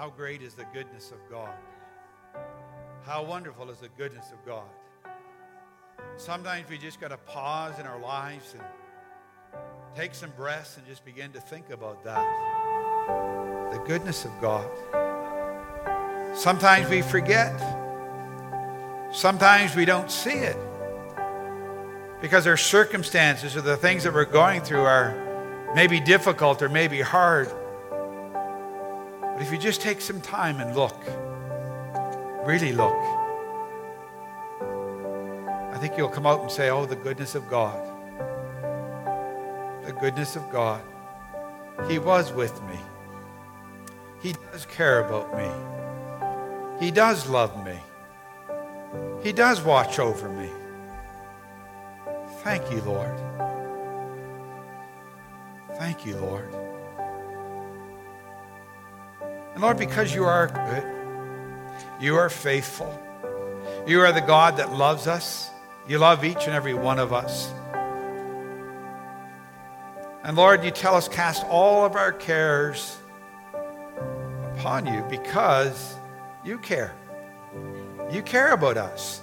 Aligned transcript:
How 0.00 0.08
great 0.08 0.40
is 0.40 0.54
the 0.54 0.64
goodness 0.72 1.10
of 1.10 1.18
God? 1.30 1.52
How 3.04 3.22
wonderful 3.22 3.68
is 3.68 3.80
the 3.80 3.90
goodness 3.98 4.32
of 4.32 4.42
God? 4.46 4.64
Sometimes 6.16 6.70
we 6.70 6.78
just 6.78 6.98
got 7.02 7.08
to 7.08 7.18
pause 7.18 7.78
in 7.78 7.84
our 7.84 8.00
lives 8.00 8.54
and 8.54 8.62
take 9.94 10.14
some 10.14 10.30
breaths 10.38 10.78
and 10.78 10.86
just 10.86 11.04
begin 11.04 11.32
to 11.32 11.40
think 11.42 11.68
about 11.68 12.02
that. 12.04 12.24
The 13.72 13.78
goodness 13.80 14.24
of 14.24 14.30
God. 14.40 14.66
Sometimes 16.34 16.88
we 16.88 17.02
forget. 17.02 17.60
Sometimes 19.12 19.76
we 19.76 19.84
don't 19.84 20.10
see 20.10 20.30
it 20.30 20.56
because 22.22 22.46
our 22.46 22.56
circumstances 22.56 23.54
or 23.54 23.60
the 23.60 23.76
things 23.76 24.04
that 24.04 24.14
we're 24.14 24.24
going 24.24 24.62
through 24.62 24.80
are 24.80 25.70
maybe 25.74 26.00
difficult 26.00 26.62
or 26.62 26.70
maybe 26.70 27.02
hard. 27.02 27.52
But 29.40 29.46
if 29.46 29.52
you 29.54 29.58
just 29.58 29.80
take 29.80 30.02
some 30.02 30.20
time 30.20 30.60
and 30.60 30.76
look, 30.76 31.02
really 32.44 32.74
look, 32.74 32.94
I 35.72 35.78
think 35.80 35.96
you'll 35.96 36.10
come 36.10 36.26
out 36.26 36.42
and 36.42 36.50
say, 36.50 36.68
Oh, 36.68 36.84
the 36.84 36.94
goodness 36.94 37.34
of 37.34 37.48
God. 37.48 37.80
The 39.86 39.94
goodness 39.94 40.36
of 40.36 40.50
God. 40.50 40.82
He 41.88 41.98
was 41.98 42.34
with 42.34 42.62
me. 42.64 42.78
He 44.20 44.34
does 44.52 44.66
care 44.66 45.06
about 45.06 45.34
me. 45.34 46.84
He 46.84 46.90
does 46.90 47.26
love 47.26 47.64
me. 47.64 47.78
He 49.22 49.32
does 49.32 49.62
watch 49.62 49.98
over 49.98 50.28
me. 50.28 50.50
Thank 52.42 52.70
you, 52.70 52.82
Lord. 52.82 53.18
Thank 55.78 56.04
you, 56.04 56.18
Lord. 56.18 56.69
And 59.60 59.66
Lord, 59.66 59.76
because 59.76 60.14
you 60.14 60.24
are 60.24 60.46
good, 60.46 62.02
you 62.02 62.16
are 62.16 62.30
faithful, 62.30 62.98
you 63.86 64.00
are 64.00 64.10
the 64.10 64.22
God 64.22 64.56
that 64.56 64.72
loves 64.72 65.06
us, 65.06 65.50
you 65.86 65.98
love 65.98 66.24
each 66.24 66.46
and 66.46 66.54
every 66.54 66.72
one 66.72 66.98
of 66.98 67.12
us. 67.12 67.52
And 70.24 70.34
Lord, 70.34 70.64
you 70.64 70.70
tell 70.70 70.94
us, 70.94 71.08
cast 71.08 71.44
all 71.44 71.84
of 71.84 71.94
our 71.94 72.10
cares 72.10 72.96
upon 74.54 74.86
you 74.86 75.04
because 75.10 75.94
you 76.42 76.56
care. 76.56 76.94
You 78.10 78.22
care 78.22 78.54
about 78.54 78.78
us. 78.78 79.20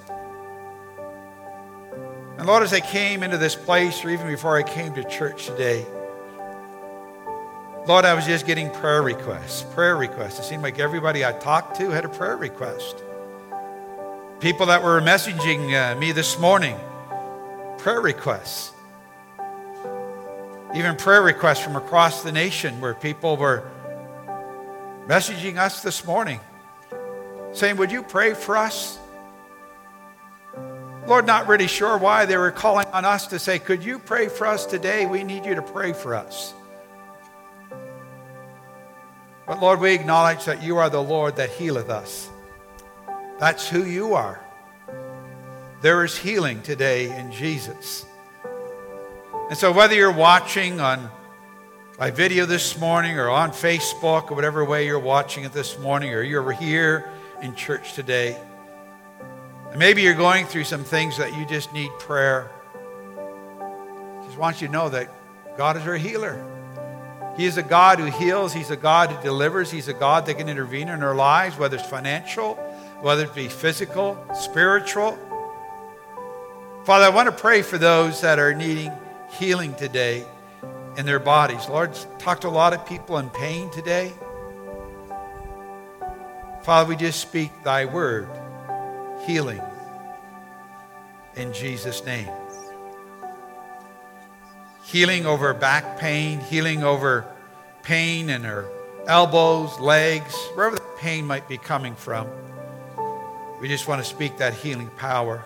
And 2.38 2.46
Lord, 2.46 2.62
as 2.62 2.74
I 2.74 2.80
came 2.80 3.24
into 3.24 3.40
this 3.40 3.56
place, 3.56 4.06
or 4.06 4.12
even 4.12 4.28
before 4.28 4.56
I 4.56 4.62
came 4.62 4.94
to 4.94 5.04
church 5.04 5.48
today, 5.48 5.84
Lord, 7.88 8.04
I 8.04 8.14
was 8.16 8.26
just 8.26 8.46
getting 8.46 8.70
prayer 8.70 9.02
requests, 9.02 9.64
prayer 9.74 9.96
requests. 9.96 10.40
It 10.40 10.44
seemed 10.44 10.62
like 10.62 10.78
everybody 10.78 11.24
I 11.24 11.32
talked 11.32 11.78
to 11.78 11.90
had 11.90 12.04
a 12.04 12.10
prayer 12.10 12.36
request. 12.36 13.02
People 14.42 14.66
that 14.66 14.84
were 14.84 15.00
messaging 15.00 15.74
uh, 15.74 15.98
me 15.98 16.12
this 16.12 16.38
morning, 16.38 16.76
prayer 17.78 18.02
requests. 18.02 18.74
Even 20.76 20.98
prayer 20.98 21.22
requests 21.22 21.62
from 21.62 21.78
across 21.78 22.24
the 22.24 22.32
nation 22.34 22.82
where 22.82 22.94
people 22.94 23.38
were 23.38 23.64
messaging 25.08 25.56
us 25.56 25.82
this 25.82 26.04
morning 26.04 26.42
saying, 27.54 27.78
Would 27.78 27.90
you 27.94 28.04
pray 28.04 28.34
for 28.34 28.58
us? 28.58 29.00
Lord, 31.08 31.26
not 31.26 31.48
really 31.48 31.68
sure 31.68 31.98
why 31.98 32.26
they 32.26 32.36
were 32.36 32.52
calling 32.52 32.88
on 32.88 33.06
us 33.06 33.28
to 33.28 33.40
say, 33.40 33.60
Could 33.60 33.82
you 33.82 33.98
pray 33.98 34.28
for 34.28 34.46
us 34.46 34.66
today? 34.66 35.06
We 35.06 35.24
need 35.24 35.46
you 35.46 35.56
to 35.56 35.62
pray 35.62 35.94
for 35.94 36.16
us. 36.16 36.54
But 39.48 39.62
Lord, 39.62 39.80
we 39.80 39.94
acknowledge 39.94 40.44
that 40.44 40.62
you 40.62 40.78
are 40.78 40.90
the 40.90 41.02
Lord 41.02 41.38
that 41.38 41.50
healeth 41.50 41.90
us. 41.90 42.30
That's 43.40 43.69
who 43.69 43.85
you 43.85 44.13
are. 44.13 44.41
There 45.81 46.03
is 46.03 46.18
healing 46.18 46.62
today 46.62 47.18
in 47.18 47.31
Jesus. 47.31 48.06
And 49.50 49.58
so, 49.58 49.72
whether 49.72 49.96
you're 49.96 50.12
watching 50.12 50.81
on 50.81 51.09
by 51.97 52.12
video 52.12 52.46
this 52.46 52.78
morning 52.78 53.18
or 53.18 53.30
on 53.30 53.52
Facebook 53.52 54.30
or 54.30 54.35
whatever 54.35 54.66
way 54.66 54.85
you're 54.85 55.00
watching 55.00 55.46
it 55.46 55.53
this 55.53 55.79
morning, 55.79 56.14
or 56.14 56.22
you're 56.24 56.52
here 56.52 57.09
in 57.41 57.56
church 57.56 57.94
today, 57.94 58.38
maybe 59.78 60.02
you're 60.02 60.14
going 60.14 60.46
through 60.46 60.66
some 60.66 60.84
things 60.84 61.18
that 61.18 61.38
you 61.38 61.46
just 61.46 61.72
need 61.72 61.90
prayer. 62.00 62.52
Just 64.25 64.38
want 64.38 64.62
you 64.62 64.68
to 64.68 64.74
know 64.74 64.90
that 64.90 65.09
God 65.56 65.78
is 65.78 65.85
your 65.85 65.96
healer. 65.96 66.56
He 67.38 67.46
is 67.46 67.58
a 67.58 67.64
God 67.64 68.00
who 68.00 68.06
heals. 68.06 68.52
He's 68.52 68.72
a 68.72 68.75
God 68.75 69.12
who 69.12 69.22
delivers. 69.22 69.70
He's 69.70 69.88
a 69.88 69.94
God 69.94 70.25
that 70.25 70.40
can 70.40 70.50
intervene 70.50 70.90
in 70.90 71.03
our 71.03 71.14
lives, 71.14 71.56
whether 71.58 71.78
it's 71.78 71.88
financial, 71.88 72.56
whether 73.02 73.25
it 73.25 73.36
be 73.36 73.48
physical, 73.48 74.18
spiritual. 74.34 75.18
Father, 76.84 77.06
I 77.06 77.09
want 77.09 77.28
to 77.28 77.31
pray 77.31 77.62
for 77.62 77.78
those 77.78 78.22
that 78.22 78.40
are 78.40 78.56
needing 78.56 78.92
healing 79.30 79.76
today 79.76 80.26
in 80.97 81.06
their 81.06 81.20
bodies. 81.20 81.70
Lord, 81.70 81.94
talked 82.18 82.42
to 82.42 82.47
a 82.47 82.50
lot 82.50 82.74
of 82.74 82.86
people 82.88 83.20
in 83.20 83.30
pain 83.30 83.70
today. 83.70 84.14
Father, 86.64 86.90
we 86.90 86.96
just 86.96 87.22
speak 87.22 87.52
thy 87.64 87.86
word 87.86 88.28
healing 89.26 89.62
in 91.36 91.53
Jesus' 91.53 92.03
name. 92.03 92.30
Healing 94.88 95.25
over 95.25 95.53
back 95.53 96.00
pain, 96.00 96.40
healing 96.40 96.81
over 96.81 97.25
pain 97.84 98.30
in 98.30 98.44
her 98.44 98.70
elbows, 99.06 99.78
legs, 99.81 100.34
wherever 100.53 100.78
the 100.78 100.86
pain 100.98 101.28
might 101.28 101.46
be 101.50 101.58
coming 101.58 101.94
from. 101.94 102.25
We 103.59 103.68
just 103.68 103.90
want 103.90 104.02
to 104.02 104.09
speak 104.09 104.38
that 104.38 104.53
healing 104.53 104.90
power. 104.96 105.44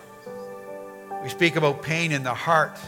We 1.24 1.28
speak 1.28 1.56
about 1.56 1.82
pain 1.82 2.12
in 2.12 2.22
the 2.22 2.32
heart, 2.32 2.78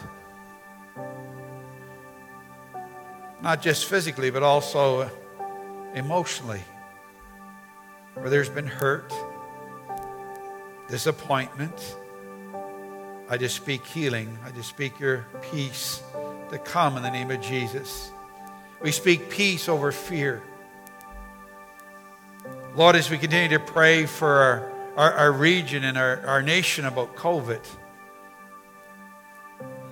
not 3.41 3.61
just 3.61 3.83
physically, 3.87 4.29
but 4.29 4.41
also 4.41 5.01
uh, 5.01 5.09
emotionally, 5.93 6.63
where 8.13 8.29
there's 8.29 8.49
been 8.49 8.67
hurt 8.67 9.13
disappointment. 10.87 11.97
I 13.27 13.35
just 13.35 13.57
speak 13.57 13.85
healing. 13.85 14.39
I 14.45 14.51
just 14.51 14.69
speak 14.69 15.01
your 15.01 15.25
peace 15.51 16.01
to 16.49 16.57
come 16.57 16.97
in 16.97 17.03
the 17.03 17.11
name 17.11 17.31
of 17.31 17.41
Jesus. 17.41 18.11
We 18.81 18.91
speak 18.91 19.29
peace 19.29 19.67
over 19.67 19.91
fear. 19.91 20.43
Lord, 22.75 22.95
as 22.95 23.09
we 23.09 23.17
continue 23.17 23.57
to 23.57 23.63
pray 23.63 24.05
for 24.05 24.29
our, 24.29 24.71
our, 24.97 25.13
our 25.13 25.31
region 25.31 25.83
and 25.85 25.97
our, 25.97 26.25
our 26.27 26.41
nation 26.41 26.85
about 26.85 27.15
COVID, 27.15 27.65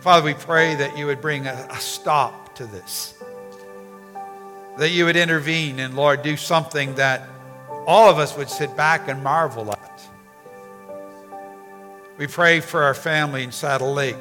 Father, 0.02 0.26
we 0.26 0.34
pray 0.34 0.76
that 0.76 0.98
you 0.98 1.06
would 1.06 1.22
bring 1.22 1.48
a, 1.48 1.68
a 1.70 1.80
stop 1.80 2.56
to 2.56 2.66
this, 2.66 3.14
that 4.78 4.90
you 4.90 5.06
would 5.06 5.16
intervene 5.16 5.80
and, 5.80 5.96
Lord, 5.96 6.22
do 6.24 6.36
something 6.36 6.94
that 6.96 7.28
all 7.88 8.10
of 8.10 8.20
us 8.20 8.36
would 8.38 8.50
sit 8.50 8.76
back 8.76 9.08
and 9.08 9.24
marvel 9.24 9.72
at. 9.72 10.08
We 12.18 12.28
pray 12.28 12.60
for 12.60 12.84
our 12.84 12.94
family 12.94 13.44
in 13.44 13.52
Saddle 13.52 13.94
Lake. 13.94 14.16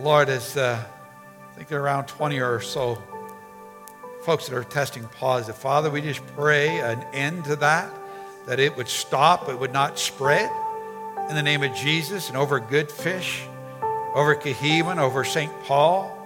Lord, 0.00 0.28
as 0.28 0.56
uh, 0.56 0.84
think 1.58 1.70
there 1.70 1.80
are 1.80 1.82
around 1.82 2.06
20 2.06 2.38
or 2.38 2.60
so 2.60 3.02
folks 4.22 4.46
that 4.46 4.56
are 4.56 4.62
testing 4.62 5.02
positive. 5.18 5.60
Father, 5.60 5.90
we 5.90 6.00
just 6.00 6.24
pray 6.36 6.78
an 6.78 7.02
end 7.12 7.46
to 7.46 7.56
that, 7.56 7.92
that 8.46 8.60
it 8.60 8.76
would 8.76 8.86
stop, 8.86 9.48
it 9.48 9.58
would 9.58 9.72
not 9.72 9.98
spread. 9.98 10.48
In 11.28 11.34
the 11.34 11.42
name 11.42 11.64
of 11.64 11.74
Jesus 11.74 12.28
and 12.28 12.36
over 12.36 12.60
Goodfish, 12.60 13.42
over 14.14 14.36
Kehewin, 14.36 14.98
over 14.98 15.24
St. 15.24 15.50
Paul, 15.64 16.16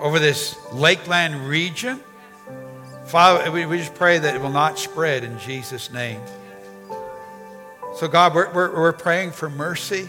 over 0.00 0.18
this 0.18 0.58
Lakeland 0.72 1.46
region. 1.46 2.00
Father, 3.04 3.48
we 3.52 3.78
just 3.78 3.94
pray 3.94 4.18
that 4.18 4.34
it 4.34 4.42
will 4.42 4.50
not 4.50 4.76
spread 4.76 5.22
in 5.22 5.38
Jesus' 5.38 5.92
name. 5.92 6.20
So, 7.94 8.08
God, 8.08 8.34
we're, 8.34 8.52
we're, 8.52 8.74
we're 8.74 8.92
praying 8.92 9.30
for 9.30 9.48
mercy 9.48 10.08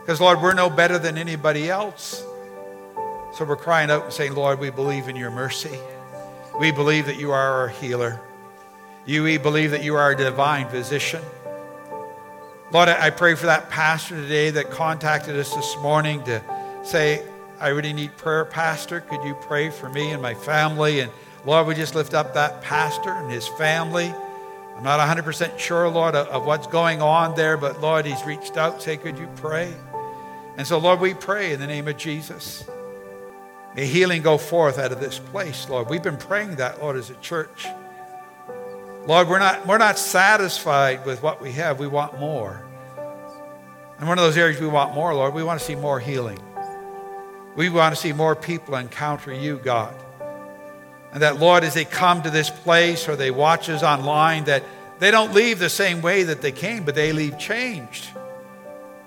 because, 0.00 0.20
Lord, 0.20 0.42
we're 0.42 0.54
no 0.54 0.68
better 0.68 0.98
than 0.98 1.16
anybody 1.16 1.70
else. 1.70 2.24
So 3.32 3.44
we're 3.44 3.56
crying 3.56 3.90
out 3.90 4.04
and 4.04 4.12
saying, 4.12 4.34
Lord, 4.34 4.58
we 4.58 4.70
believe 4.70 5.08
in 5.08 5.14
your 5.14 5.30
mercy. 5.30 5.78
We 6.58 6.72
believe 6.72 7.06
that 7.06 7.16
you 7.16 7.30
are 7.30 7.52
our 7.60 7.68
healer. 7.68 8.20
You, 9.06 9.22
we 9.22 9.38
believe 9.38 9.70
that 9.70 9.84
you 9.84 9.94
are 9.94 10.00
our 10.00 10.14
divine 10.14 10.68
physician. 10.68 11.22
Lord, 12.72 12.88
I 12.88 13.10
pray 13.10 13.34
for 13.34 13.46
that 13.46 13.70
pastor 13.70 14.16
today 14.16 14.50
that 14.50 14.70
contacted 14.70 15.36
us 15.36 15.54
this 15.54 15.76
morning 15.78 16.22
to 16.24 16.42
say, 16.82 17.24
I 17.60 17.68
really 17.68 17.92
need 17.92 18.16
prayer, 18.16 18.44
Pastor. 18.44 19.00
Could 19.00 19.22
you 19.24 19.34
pray 19.34 19.70
for 19.70 19.88
me 19.88 20.10
and 20.10 20.20
my 20.20 20.34
family? 20.34 21.00
And 21.00 21.10
Lord, 21.44 21.66
we 21.66 21.74
just 21.74 21.94
lift 21.94 22.14
up 22.14 22.34
that 22.34 22.62
pastor 22.62 23.10
and 23.10 23.30
his 23.30 23.46
family. 23.46 24.12
I'm 24.76 24.82
not 24.82 24.98
100% 25.00 25.58
sure, 25.58 25.88
Lord, 25.88 26.14
of 26.14 26.46
what's 26.46 26.66
going 26.66 27.00
on 27.02 27.34
there, 27.36 27.56
but 27.56 27.80
Lord, 27.80 28.06
he's 28.06 28.24
reached 28.24 28.56
out, 28.56 28.82
say, 28.82 28.96
could 28.96 29.18
you 29.18 29.28
pray? 29.36 29.72
And 30.56 30.66
so, 30.66 30.78
Lord, 30.78 31.00
we 31.00 31.14
pray 31.14 31.52
in 31.52 31.60
the 31.60 31.66
name 31.66 31.86
of 31.86 31.96
Jesus. 31.96 32.68
May 33.74 33.86
healing 33.86 34.22
go 34.22 34.36
forth 34.36 34.78
out 34.78 34.90
of 34.90 35.00
this 35.00 35.18
place, 35.18 35.68
Lord. 35.68 35.88
We've 35.88 36.02
been 36.02 36.16
praying 36.16 36.56
that, 36.56 36.82
Lord, 36.82 36.96
as 36.96 37.10
a 37.10 37.14
church. 37.16 37.66
Lord, 39.06 39.28
we're 39.28 39.38
not, 39.38 39.66
we're 39.66 39.78
not 39.78 39.98
satisfied 39.98 41.06
with 41.06 41.22
what 41.22 41.40
we 41.40 41.52
have. 41.52 41.78
We 41.78 41.86
want 41.86 42.18
more. 42.18 42.62
And 43.98 44.08
one 44.08 44.18
of 44.18 44.24
those 44.24 44.36
areas 44.36 44.60
we 44.60 44.66
want 44.66 44.94
more, 44.94 45.14
Lord, 45.14 45.34
we 45.34 45.42
want 45.42 45.60
to 45.60 45.64
see 45.64 45.76
more 45.76 46.00
healing. 46.00 46.38
We 47.54 47.68
want 47.68 47.94
to 47.94 48.00
see 48.00 48.12
more 48.12 48.34
people 48.34 48.74
encounter 48.74 49.32
you, 49.32 49.58
God. 49.58 49.94
And 51.12 51.22
that, 51.22 51.38
Lord, 51.38 51.64
as 51.64 51.74
they 51.74 51.84
come 51.84 52.22
to 52.22 52.30
this 52.30 52.50
place 52.50 53.08
or 53.08 53.16
they 53.16 53.30
watch 53.30 53.68
us 53.68 53.82
online, 53.82 54.44
that 54.44 54.64
they 54.98 55.10
don't 55.10 55.32
leave 55.32 55.58
the 55.58 55.68
same 55.68 56.02
way 56.02 56.24
that 56.24 56.40
they 56.40 56.52
came, 56.52 56.84
but 56.84 56.94
they 56.94 57.12
leave 57.12 57.38
changed. 57.38 58.08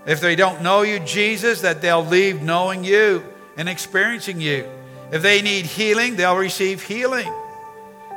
If 0.05 0.19
they 0.19 0.35
don't 0.35 0.61
know 0.61 0.81
you, 0.81 0.99
Jesus, 0.99 1.61
that 1.61 1.81
they'll 1.81 2.05
leave 2.05 2.41
knowing 2.41 2.83
you 2.83 3.23
and 3.57 3.69
experiencing 3.69 4.41
you. 4.41 4.67
If 5.11 5.21
they 5.21 5.41
need 5.41 5.65
healing, 5.65 6.15
they'll 6.15 6.37
receive 6.37 6.83
healing. 6.83 7.31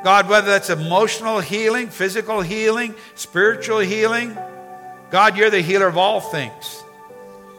God, 0.03 0.29
whether 0.29 0.47
that's 0.47 0.69
emotional 0.69 1.39
healing, 1.39 1.89
physical 1.89 2.41
healing, 2.41 2.95
spiritual 3.15 3.79
healing, 3.79 4.37
God, 5.09 5.37
you're 5.37 5.49
the 5.49 5.61
healer 5.61 5.87
of 5.87 5.97
all 5.97 6.19
things. 6.19 6.83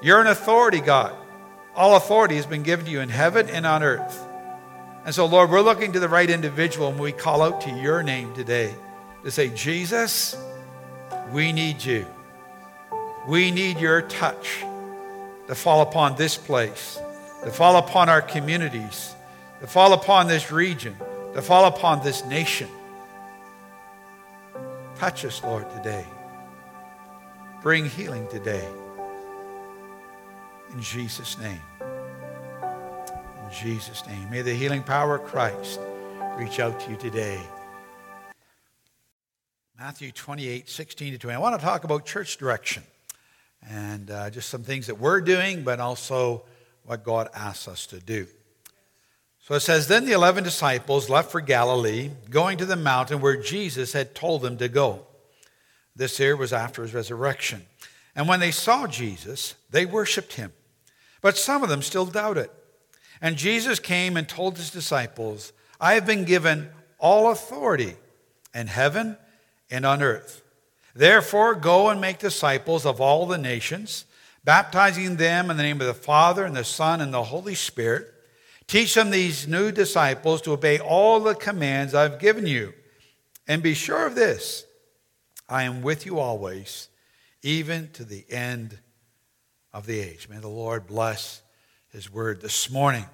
You're 0.02 0.20
an 0.20 0.26
authority, 0.26 0.80
God. 0.80 1.14
All 1.74 1.96
authority 1.96 2.36
has 2.36 2.46
been 2.46 2.62
given 2.62 2.86
to 2.86 2.90
you 2.90 3.00
in 3.00 3.08
heaven 3.08 3.48
and 3.48 3.66
on 3.66 3.82
earth. 3.82 4.24
And 5.04 5.14
so, 5.14 5.26
Lord, 5.26 5.50
we're 5.50 5.62
looking 5.62 5.92
to 5.92 6.00
the 6.00 6.08
right 6.08 6.28
individual 6.28 6.88
and 6.88 6.98
we 6.98 7.12
call 7.12 7.42
out 7.42 7.60
to 7.62 7.70
your 7.70 8.02
name 8.02 8.34
today 8.34 8.74
to 9.24 9.30
say, 9.30 9.48
Jesus, 9.50 10.36
we 11.32 11.52
need 11.52 11.82
you. 11.82 12.06
We 13.26 13.50
need 13.50 13.78
your 13.78 14.02
touch 14.02 14.64
to 15.46 15.54
fall 15.54 15.82
upon 15.82 16.16
this 16.16 16.36
place, 16.36 16.98
to 17.44 17.50
fall 17.50 17.76
upon 17.76 18.08
our 18.08 18.22
communities, 18.22 19.14
to 19.60 19.66
fall 19.66 19.92
upon 19.92 20.26
this 20.26 20.50
region, 20.50 20.96
to 21.34 21.42
fall 21.42 21.66
upon 21.66 22.02
this 22.02 22.24
nation. 22.24 22.68
Touch 24.96 25.24
us, 25.24 25.42
Lord, 25.42 25.70
today. 25.70 26.04
Bring 27.62 27.84
healing 27.84 28.26
today. 28.28 28.66
In 30.72 30.82
Jesus' 30.82 31.38
name. 31.38 31.60
In 31.80 33.50
Jesus' 33.52 34.06
name. 34.06 34.28
May 34.30 34.42
the 34.42 34.54
healing 34.54 34.82
power 34.82 35.16
of 35.16 35.24
Christ 35.24 35.80
reach 36.36 36.60
out 36.60 36.78
to 36.80 36.90
you 36.90 36.96
today. 36.96 37.40
Matthew 39.78 40.10
28, 40.10 40.68
16 40.68 41.12
to 41.12 41.18
20. 41.18 41.36
I 41.36 41.38
want 41.38 41.58
to 41.58 41.64
talk 41.64 41.84
about 41.84 42.04
church 42.04 42.36
direction 42.36 42.82
and 43.68 44.10
uh, 44.10 44.30
just 44.30 44.48
some 44.48 44.64
things 44.64 44.88
that 44.88 44.98
we're 44.98 45.20
doing, 45.20 45.62
but 45.62 45.78
also 45.78 46.42
what 46.88 47.04
God 47.04 47.28
asks 47.34 47.68
us 47.68 47.86
to 47.88 48.00
do. 48.00 48.26
So 49.42 49.54
it 49.54 49.60
says, 49.60 49.88
Then 49.88 50.06
the 50.06 50.12
eleven 50.12 50.42
disciples 50.42 51.10
left 51.10 51.30
for 51.30 51.42
Galilee, 51.42 52.10
going 52.30 52.56
to 52.56 52.64
the 52.64 52.76
mountain 52.76 53.20
where 53.20 53.36
Jesus 53.36 53.92
had 53.92 54.14
told 54.14 54.40
them 54.40 54.56
to 54.56 54.68
go. 54.68 55.06
This 55.94 56.16
here 56.16 56.34
was 56.34 56.50
after 56.50 56.80
his 56.80 56.94
resurrection. 56.94 57.66
And 58.16 58.26
when 58.26 58.40
they 58.40 58.50
saw 58.50 58.86
Jesus, 58.86 59.54
they 59.68 59.84
worshiped 59.84 60.34
him. 60.34 60.54
But 61.20 61.36
some 61.36 61.62
of 61.62 61.68
them 61.68 61.82
still 61.82 62.06
doubted. 62.06 62.48
And 63.20 63.36
Jesus 63.36 63.78
came 63.78 64.16
and 64.16 64.26
told 64.26 64.56
his 64.56 64.70
disciples, 64.70 65.52
I 65.78 65.92
have 65.92 66.06
been 66.06 66.24
given 66.24 66.70
all 66.98 67.30
authority 67.30 67.96
in 68.54 68.68
heaven 68.68 69.18
and 69.70 69.84
on 69.84 70.02
earth. 70.02 70.42
Therefore, 70.94 71.54
go 71.54 71.90
and 71.90 72.00
make 72.00 72.18
disciples 72.18 72.86
of 72.86 72.98
all 72.98 73.26
the 73.26 73.36
nations, 73.36 74.06
baptizing 74.48 75.16
them 75.16 75.50
in 75.50 75.58
the 75.58 75.62
name 75.62 75.78
of 75.78 75.86
the 75.86 75.92
Father 75.92 76.46
and 76.46 76.56
the 76.56 76.64
Son 76.64 77.02
and 77.02 77.12
the 77.12 77.24
Holy 77.24 77.54
Spirit. 77.54 78.10
Teach 78.66 78.94
them 78.94 79.10
these 79.10 79.46
new 79.46 79.70
disciples 79.70 80.40
to 80.40 80.52
obey 80.52 80.78
all 80.78 81.20
the 81.20 81.34
commands 81.34 81.94
I've 81.94 82.18
given 82.18 82.46
you. 82.46 82.72
And 83.46 83.62
be 83.62 83.74
sure 83.74 84.06
of 84.06 84.14
this 84.14 84.64
I 85.50 85.64
am 85.64 85.82
with 85.82 86.06
you 86.06 86.18
always, 86.18 86.88
even 87.42 87.90
to 87.92 88.04
the 88.06 88.24
end 88.30 88.78
of 89.74 89.84
the 89.84 90.00
age. 90.00 90.30
May 90.30 90.38
the 90.38 90.48
Lord 90.48 90.86
bless 90.86 91.42
his 91.92 92.10
word 92.10 92.40
this 92.40 92.70
morning. 92.70 93.04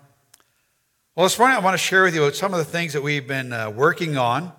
Well, 1.16 1.26
this 1.26 1.36
morning 1.36 1.56
I 1.56 1.60
want 1.60 1.74
to 1.74 1.78
share 1.78 2.04
with 2.04 2.14
you 2.14 2.30
some 2.30 2.54
of 2.54 2.58
the 2.58 2.64
things 2.64 2.92
that 2.92 3.02
we've 3.02 3.26
been 3.26 3.52
uh, 3.52 3.70
working 3.70 4.16
on 4.16 4.52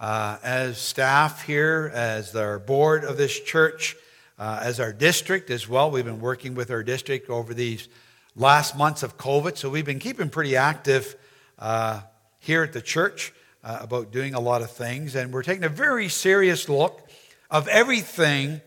uh, 0.00 0.38
as 0.42 0.76
staff 0.78 1.46
here, 1.46 1.88
as 1.94 2.34
our 2.34 2.58
board 2.58 3.04
of 3.04 3.16
this 3.16 3.38
church, 3.38 3.94
uh, 4.38 4.60
as 4.62 4.80
our 4.80 4.92
district 4.92 5.50
as 5.50 5.68
well. 5.68 5.90
We've 5.90 6.04
been 6.04 6.20
working 6.20 6.54
with 6.54 6.70
our 6.70 6.82
district 6.82 7.30
over 7.30 7.54
these 7.54 7.88
last 8.34 8.76
months 8.76 9.02
of 9.02 9.16
COVID, 9.16 9.56
so 9.56 9.70
we've 9.70 9.86
been 9.86 9.98
keeping 9.98 10.28
pretty 10.28 10.56
active 10.56 11.16
uh, 11.58 12.00
here 12.38 12.62
at 12.62 12.72
the 12.72 12.82
church 12.82 13.32
uh, 13.64 13.78
about 13.80 14.12
doing 14.12 14.34
a 14.34 14.40
lot 14.40 14.62
of 14.62 14.70
things, 14.70 15.14
and 15.14 15.32
we're 15.32 15.42
taking 15.42 15.64
a 15.64 15.68
very 15.68 16.08
serious 16.08 16.68
look 16.68 17.08
of 17.50 17.66
everything 17.68 18.60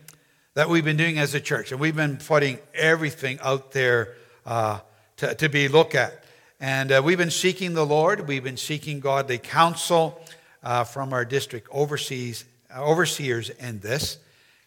that 0.54 0.68
we've 0.68 0.84
been 0.84 0.96
doing 0.96 1.18
as 1.18 1.34
a 1.34 1.40
church. 1.40 1.70
And 1.70 1.80
we've 1.80 1.96
been 1.96 2.16
putting 2.16 2.58
everything 2.74 3.38
out 3.42 3.72
there 3.72 4.14
uh, 4.44 4.80
to, 5.18 5.34
to 5.34 5.48
be 5.48 5.68
looked 5.68 5.94
at. 5.94 6.24
And 6.58 6.92
uh, 6.92 7.00
we've 7.02 7.18
been 7.18 7.30
seeking 7.30 7.74
the 7.74 7.86
Lord. 7.86 8.26
We've 8.26 8.44
been 8.44 8.56
seeking 8.56 9.00
godly 9.00 9.38
counsel 9.38 10.20
uh, 10.62 10.84
from 10.84 11.12
our 11.12 11.24
district 11.24 11.68
overseas, 11.70 12.44
overseers 12.76 13.50
in 13.50 13.80
this. 13.80 14.18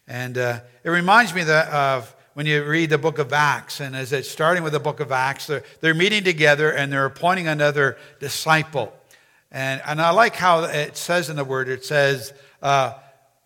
And 0.06 0.36
uh, 0.36 0.60
it 0.82 0.90
reminds 0.90 1.34
me 1.34 1.44
that 1.44 1.68
of 1.68 2.14
when 2.34 2.46
you 2.46 2.64
read 2.64 2.90
the 2.90 2.98
book 2.98 3.18
of 3.18 3.32
Acts, 3.32 3.80
and 3.80 3.94
as 3.94 4.12
it's 4.12 4.28
starting 4.28 4.62
with 4.62 4.72
the 4.72 4.80
book 4.80 5.00
of 5.00 5.12
Acts, 5.12 5.46
they're, 5.46 5.62
they're 5.80 5.94
meeting 5.94 6.24
together 6.24 6.70
and 6.70 6.92
they're 6.92 7.06
appointing 7.06 7.46
another 7.46 7.96
disciple. 8.18 8.92
And, 9.52 9.80
and 9.86 10.00
I 10.00 10.10
like 10.10 10.34
how 10.34 10.64
it 10.64 10.96
says 10.96 11.30
in 11.30 11.36
the 11.36 11.44
word, 11.44 11.68
it 11.68 11.84
says, 11.84 12.32
uh, 12.60 12.94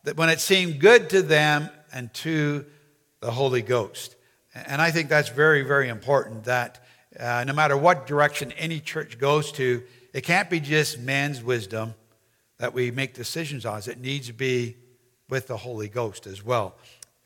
that 0.05 0.17
when 0.17 0.31
it 0.31 0.41
seemed 0.41 0.81
good 0.81 1.11
to 1.11 1.23
them 1.23 1.69
and 1.93 2.13
to 2.15 2.65
the 3.21 3.31
Holy 3.31 3.63
Ghost. 3.63 4.17
And 4.55 4.81
I 4.81 4.91
think 4.91 5.09
that's 5.09 5.29
very, 5.29 5.63
very 5.63 5.89
important 5.89 6.45
that 6.45 6.83
uh, 7.19 7.45
no 7.47 7.53
matter 7.53 7.77
what 7.77 8.07
direction 8.07 8.53
any 8.53 8.81
church 8.81 9.19
goes 9.19 9.53
to, 9.53 9.83
it 10.15 10.23
can't 10.23 10.49
be 10.49 10.61
just 10.61 10.99
man's 10.99 11.43
wisdom 11.43 11.95
that 12.59 12.73
we 12.73 12.91
make 12.91 13.15
decisions 13.15 13.67
on. 13.67 13.83
It 13.87 14.01
needs 14.01 14.29
to 14.29 14.33
be 14.33 14.77
with 15.29 15.47
the 15.47 15.57
Holy 15.57 15.89
Ghost 15.89 16.27
as 16.27 16.45
well. 16.45 16.75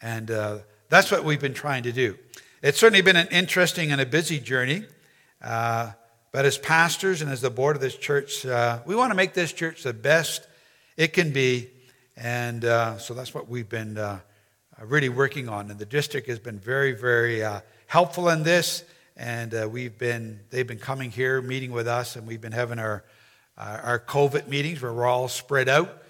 And 0.00 0.30
uh, 0.30 0.58
that's 0.88 1.10
what 1.10 1.24
we've 1.24 1.40
been 1.40 1.54
trying 1.54 1.84
to 1.84 1.92
do. 1.92 2.18
It's 2.62 2.78
certainly 2.78 3.02
been 3.02 3.16
an 3.16 3.28
interesting 3.28 3.92
and 3.92 4.00
a 4.00 4.06
busy 4.06 4.38
journey. 4.38 4.84
Uh, 5.42 5.92
but 6.32 6.44
as 6.44 6.58
pastors 6.58 7.22
and 7.22 7.30
as 7.30 7.40
the 7.40 7.50
board 7.50 7.76
of 7.76 7.82
this 7.82 7.96
church, 7.96 8.46
uh, 8.46 8.80
we 8.86 8.94
want 8.94 9.10
to 9.10 9.16
make 9.16 9.34
this 9.34 9.52
church 9.52 9.82
the 9.82 9.92
best 9.92 10.46
it 10.96 11.12
can 11.12 11.32
be 11.32 11.68
and 12.16 12.64
uh, 12.64 12.98
so 12.98 13.14
that's 13.14 13.34
what 13.34 13.48
we've 13.48 13.68
been 13.68 13.96
uh, 13.96 14.20
really 14.80 15.08
working 15.08 15.48
on. 15.48 15.70
And 15.70 15.78
the 15.78 15.86
district 15.86 16.28
has 16.28 16.38
been 16.38 16.58
very, 16.58 16.92
very 16.92 17.42
uh, 17.42 17.60
helpful 17.86 18.28
in 18.28 18.42
this. 18.42 18.84
And 19.16 19.54
uh, 19.54 19.68
we've 19.70 19.96
been, 19.96 20.40
they've 20.50 20.66
been 20.66 20.78
coming 20.78 21.10
here, 21.10 21.40
meeting 21.40 21.72
with 21.72 21.86
us, 21.86 22.16
and 22.16 22.26
we've 22.26 22.40
been 22.40 22.52
having 22.52 22.78
our, 22.78 23.04
our 23.56 23.98
COVID 23.98 24.48
meetings 24.48 24.80
where 24.80 24.92
we're 24.92 25.06
all 25.06 25.28
spread 25.28 25.68
out. 25.68 26.01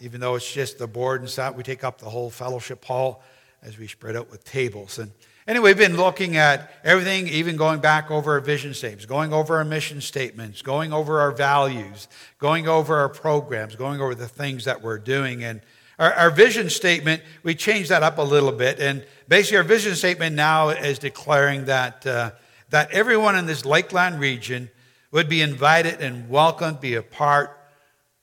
Even 0.00 0.20
though 0.20 0.34
it's 0.34 0.52
just 0.52 0.78
the 0.78 0.86
board 0.86 1.20
and 1.20 1.30
staff, 1.30 1.54
we 1.54 1.62
take 1.62 1.84
up 1.84 1.98
the 1.98 2.10
whole 2.10 2.30
fellowship 2.30 2.84
hall 2.84 3.22
as 3.62 3.78
we 3.78 3.86
spread 3.86 4.16
out 4.16 4.30
with 4.30 4.44
tables. 4.44 4.98
And 4.98 5.10
Anyway, 5.50 5.70
we've 5.70 5.78
been 5.78 5.96
looking 5.96 6.36
at 6.36 6.70
everything, 6.84 7.26
even 7.26 7.56
going 7.56 7.80
back 7.80 8.10
over 8.10 8.34
our 8.34 8.40
vision 8.40 8.72
statements, 8.72 9.04
going 9.04 9.32
over 9.32 9.56
our 9.56 9.64
mission 9.64 10.00
statements, 10.00 10.62
going 10.62 10.92
over 10.92 11.18
our 11.18 11.32
values, 11.32 12.06
going 12.38 12.68
over 12.68 12.96
our 12.98 13.08
programs, 13.08 13.74
going 13.74 14.00
over 14.00 14.14
the 14.14 14.28
things 14.28 14.66
that 14.66 14.80
we're 14.80 14.98
doing. 14.98 15.42
And 15.42 15.60
our, 15.98 16.12
our 16.12 16.30
vision 16.30 16.70
statement, 16.70 17.22
we 17.42 17.56
changed 17.56 17.90
that 17.90 18.04
up 18.04 18.18
a 18.18 18.22
little 18.22 18.52
bit. 18.52 18.78
And 18.78 19.04
basically, 19.28 19.56
our 19.56 19.64
vision 19.64 19.96
statement 19.96 20.36
now 20.36 20.68
is 20.68 21.00
declaring 21.00 21.64
that, 21.64 22.06
uh, 22.06 22.30
that 22.68 22.92
everyone 22.92 23.34
in 23.34 23.46
this 23.46 23.64
Lakeland 23.64 24.20
region 24.20 24.70
would 25.10 25.28
be 25.28 25.42
invited 25.42 26.00
and 26.00 26.28
welcomed 26.28 26.76
to 26.76 26.80
be 26.80 26.94
a 26.94 27.02
part 27.02 27.58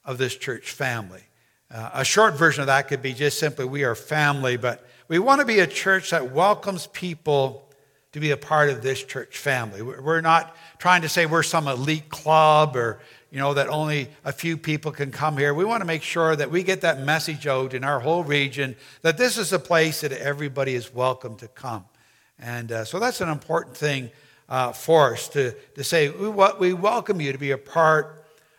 of 0.07 0.17
this 0.17 0.35
church 0.35 0.71
family. 0.71 1.21
Uh, 1.69 1.89
a 1.93 2.05
short 2.05 2.35
version 2.35 2.61
of 2.61 2.67
that 2.67 2.87
could 2.87 3.01
be 3.01 3.13
just 3.13 3.37
simply, 3.37 3.65
we 3.65 3.83
are 3.83 3.93
family, 3.93 4.55
but 4.55 4.87
we 5.09 5.19
want 5.19 5.41
to 5.41 5.45
be 5.45 5.59
a 5.59 5.67
church 5.67 6.11
that 6.11 6.31
welcomes 6.31 6.87
people 6.87 7.69
to 8.13 8.21
be 8.21 8.31
a 8.31 8.37
part 8.37 8.69
of 8.69 8.81
this 8.81 9.03
church 9.03 9.37
family. 9.37 9.81
We're 9.81 10.21
not 10.21 10.55
trying 10.79 11.01
to 11.01 11.09
say 11.09 11.25
we're 11.25 11.43
some 11.43 11.67
elite 11.67 12.07
club 12.07 12.77
or, 12.77 13.01
you 13.31 13.37
know, 13.37 13.53
that 13.53 13.67
only 13.67 14.07
a 14.23 14.31
few 14.31 14.55
people 14.55 14.93
can 14.93 15.11
come 15.11 15.37
here. 15.37 15.53
We 15.53 15.65
want 15.65 15.81
to 15.81 15.85
make 15.85 16.03
sure 16.03 16.37
that 16.37 16.49
we 16.49 16.63
get 16.63 16.81
that 16.81 17.01
message 17.01 17.45
out 17.45 17.73
in 17.73 17.83
our 17.83 17.99
whole 17.99 18.23
region 18.23 18.77
that 19.01 19.17
this 19.17 19.37
is 19.37 19.51
a 19.51 19.59
place 19.59 20.01
that 20.01 20.13
everybody 20.13 20.73
is 20.73 20.93
welcome 20.93 21.35
to 21.35 21.49
come. 21.49 21.83
And 22.39 22.71
uh, 22.71 22.85
so 22.85 22.97
that's 22.97 23.19
an 23.19 23.29
important 23.29 23.75
thing 23.75 24.09
uh, 24.47 24.71
for 24.71 25.13
us 25.13 25.27
to, 25.29 25.51
to 25.75 25.83
say, 25.83 26.09
we, 26.09 26.29
we 26.29 26.73
welcome 26.73 27.19
you 27.19 27.33
to 27.33 27.37
be 27.37 27.51
a 27.51 27.57
part 27.57 28.16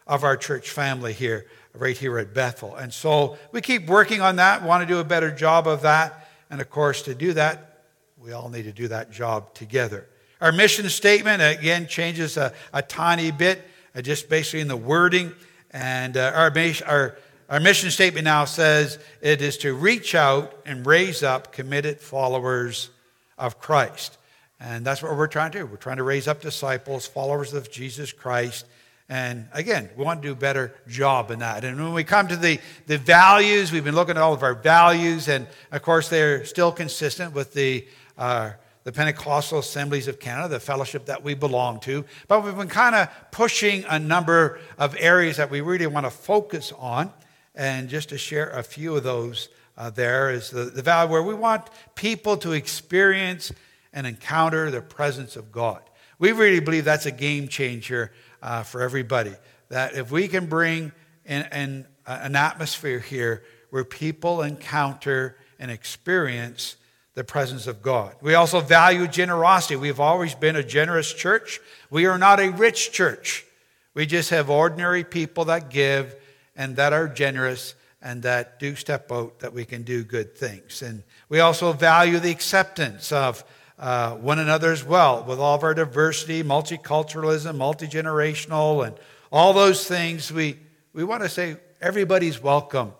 of 0.08 0.24
our 0.24 0.36
church 0.36 0.70
family 0.70 1.12
here, 1.12 1.46
right 1.74 1.96
here 1.96 2.18
at 2.18 2.34
Bethel. 2.34 2.74
And 2.74 2.92
so 2.92 3.36
we 3.52 3.60
keep 3.60 3.86
working 3.86 4.20
on 4.20 4.36
that, 4.36 4.62
want 4.62 4.82
to 4.82 4.92
do 4.92 4.98
a 4.98 5.04
better 5.04 5.30
job 5.30 5.68
of 5.68 5.82
that. 5.82 6.28
And 6.50 6.60
of 6.60 6.70
course, 6.70 7.02
to 7.02 7.14
do 7.14 7.34
that, 7.34 7.84
we 8.18 8.32
all 8.32 8.48
need 8.48 8.64
to 8.64 8.72
do 8.72 8.88
that 8.88 9.12
job 9.12 9.54
together. 9.54 10.08
Our 10.40 10.50
mission 10.50 10.88
statement, 10.88 11.42
again, 11.42 11.86
changes 11.86 12.36
a, 12.36 12.52
a 12.72 12.82
tiny 12.82 13.30
bit, 13.30 13.62
uh, 13.94 14.02
just 14.02 14.28
basically 14.28 14.60
in 14.60 14.68
the 14.68 14.76
wording. 14.76 15.32
And 15.70 16.16
uh, 16.16 16.32
our, 16.34 16.52
our 16.86 17.18
our 17.48 17.60
mission 17.60 17.90
statement 17.90 18.24
now 18.24 18.44
says 18.44 18.98
it 19.22 19.40
is 19.40 19.56
to 19.58 19.72
reach 19.72 20.14
out 20.14 20.54
and 20.66 20.84
raise 20.84 21.22
up 21.22 21.50
committed 21.50 21.98
followers 21.98 22.90
of 23.38 23.58
Christ. 23.58 24.18
And 24.60 24.84
that's 24.84 25.02
what 25.02 25.16
we're 25.16 25.28
trying 25.28 25.52
to 25.52 25.60
do. 25.60 25.66
We're 25.66 25.76
trying 25.76 25.96
to 25.96 26.02
raise 26.02 26.28
up 26.28 26.42
disciples, 26.42 27.06
followers 27.06 27.54
of 27.54 27.70
Jesus 27.70 28.12
Christ. 28.12 28.66
And 29.08 29.48
again, 29.52 29.88
we 29.96 30.04
want 30.04 30.20
to 30.20 30.28
do 30.28 30.32
a 30.32 30.36
better 30.36 30.74
job 30.86 31.30
in 31.30 31.38
that. 31.38 31.64
And 31.64 31.82
when 31.82 31.94
we 31.94 32.04
come 32.04 32.28
to 32.28 32.36
the, 32.36 32.60
the 32.86 32.98
values, 32.98 33.72
we've 33.72 33.84
been 33.84 33.94
looking 33.94 34.16
at 34.16 34.22
all 34.22 34.34
of 34.34 34.42
our 34.42 34.54
values, 34.54 35.28
and 35.28 35.46
of 35.72 35.80
course, 35.80 36.10
they're 36.10 36.44
still 36.44 36.72
consistent 36.72 37.32
with 37.32 37.54
the, 37.54 37.86
uh, 38.18 38.50
the 38.84 38.92
Pentecostal 38.92 39.60
Assemblies 39.60 40.08
of 40.08 40.20
Canada, 40.20 40.48
the 40.48 40.60
fellowship 40.60 41.06
that 41.06 41.24
we 41.24 41.32
belong 41.32 41.80
to. 41.80 42.04
But 42.26 42.44
we've 42.44 42.56
been 42.56 42.68
kind 42.68 42.94
of 42.94 43.08
pushing 43.30 43.84
a 43.88 43.98
number 43.98 44.60
of 44.76 44.94
areas 44.98 45.38
that 45.38 45.50
we 45.50 45.62
really 45.62 45.86
want 45.86 46.04
to 46.04 46.10
focus 46.10 46.72
on. 46.78 47.10
And 47.54 47.88
just 47.88 48.10
to 48.10 48.18
share 48.18 48.50
a 48.50 48.62
few 48.62 48.94
of 48.94 49.04
those, 49.04 49.48
uh, 49.78 49.88
there 49.88 50.30
is 50.30 50.50
the, 50.50 50.64
the 50.64 50.82
value 50.82 51.10
where 51.10 51.22
we 51.22 51.34
want 51.34 51.70
people 51.94 52.36
to 52.38 52.52
experience 52.52 53.52
and 53.94 54.06
encounter 54.06 54.70
the 54.70 54.82
presence 54.82 55.34
of 55.34 55.50
God. 55.50 55.80
We 56.18 56.32
really 56.32 56.60
believe 56.60 56.84
that's 56.84 57.06
a 57.06 57.10
game 57.10 57.48
changer 57.48 58.12
uh, 58.42 58.62
for 58.62 58.82
everybody. 58.82 59.34
That 59.68 59.94
if 59.94 60.10
we 60.10 60.28
can 60.28 60.46
bring 60.46 60.92
in, 61.24 61.46
in 61.52 61.86
uh, 62.06 62.18
an 62.22 62.36
atmosphere 62.36 62.98
here 62.98 63.42
where 63.70 63.84
people 63.84 64.42
encounter 64.42 65.36
and 65.58 65.70
experience 65.70 66.76
the 67.14 67.24
presence 67.24 67.66
of 67.66 67.82
God. 67.82 68.14
We 68.20 68.34
also 68.34 68.60
value 68.60 69.08
generosity. 69.08 69.76
We've 69.76 70.00
always 70.00 70.34
been 70.34 70.56
a 70.56 70.62
generous 70.62 71.12
church. 71.12 71.60
We 71.90 72.06
are 72.06 72.16
not 72.16 72.38
a 72.38 72.50
rich 72.50 72.92
church. 72.92 73.44
We 73.92 74.06
just 74.06 74.30
have 74.30 74.48
ordinary 74.48 75.02
people 75.02 75.46
that 75.46 75.68
give 75.68 76.14
and 76.54 76.76
that 76.76 76.92
are 76.92 77.08
generous 77.08 77.74
and 78.00 78.22
that 78.22 78.60
do 78.60 78.76
step 78.76 79.10
out 79.10 79.40
that 79.40 79.52
we 79.52 79.64
can 79.64 79.82
do 79.82 80.04
good 80.04 80.36
things. 80.36 80.82
And 80.82 81.02
we 81.28 81.40
also 81.40 81.72
value 81.72 82.20
the 82.20 82.30
acceptance 82.30 83.10
of 83.10 83.42
uh, 83.78 84.16
one 84.16 84.38
another 84.38 84.72
as 84.72 84.84
well, 84.84 85.24
with 85.24 85.38
all 85.38 85.54
of 85.54 85.62
our 85.62 85.74
diversity, 85.74 86.42
multiculturalism, 86.42 87.56
multigenerational, 87.56 88.86
and 88.86 88.96
all 89.30 89.52
those 89.52 89.86
things. 89.86 90.32
We, 90.32 90.58
we 90.92 91.04
want 91.04 91.22
to 91.22 91.28
say 91.28 91.56
everybody's 91.80 92.42
welcome 92.42 92.92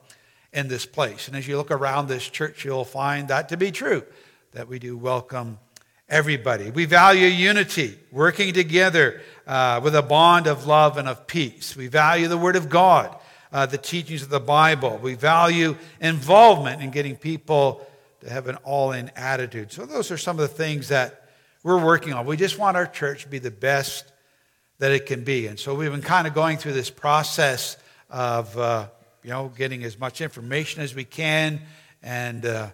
in 0.52 0.68
this 0.68 0.87
place. 0.87 1.28
And 1.28 1.37
as 1.37 1.49
you 1.49 1.56
look 1.56 1.70
around 1.70 2.08
this 2.08 2.28
church, 2.28 2.64
you'll 2.64 2.85
find 2.85 3.28
that 3.28 3.49
to 3.50 3.56
be 3.56 3.70
true, 3.70 4.02
that 4.52 4.68
we 4.68 4.78
do 4.78 4.97
welcome 4.97 5.58
everybody. 6.08 6.70
We 6.70 6.85
value 6.85 7.26
unity, 7.26 7.99
working 8.11 8.54
together 8.54 9.20
uh, 9.47 9.80
with 9.82 9.94
a 9.94 10.02
bond 10.02 10.47
of 10.47 10.66
love 10.66 10.97
and 10.97 11.08
of 11.08 11.26
peace. 11.26 11.76
We 11.76 11.88
value 11.88 12.28
the 12.28 12.38
Word 12.38 12.56
of 12.56 12.68
God, 12.68 13.14
uh, 13.52 13.66
the 13.66 13.78
teachings 13.78 14.23
of 14.23 14.30
the 14.30 14.40
Bible. 14.40 14.99
We 15.02 15.14
value 15.14 15.76
involvement 16.00 16.82
in 16.82 16.90
getting 16.90 17.16
people 17.16 17.87
to 18.20 18.30
have 18.30 18.48
an 18.48 18.56
all 18.56 18.92
in 18.92 19.10
attitude. 19.16 19.72
So, 19.72 19.87
those 19.87 20.10
are 20.10 20.18
some 20.18 20.37
of 20.37 20.40
the 20.40 20.48
things 20.48 20.88
that 20.88 21.28
we're 21.62 21.82
working 21.82 22.12
on. 22.12 22.26
We 22.26 22.37
just 22.37 22.58
want 22.58 22.76
our 22.76 22.87
church 22.87 23.22
to 23.22 23.28
be 23.28 23.38
the 23.38 23.50
best 23.50 24.12
that 24.78 24.92
it 24.92 25.06
can 25.06 25.25
be. 25.25 25.46
And 25.46 25.58
so, 25.58 25.75
we've 25.75 25.90
been 25.90 26.02
kind 26.02 26.26
of 26.26 26.34
going 26.34 26.58
through 26.58 26.72
this 26.72 26.90
process 26.90 27.76
of, 28.10 28.56
uh, 28.58 28.88
you 29.22 29.30
know, 29.30 29.52
getting 29.56 29.84
as 29.84 29.98
much 29.98 30.20
information 30.20 30.82
as 30.82 30.94
we 30.94 31.04
can 31.04 31.60
and 32.02 32.44
uh, 32.44 32.70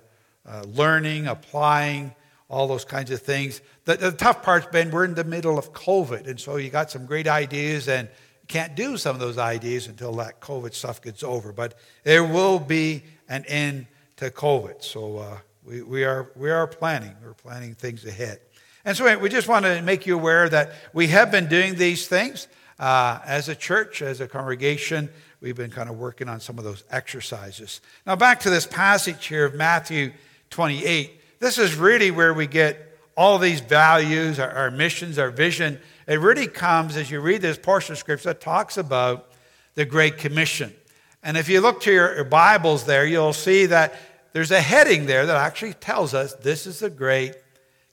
uh, 0.46 0.62
learning, 0.68 1.26
applying, 1.26 2.14
all 2.48 2.66
those 2.68 2.84
kinds 2.84 3.10
of 3.10 3.20
things. 3.20 3.60
The, 3.84 3.96
the 3.96 4.12
tough 4.12 4.42
part's 4.42 4.66
been 4.66 4.90
we're 4.90 5.04
in 5.04 5.14
the 5.14 5.24
middle 5.24 5.58
of 5.58 5.72
COVID. 5.72 6.26
And 6.26 6.40
so, 6.40 6.56
you 6.56 6.70
got 6.70 6.90
some 6.90 7.06
great 7.06 7.28
ideas 7.28 7.88
and 7.88 8.08
can't 8.48 8.74
do 8.74 8.96
some 8.96 9.16
of 9.16 9.20
those 9.20 9.38
ideas 9.38 9.86
until 9.86 10.12
that 10.14 10.40
COVID 10.40 10.74
stuff 10.74 11.02
gets 11.02 11.22
over. 11.22 11.52
But 11.52 11.74
there 12.02 12.24
will 12.24 12.58
be 12.58 13.02
an 13.28 13.44
end 13.46 13.86
to 14.16 14.30
COVID. 14.30 14.82
So 14.82 15.18
uh, 15.18 15.38
we, 15.64 15.82
we, 15.82 16.04
are, 16.04 16.30
we 16.36 16.50
are 16.50 16.66
planning. 16.66 17.14
We're 17.22 17.34
planning 17.34 17.74
things 17.74 18.04
ahead. 18.04 18.40
And 18.84 18.96
so 18.96 19.18
we 19.18 19.28
just 19.28 19.48
want 19.48 19.64
to 19.64 19.80
make 19.82 20.06
you 20.06 20.14
aware 20.14 20.48
that 20.48 20.72
we 20.92 21.08
have 21.08 21.30
been 21.30 21.48
doing 21.48 21.74
these 21.76 22.06
things 22.06 22.48
uh, 22.78 23.18
as 23.24 23.48
a 23.48 23.54
church, 23.54 24.02
as 24.02 24.20
a 24.20 24.28
congregation. 24.28 25.08
We've 25.40 25.56
been 25.56 25.70
kind 25.70 25.88
of 25.88 25.96
working 25.96 26.28
on 26.28 26.40
some 26.40 26.58
of 26.58 26.64
those 26.64 26.84
exercises. 26.90 27.80
Now, 28.06 28.16
back 28.16 28.40
to 28.40 28.50
this 28.50 28.66
passage 28.66 29.26
here 29.26 29.46
of 29.46 29.54
Matthew 29.54 30.12
28. 30.50 31.20
This 31.40 31.58
is 31.58 31.74
really 31.76 32.10
where 32.10 32.34
we 32.34 32.46
get 32.46 32.98
all 33.16 33.38
these 33.38 33.60
values, 33.60 34.38
our, 34.38 34.50
our 34.50 34.70
missions, 34.70 35.18
our 35.18 35.30
vision. 35.30 35.80
It 36.06 36.20
really 36.20 36.46
comes 36.46 36.96
as 36.96 37.10
you 37.10 37.20
read 37.20 37.40
this 37.40 37.58
portion 37.58 37.92
of 37.92 37.98
Scripture 37.98 38.30
that 38.30 38.40
talks 38.40 38.76
about 38.76 39.30
the 39.74 39.84
Great 39.84 40.18
Commission. 40.18 40.74
And 41.24 41.38
if 41.38 41.48
you 41.48 41.62
look 41.62 41.80
to 41.82 41.92
your, 41.92 42.14
your 42.14 42.24
Bibles 42.24 42.84
there, 42.84 43.06
you'll 43.06 43.32
see 43.32 43.66
that 43.66 43.94
there's 44.34 44.50
a 44.50 44.60
heading 44.60 45.06
there 45.06 45.24
that 45.24 45.36
actually 45.36 45.72
tells 45.72 46.12
us 46.12 46.34
this 46.34 46.66
is 46.66 46.80
the 46.80 46.90
Great 46.90 47.34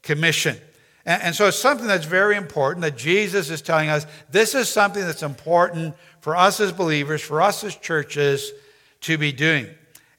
Commission. 0.03 0.57
And, 1.05 1.23
and 1.23 1.35
so 1.35 1.47
it's 1.47 1.57
something 1.57 1.87
that's 1.87 2.05
very 2.05 2.35
important 2.35 2.81
that 2.81 2.97
Jesus 2.97 3.49
is 3.49 3.61
telling 3.61 3.89
us 3.89 4.05
this 4.29 4.53
is 4.53 4.67
something 4.67 5.03
that's 5.05 5.23
important 5.23 5.95
for 6.19 6.35
us 6.35 6.59
as 6.59 6.73
believers, 6.73 7.21
for 7.21 7.41
us 7.41 7.63
as 7.63 7.75
churches 7.75 8.51
to 9.01 9.17
be 9.17 9.31
doing. 9.31 9.67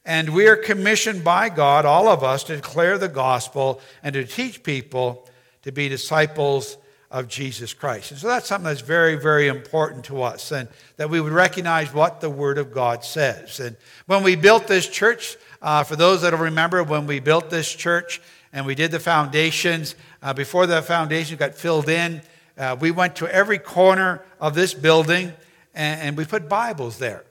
And 0.04 0.30
we 0.30 0.48
are 0.48 0.56
commissioned 0.56 1.22
by 1.22 1.50
God, 1.50 1.84
all 1.84 2.08
of 2.08 2.24
us, 2.24 2.42
to 2.44 2.56
declare 2.56 2.96
the 2.96 3.08
gospel 3.08 3.80
and 4.02 4.14
to 4.14 4.24
teach 4.24 4.62
people 4.62 5.28
to 5.62 5.70
be 5.70 5.88
disciples 5.88 6.78
of 7.12 7.28
Jesus 7.28 7.74
Christ. 7.74 8.10
And 8.10 8.18
so 8.18 8.26
that's 8.26 8.48
something 8.48 8.64
that's 8.64 8.80
very, 8.80 9.16
very 9.16 9.46
important 9.46 10.06
to 10.06 10.22
us, 10.22 10.50
and 10.50 10.66
that 10.96 11.10
we 11.10 11.20
would 11.20 11.32
recognize 11.32 11.92
what 11.92 12.22
the 12.22 12.30
Word 12.30 12.56
of 12.56 12.72
God 12.72 13.04
says. 13.04 13.60
And 13.60 13.76
when 14.06 14.22
we 14.22 14.34
built 14.34 14.66
this 14.66 14.88
church, 14.88 15.36
uh, 15.60 15.84
for 15.84 15.94
those 15.94 16.22
that 16.22 16.32
will 16.32 16.40
remember, 16.40 16.82
when 16.82 17.06
we 17.06 17.20
built 17.20 17.50
this 17.50 17.72
church 17.72 18.22
and 18.52 18.64
we 18.64 18.74
did 18.74 18.90
the 18.90 18.98
foundations, 18.98 19.94
uh, 20.22 20.32
before 20.32 20.66
the 20.66 20.80
foundation 20.80 21.36
got 21.36 21.54
filled 21.54 21.90
in, 21.90 22.22
uh, 22.56 22.76
we 22.80 22.90
went 22.90 23.14
to 23.16 23.28
every 23.28 23.58
corner 23.58 24.22
of 24.40 24.54
this 24.54 24.72
building 24.72 25.32
and, 25.74 26.00
and 26.00 26.16
we 26.16 26.24
put 26.24 26.48
Bibles 26.48 26.98
there. 26.98 27.24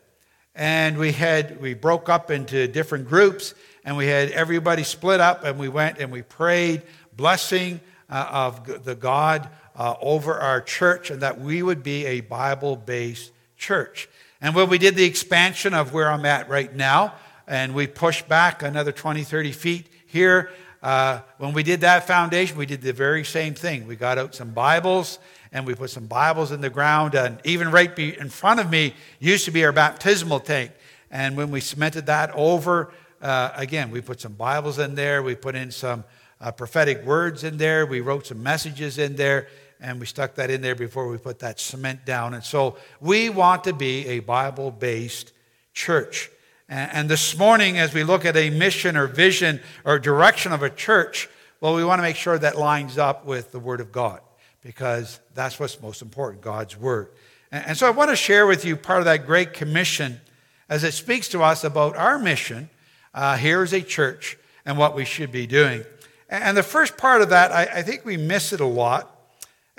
And 0.53 0.97
we 0.97 1.11
had 1.11 1.59
we 1.59 1.73
broke 1.73 2.07
up 2.07 2.29
into 2.29 2.67
different 2.67 3.07
groups, 3.07 3.55
and 3.83 3.97
we 3.97 4.05
had 4.07 4.31
everybody 4.31 4.83
split 4.83 5.21
up, 5.21 5.43
and 5.43 5.57
we 5.57 5.69
went 5.69 5.97
and 5.97 6.11
we 6.11 6.21
prayed 6.21 6.83
blessing 7.15 7.79
uh, 8.09 8.27
of 8.29 8.83
the 8.83 8.93
God 8.93 9.50
uh, 9.81 9.95
over 10.00 10.35
our 10.39 10.61
church 10.61 11.09
and 11.09 11.23
that 11.23 11.41
we 11.41 11.63
would 11.63 11.81
be 11.81 12.05
a 12.05 12.21
Bible 12.21 12.75
based 12.75 13.31
church. 13.57 14.07
And 14.39 14.53
when 14.53 14.69
we 14.69 14.77
did 14.77 14.95
the 14.95 15.05
expansion 15.05 15.73
of 15.73 15.91
where 15.91 16.07
I'm 16.07 16.23
at 16.23 16.47
right 16.50 16.71
now, 16.75 17.15
and 17.47 17.73
we 17.73 17.88
pushed 17.88 18.29
back 18.29 18.61
another 18.61 18.91
20, 18.91 19.23
30 19.23 19.51
feet 19.51 19.88
here, 20.05 20.51
uh, 20.83 21.21
when 21.39 21.53
we 21.53 21.63
did 21.63 21.81
that 21.81 22.05
foundation, 22.05 22.59
we 22.59 22.67
did 22.67 22.83
the 22.83 22.93
very 22.93 23.23
same 23.23 23.55
thing. 23.55 23.88
We 23.88 23.95
got 23.95 24.19
out 24.19 24.35
some 24.35 24.51
Bibles 24.51 25.17
and 25.51 25.65
we 25.65 25.73
put 25.73 25.89
some 25.89 26.05
Bibles 26.05 26.51
in 26.51 26.61
the 26.61 26.69
ground. 26.69 27.15
And 27.15 27.39
even 27.43 27.71
right 27.71 27.97
in 27.97 28.29
front 28.29 28.59
of 28.59 28.69
me 28.69 28.93
used 29.19 29.45
to 29.45 29.51
be 29.51 29.65
our 29.65 29.71
baptismal 29.71 30.41
tank. 30.41 30.73
And 31.09 31.35
when 31.35 31.50
we 31.50 31.59
cemented 31.59 32.05
that 32.05 32.29
over, 32.35 32.93
uh, 33.19 33.50
again, 33.55 33.89
we 33.89 34.01
put 34.01 34.21
some 34.21 34.33
Bibles 34.33 34.77
in 34.77 34.93
there. 34.93 35.23
We 35.23 35.33
put 35.33 35.55
in 35.55 35.71
some 35.71 36.03
uh, 36.39 36.51
prophetic 36.51 37.03
words 37.03 37.43
in 37.43 37.57
there. 37.57 37.88
We 37.88 38.01
wrote 38.01 38.27
some 38.27 38.43
messages 38.43 39.00
in 39.00 39.15
there 39.15 39.47
and 39.81 40.00
we 40.00 40.05
stuck 40.05 40.35
that 40.35 40.50
in 40.50 40.61
there 40.61 40.75
before 40.75 41.07
we 41.07 41.17
put 41.17 41.39
that 41.39 41.59
cement 41.59 42.05
down. 42.05 42.33
And 42.33 42.43
so 42.43 42.77
we 43.00 43.29
want 43.29 43.63
to 43.65 43.73
be 43.73 44.07
a 44.07 44.19
Bible 44.19 44.71
based 44.71 45.33
church. 45.73 46.29
And 46.69 47.09
this 47.09 47.38
morning, 47.38 47.79
as 47.79 47.93
we 47.93 48.05
look 48.05 48.23
at 48.23 48.38
a 48.38 48.50
mission 48.50 48.95
or 48.95 49.05
vision 49.05 49.59
or 49.83 50.00
direction 50.00 50.53
of 50.53 50.63
a 50.63 50.69
church, 50.69 51.27
well, 51.59 51.75
we 51.75 51.83
want 51.83 52.00
to 52.00 52.03
make 52.03 52.15
sure 52.15 52.38
that 52.38 52.57
lines 52.57 52.97
up 52.97 53.25
with 53.25 53.51
the 53.51 53.59
Word 53.59 53.81
of 53.81 53.91
God 53.91 54.21
because 54.63 55.19
that's 55.33 55.59
what's 55.59 55.81
most 55.81 56.01
important 56.01 56.41
God's 56.41 56.77
Word. 56.77 57.09
And 57.51 57.77
so 57.77 57.88
I 57.88 57.89
want 57.89 58.09
to 58.09 58.15
share 58.15 58.47
with 58.47 58.63
you 58.63 58.77
part 58.77 59.00
of 59.00 59.05
that 59.05 59.25
Great 59.25 59.53
Commission 59.53 60.21
as 60.69 60.85
it 60.85 60.93
speaks 60.93 61.27
to 61.29 61.43
us 61.43 61.65
about 61.65 61.97
our 61.97 62.17
mission 62.17 62.69
uh, 63.13 63.35
here 63.35 63.61
as 63.61 63.73
a 63.73 63.81
church 63.81 64.38
and 64.65 64.77
what 64.77 64.95
we 64.95 65.03
should 65.03 65.31
be 65.31 65.45
doing. 65.45 65.83
And 66.29 66.55
the 66.55 66.63
first 66.63 66.95
part 66.95 67.21
of 67.21 67.29
that, 67.29 67.51
I, 67.51 67.63
I 67.79 67.81
think 67.81 68.05
we 68.05 68.15
miss 68.15 68.53
it 68.53 68.61
a 68.61 68.65
lot. 68.65 69.11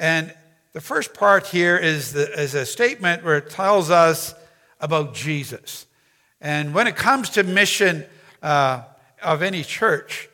And 0.03 0.35
the 0.73 0.81
first 0.81 1.15
part 1.15 1.47
here 1.47 1.77
is, 1.77 2.13
the, 2.13 2.29
is 2.33 2.55
a 2.55 2.67
statement 2.67 3.23
where 3.23 3.37
it 3.37 3.51
tells 3.51 3.89
us 3.89 4.35
about 4.81 5.15
Jesus. 5.15 5.87
And 6.41 6.75
when 6.75 6.89
it 6.89 6.97
comes 6.97 7.31
to 7.31 7.45
mission 7.45 8.05
uh, 8.43 8.83
of 9.23 9.43
any 9.43 9.63
church, 9.63 10.29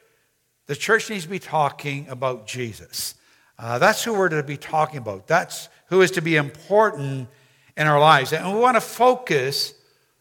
the 0.68 0.74
church 0.74 1.10
needs 1.10 1.24
to 1.24 1.28
be 1.28 1.38
talking 1.38 2.08
about 2.08 2.46
Jesus. 2.46 3.14
Uh, 3.58 3.78
that's 3.78 4.02
who 4.02 4.14
we're 4.14 4.30
to 4.30 4.42
be 4.42 4.56
talking 4.56 4.96
about. 4.96 5.26
That's 5.26 5.68
who 5.88 6.00
is 6.00 6.12
to 6.12 6.22
be 6.22 6.36
important 6.36 7.28
in 7.76 7.86
our 7.86 8.00
lives. 8.00 8.32
And 8.32 8.50
we 8.54 8.58
want 8.58 8.76
to 8.76 8.80
focus 8.80 9.74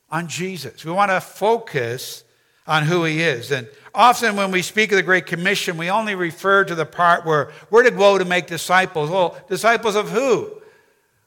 on 0.09 0.27
Jesus. 0.27 0.83
We 0.83 0.91
want 0.91 1.09
to 1.11 1.21
focus 1.21 2.25
on 2.67 2.83
who 2.83 3.05
he 3.05 3.21
is. 3.21 3.51
And 3.51 3.69
often 3.97 4.35
when 4.35 4.51
we 4.51 4.61
speak 4.61 4.91
of 4.91 4.95
the 4.95 5.03
Great 5.03 5.25
Commission, 5.25 5.75
we 5.75 5.89
only 5.89 6.15
refer 6.15 6.63
to 6.63 6.75
the 6.75 6.85
part 6.85 7.25
where 7.25 7.51
we're 7.69 7.83
to 7.83 7.91
go 7.91 8.17
to 8.17 8.23
make 8.23 8.47
disciples. 8.47 9.09
Well, 9.09 9.37
disciples 9.49 9.95
of 9.95 10.11
who? 10.11 10.61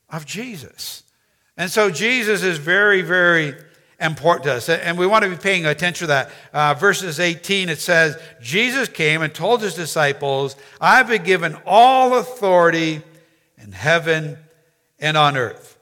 Of 0.08 0.24
Jesus. 0.24 1.02
And 1.56 1.70
so 1.70 1.90
Jesus 1.90 2.42
is 2.42 2.58
very, 2.58 3.02
very 3.02 3.54
important 4.00 4.44
to 4.44 4.54
us. 4.54 4.68
And 4.68 4.96
we 4.96 5.06
want 5.06 5.24
to 5.24 5.30
be 5.30 5.36
paying 5.36 5.66
attention 5.66 6.04
to 6.04 6.08
that. 6.08 6.30
Uh, 6.52 6.74
verses 6.74 7.20
18, 7.20 7.68
it 7.68 7.80
says, 7.80 8.16
Jesus 8.40 8.88
came 8.88 9.20
and 9.20 9.34
told 9.34 9.60
his 9.60 9.74
disciples, 9.74 10.56
I've 10.80 11.08
been 11.08 11.24
given 11.24 11.56
all 11.66 12.16
authority 12.18 13.02
in 13.58 13.72
heaven 13.72 14.38
and 14.98 15.16
on 15.16 15.36
earth. 15.36 15.76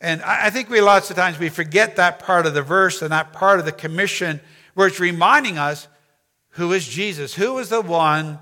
And 0.00 0.20
I 0.22 0.50
think 0.50 0.68
we 0.68 0.80
lots 0.80 1.08
of 1.08 1.16
times 1.16 1.38
we 1.38 1.48
forget 1.48 1.96
that 1.96 2.18
part 2.18 2.44
of 2.44 2.52
the 2.52 2.62
verse 2.62 3.00
and 3.00 3.12
that 3.12 3.32
part 3.32 3.60
of 3.60 3.64
the 3.64 3.72
commission 3.72 4.40
where 4.74 4.88
it's 4.88 5.00
reminding 5.00 5.56
us 5.56 5.88
who 6.54 6.72
is 6.72 6.86
Jesus, 6.86 7.34
who 7.34 7.58
is 7.58 7.68
the 7.68 7.80
one 7.80 8.38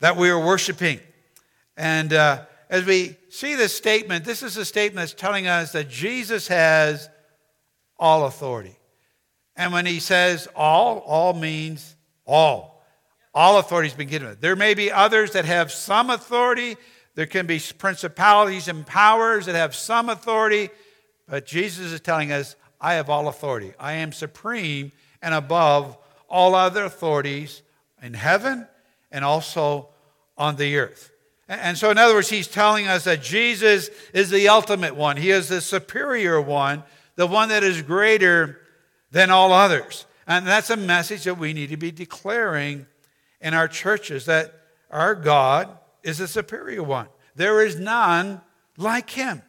that 0.00 0.16
we 0.16 0.30
are 0.30 0.38
worshiping. 0.38 1.00
And 1.76 2.12
uh, 2.12 2.44
as 2.68 2.84
we 2.84 3.16
see 3.30 3.54
this 3.54 3.74
statement, 3.74 4.24
this 4.24 4.42
is 4.42 4.56
a 4.56 4.64
statement 4.64 5.08
that's 5.08 5.20
telling 5.20 5.46
us 5.46 5.72
that 5.72 5.88
Jesus 5.88 6.48
has 6.48 7.08
all 7.98 8.26
authority. 8.26 8.76
And 9.56 9.72
when 9.72 9.86
he 9.86 9.98
says 9.98 10.46
all, 10.54 10.98
all 10.98 11.32
means 11.32 11.96
all. 12.26 12.84
All 13.34 13.58
authority 13.58 13.88
has 13.88 13.96
been 13.96 14.08
given. 14.08 14.36
There 14.40 14.56
may 14.56 14.74
be 14.74 14.92
others 14.92 15.32
that 15.32 15.44
have 15.44 15.72
some 15.72 16.10
authority. 16.10 16.76
There 17.14 17.26
can 17.26 17.46
be 17.46 17.60
principalities 17.78 18.68
and 18.68 18.86
powers 18.86 19.46
that 19.46 19.54
have 19.54 19.74
some 19.74 20.10
authority. 20.10 20.70
But 21.26 21.46
Jesus 21.46 21.92
is 21.92 22.00
telling 22.00 22.30
us, 22.30 22.56
I 22.80 22.94
have 22.94 23.08
all 23.08 23.26
authority. 23.26 23.72
I 23.80 23.94
am 23.94 24.12
supreme 24.12 24.92
and 25.22 25.34
above 25.34 25.96
all 26.28 26.54
other 26.54 26.84
authorities 26.84 27.62
in 28.02 28.14
heaven 28.14 28.66
and 29.10 29.24
also 29.24 29.88
on 30.36 30.56
the 30.56 30.76
earth. 30.78 31.10
And 31.48 31.78
so, 31.78 31.90
in 31.90 31.96
other 31.96 32.14
words, 32.14 32.28
he's 32.28 32.46
telling 32.46 32.86
us 32.86 33.04
that 33.04 33.22
Jesus 33.22 33.88
is 34.12 34.28
the 34.28 34.48
ultimate 34.48 34.94
one. 34.94 35.16
He 35.16 35.30
is 35.30 35.48
the 35.48 35.60
superior 35.60 36.40
one 36.40 36.84
the 37.18 37.26
one 37.26 37.48
that 37.48 37.64
is 37.64 37.82
greater 37.82 38.60
than 39.10 39.28
all 39.28 39.52
others. 39.52 40.06
And 40.28 40.46
that's 40.46 40.70
a 40.70 40.76
message 40.76 41.24
that 41.24 41.36
we 41.36 41.52
need 41.52 41.70
to 41.70 41.76
be 41.76 41.90
declaring 41.90 42.86
in 43.40 43.54
our 43.54 43.66
churches 43.66 44.26
that 44.26 44.54
our 44.88 45.16
God 45.16 45.68
is 46.04 46.18
the 46.18 46.28
superior 46.28 46.84
one. 46.84 47.08
There 47.34 47.66
is 47.66 47.74
none 47.74 48.40
like 48.76 49.10
him. 49.10 49.42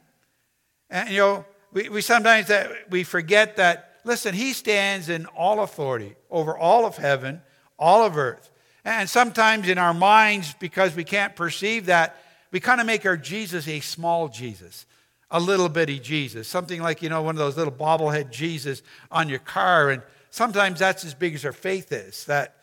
And 0.89 1.09
you 1.09 1.17
know, 1.17 1.45
we, 1.71 1.89
we 1.89 2.01
sometimes 2.01 2.48
that 2.48 2.89
we 2.89 3.03
forget 3.03 3.57
that, 3.57 3.88
listen, 4.03 4.34
he 4.34 4.53
stands 4.53 5.10
in 5.10 5.25
all 5.27 5.62
authority 5.62 6.15
over 6.29 6.58
all 6.58 6.86
of 6.86 6.98
heaven, 6.98 7.41
all 7.77 8.03
of 8.06 8.18
earth. 8.18 8.51
And 8.86 9.10
sometimes 9.10 9.68
in 9.68 9.77
our 9.77 9.94
minds, 9.94 10.56
because 10.60 10.96
we 10.96 11.03
can't 11.03 11.36
perceive 11.36 11.88
that, 11.88 12.18
we 12.51 12.60
kind 12.60 12.82
of 12.82 12.88
make 12.88 13.06
our 13.06 13.18
Jesus 13.18 13.68
a 13.68 13.79
small 13.79 14.27
Jesus 14.27 14.86
a 15.32 15.39
little 15.39 15.70
bitty 15.70 16.00
Jesus, 16.00 16.48
something 16.48 16.82
like, 16.82 17.01
you 17.01 17.10
know, 17.10 17.22
one 17.22 17.36
of 17.36 17.39
those 17.39 17.58
little 17.58 17.74
bobblehead 17.74 18.32
Jesus 18.32 18.82
on 19.12 19.29
your 19.29 19.39
car. 19.39 19.91
And 19.91 20.01
sometimes 20.29 20.79
that's 20.79 21.06
as 21.06 21.13
big 21.13 21.36
as 21.36 21.46
our 21.46 21.51
faith 21.51 21.91
is, 21.91 22.25
that 22.25 22.56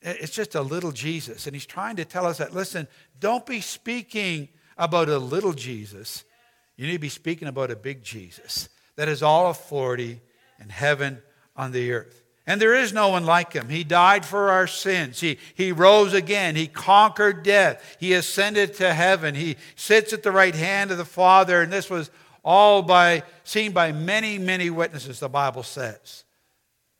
it's 0.00 0.32
just 0.32 0.54
a 0.54 0.62
little 0.62 0.92
Jesus. 0.92 1.46
And 1.46 1.56
he's 1.56 1.66
trying 1.66 1.96
to 1.96 2.04
tell 2.04 2.24
us 2.24 2.38
that, 2.38 2.54
listen, 2.54 2.86
don't 3.18 3.44
be 3.44 3.60
speaking 3.60 4.48
about 4.76 5.08
a 5.08 5.18
little 5.18 5.52
Jesus. 5.52 6.24
You 6.76 6.86
need 6.86 6.92
to 6.92 6.98
be 7.00 7.08
speaking 7.08 7.48
about 7.48 7.72
a 7.72 7.76
big 7.76 8.04
Jesus 8.04 8.68
that 8.94 9.08
has 9.08 9.22
all 9.22 9.50
authority 9.50 10.20
in 10.60 10.68
heaven, 10.68 11.22
on 11.56 11.72
the 11.72 11.92
earth. 11.92 12.22
And 12.46 12.62
there 12.62 12.74
is 12.74 12.94
no 12.94 13.08
one 13.08 13.26
like 13.26 13.52
him. 13.52 13.68
He 13.68 13.84
died 13.84 14.24
for 14.24 14.48
our 14.48 14.66
sins. 14.66 15.20
He, 15.20 15.38
he 15.54 15.70
rose 15.70 16.14
again. 16.14 16.56
He 16.56 16.66
conquered 16.66 17.42
death. 17.42 17.96
He 18.00 18.14
ascended 18.14 18.72
to 18.74 18.94
heaven. 18.94 19.34
He 19.34 19.56
sits 19.76 20.14
at 20.14 20.22
the 20.22 20.32
right 20.32 20.54
hand 20.54 20.90
of 20.90 20.96
the 20.96 21.04
Father. 21.04 21.60
And 21.60 21.70
this 21.70 21.90
was 21.90 22.10
all 22.42 22.80
by 22.80 23.24
seen 23.44 23.72
by 23.72 23.92
many, 23.92 24.38
many 24.38 24.70
witnesses, 24.70 25.20
the 25.20 25.28
Bible 25.28 25.62
says. 25.62 26.24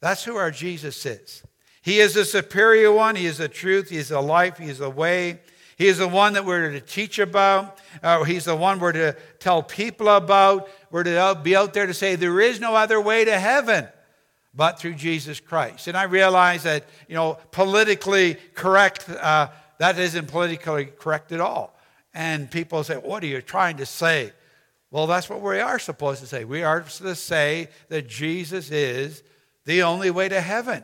That's 0.03 0.23
who 0.23 0.37
our 0.37 0.51
Jesus 0.51 1.07
is. 1.07 1.43
He 1.81 2.01
is 2.01 2.13
the 2.13 2.27
superior 2.27 2.93
one. 2.93 3.17
He 3.17 3.25
is 3.25 3.39
the 3.39 3.49
truth. 3.49 3.89
He 3.89 3.97
is 3.97 4.11
the 4.11 4.21
life. 4.21 4.59
He 4.59 4.69
is 4.69 4.79
the 4.79 4.91
way. 4.91 5.41
He 5.79 5.87
is 5.87 5.99
the 5.99 6.09
one 6.09 6.33
that 6.33 6.45
we're 6.45 6.73
to 6.73 6.81
teach 6.81 7.21
about. 7.21 7.79
Uh, 8.03 8.25
he's 8.25 8.47
the 8.47 8.57
one 8.57 8.81
we're 8.81 8.93
to 8.93 9.17
tell 9.39 9.63
people 9.63 10.09
about. 10.09 10.69
We're 10.91 11.05
to 11.05 11.41
be 11.41 11.55
out 11.55 11.73
there 11.73 11.87
to 11.87 11.95
say 11.95 12.17
there 12.17 12.41
is 12.41 12.59
no 12.59 12.75
other 12.75 13.01
way 13.01 13.25
to 13.25 13.39
heaven 13.39 13.87
but 14.53 14.81
through 14.81 14.95
Jesus 14.95 15.39
Christ. 15.39 15.87
And 15.87 15.97
I 15.97 16.03
realize 16.03 16.65
that, 16.65 16.85
you 17.07 17.15
know, 17.15 17.39
politically 17.53 18.39
correct, 18.55 19.09
uh, 19.09 19.51
that 19.79 19.97
isn't 20.01 20.27
politically 20.27 20.87
correct 20.87 21.31
at 21.31 21.41
all. 21.41 21.79
And 22.13 22.51
people 22.51 22.83
say, 22.83 22.97
What 22.97 23.23
are 23.23 23.27
you 23.29 23.41
trying 23.41 23.77
to 23.77 23.87
say? 23.87 24.33
Well, 24.91 25.07
that's 25.07 25.31
what 25.31 25.41
we 25.41 25.61
are 25.61 25.79
supposed 25.79 26.21
to 26.23 26.27
say. 26.27 26.45
We 26.45 26.65
are 26.65 26.81
to 26.81 27.15
say 27.15 27.69
that 27.89 28.09
Jesus 28.09 28.73
is 28.73 29.23
the 29.65 29.85
only 29.85 30.11
way 30.11 30.29
to 30.29 30.41
heaven. 30.41 30.83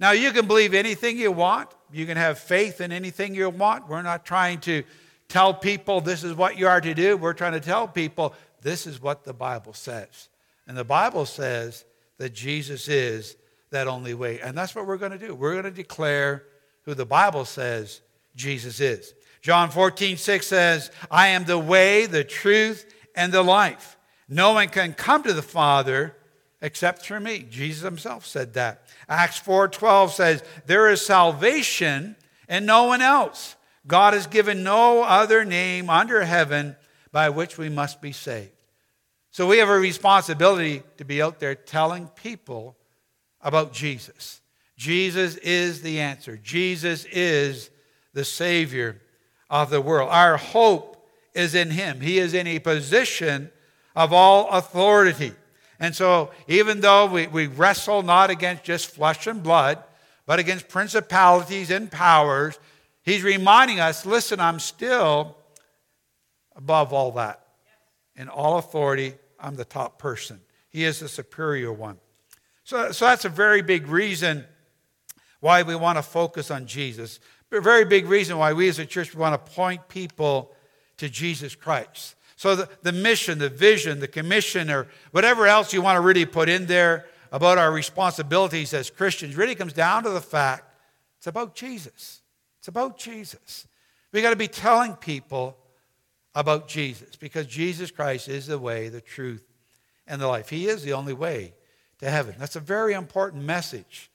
Now, 0.00 0.10
you 0.10 0.32
can 0.32 0.46
believe 0.46 0.74
anything 0.74 1.18
you 1.18 1.30
want, 1.30 1.70
you 1.92 2.06
can 2.06 2.16
have 2.16 2.38
faith 2.38 2.80
in 2.80 2.90
anything 2.90 3.34
you 3.34 3.48
want. 3.48 3.88
We're 3.88 4.02
not 4.02 4.24
trying 4.24 4.60
to 4.60 4.82
tell 5.28 5.54
people 5.54 6.00
this 6.00 6.24
is 6.24 6.34
what 6.34 6.58
you 6.58 6.66
are 6.66 6.80
to 6.80 6.94
do. 6.94 7.16
We're 7.16 7.32
trying 7.32 7.52
to 7.52 7.60
tell 7.60 7.86
people 7.86 8.34
this 8.62 8.86
is 8.86 9.00
what 9.00 9.24
the 9.24 9.32
Bible 9.32 9.72
says. 9.72 10.28
And 10.66 10.76
the 10.76 10.84
Bible 10.84 11.26
says 11.26 11.84
that 12.18 12.34
Jesus 12.34 12.88
is 12.88 13.36
that 13.70 13.86
only 13.86 14.14
way. 14.14 14.40
And 14.40 14.56
that's 14.56 14.74
what 14.74 14.86
we're 14.86 14.96
going 14.96 15.12
to 15.12 15.18
do. 15.18 15.34
We're 15.34 15.52
going 15.52 15.64
to 15.64 15.70
declare 15.70 16.44
who 16.84 16.94
the 16.94 17.06
Bible 17.06 17.44
says 17.44 18.00
Jesus 18.34 18.80
is. 18.80 19.14
John 19.42 19.70
14, 19.70 20.16
6 20.16 20.46
says, 20.46 20.90
I 21.10 21.28
am 21.28 21.44
the 21.44 21.58
way, 21.58 22.06
the 22.06 22.24
truth, 22.24 22.92
and 23.14 23.32
the 23.32 23.42
life. 23.42 23.98
No 24.28 24.54
one 24.54 24.68
can 24.68 24.94
come 24.94 25.22
to 25.24 25.32
the 25.32 25.42
Father 25.42 26.16
except 26.64 27.02
through 27.02 27.20
me. 27.20 27.40
Jesus 27.50 27.82
himself 27.82 28.24
said 28.24 28.54
that. 28.54 28.88
Acts 29.06 29.38
4:12 29.38 30.14
says, 30.14 30.42
"There 30.64 30.88
is 30.88 31.04
salvation 31.04 32.16
in 32.48 32.64
no 32.64 32.84
one 32.84 33.02
else. 33.02 33.54
God 33.86 34.14
has 34.14 34.26
given 34.26 34.64
no 34.64 35.02
other 35.02 35.44
name 35.44 35.90
under 35.90 36.24
heaven 36.24 36.74
by 37.12 37.28
which 37.28 37.58
we 37.58 37.68
must 37.68 38.00
be 38.00 38.12
saved." 38.12 38.50
So 39.30 39.46
we 39.46 39.58
have 39.58 39.68
a 39.68 39.78
responsibility 39.78 40.82
to 40.96 41.04
be 41.04 41.20
out 41.20 41.38
there 41.38 41.54
telling 41.54 42.08
people 42.08 42.78
about 43.42 43.74
Jesus. 43.74 44.40
Jesus 44.78 45.36
is 45.36 45.82
the 45.82 46.00
answer. 46.00 46.38
Jesus 46.38 47.04
is 47.12 47.68
the 48.14 48.24
Savior 48.24 49.02
of 49.50 49.68
the 49.68 49.82
world. 49.82 50.08
Our 50.10 50.38
hope 50.38 51.10
is 51.34 51.54
in 51.54 51.72
Him. 51.72 52.00
He 52.00 52.18
is 52.18 52.32
in 52.32 52.46
a 52.46 52.58
position 52.58 53.52
of 53.94 54.14
all 54.14 54.48
authority. 54.48 55.34
And 55.80 55.94
so, 55.94 56.30
even 56.46 56.80
though 56.80 57.06
we, 57.06 57.26
we 57.26 57.46
wrestle 57.46 58.02
not 58.02 58.30
against 58.30 58.64
just 58.64 58.88
flesh 58.88 59.26
and 59.26 59.42
blood, 59.42 59.82
but 60.26 60.38
against 60.38 60.68
principalities 60.68 61.70
and 61.70 61.90
powers, 61.90 62.58
He's 63.02 63.22
reminding 63.22 63.80
us 63.80 64.06
listen, 64.06 64.40
I'm 64.40 64.58
still 64.58 65.36
above 66.56 66.92
all 66.92 67.12
that. 67.12 67.40
In 68.16 68.28
all 68.28 68.58
authority, 68.58 69.14
I'm 69.38 69.56
the 69.56 69.64
top 69.64 69.98
person. 69.98 70.40
He 70.70 70.84
is 70.84 71.00
the 71.00 71.08
superior 71.08 71.72
one. 71.72 71.98
So, 72.64 72.92
so 72.92 73.04
that's 73.04 73.24
a 73.24 73.28
very 73.28 73.60
big 73.60 73.88
reason 73.88 74.44
why 75.40 75.62
we 75.62 75.76
want 75.76 75.98
to 75.98 76.02
focus 76.02 76.50
on 76.50 76.66
Jesus. 76.66 77.20
A 77.52 77.60
very 77.60 77.84
big 77.84 78.06
reason 78.06 78.38
why 78.38 78.54
we 78.54 78.68
as 78.68 78.78
a 78.78 78.86
church 78.86 79.14
want 79.14 79.34
to 79.34 79.52
point 79.52 79.88
people 79.88 80.54
to 80.96 81.08
Jesus 81.08 81.54
Christ. 81.54 82.16
So 82.36 82.56
the, 82.56 82.68
the 82.82 82.92
mission, 82.92 83.38
the 83.38 83.48
vision, 83.48 84.00
the 84.00 84.08
commission, 84.08 84.70
or 84.70 84.88
whatever 85.12 85.46
else 85.46 85.72
you 85.72 85.82
want 85.82 85.96
to 85.96 86.00
really 86.00 86.26
put 86.26 86.48
in 86.48 86.66
there 86.66 87.06
about 87.30 87.58
our 87.58 87.72
responsibilities 87.72 88.74
as 88.74 88.90
Christians 88.90 89.36
really 89.36 89.54
comes 89.54 89.72
down 89.72 90.04
to 90.04 90.10
the 90.10 90.20
fact 90.20 90.64
it's 91.18 91.26
about 91.26 91.54
Jesus. 91.54 92.22
It's 92.58 92.68
about 92.68 92.98
Jesus. 92.98 93.66
We 94.12 94.22
got 94.22 94.30
to 94.30 94.36
be 94.36 94.48
telling 94.48 94.94
people 94.94 95.56
about 96.34 96.68
Jesus 96.68 97.16
because 97.16 97.46
Jesus 97.46 97.90
Christ 97.90 98.28
is 98.28 98.46
the 98.46 98.58
way, 98.58 98.88
the 98.88 99.00
truth, 99.00 99.44
and 100.06 100.20
the 100.20 100.28
life. 100.28 100.48
He 100.48 100.66
is 100.66 100.82
the 100.82 100.92
only 100.92 101.14
way 101.14 101.54
to 101.98 102.10
heaven. 102.10 102.34
That's 102.38 102.56
a 102.56 102.60
very 102.60 102.92
important 102.92 103.44
message 103.44 104.10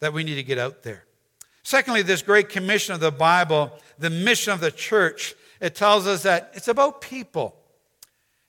that 0.00 0.12
we 0.12 0.24
need 0.24 0.36
to 0.36 0.42
get 0.42 0.58
out 0.58 0.82
there. 0.82 1.04
Secondly, 1.62 2.02
this 2.02 2.22
great 2.22 2.50
commission 2.50 2.94
of 2.94 3.00
the 3.00 3.10
Bible, 3.10 3.72
the 3.98 4.10
mission 4.10 4.52
of 4.52 4.60
the 4.60 4.70
church, 4.70 5.34
it 5.64 5.74
tells 5.74 6.06
us 6.06 6.24
that 6.24 6.50
it's 6.52 6.68
about 6.68 7.00
people. 7.00 7.56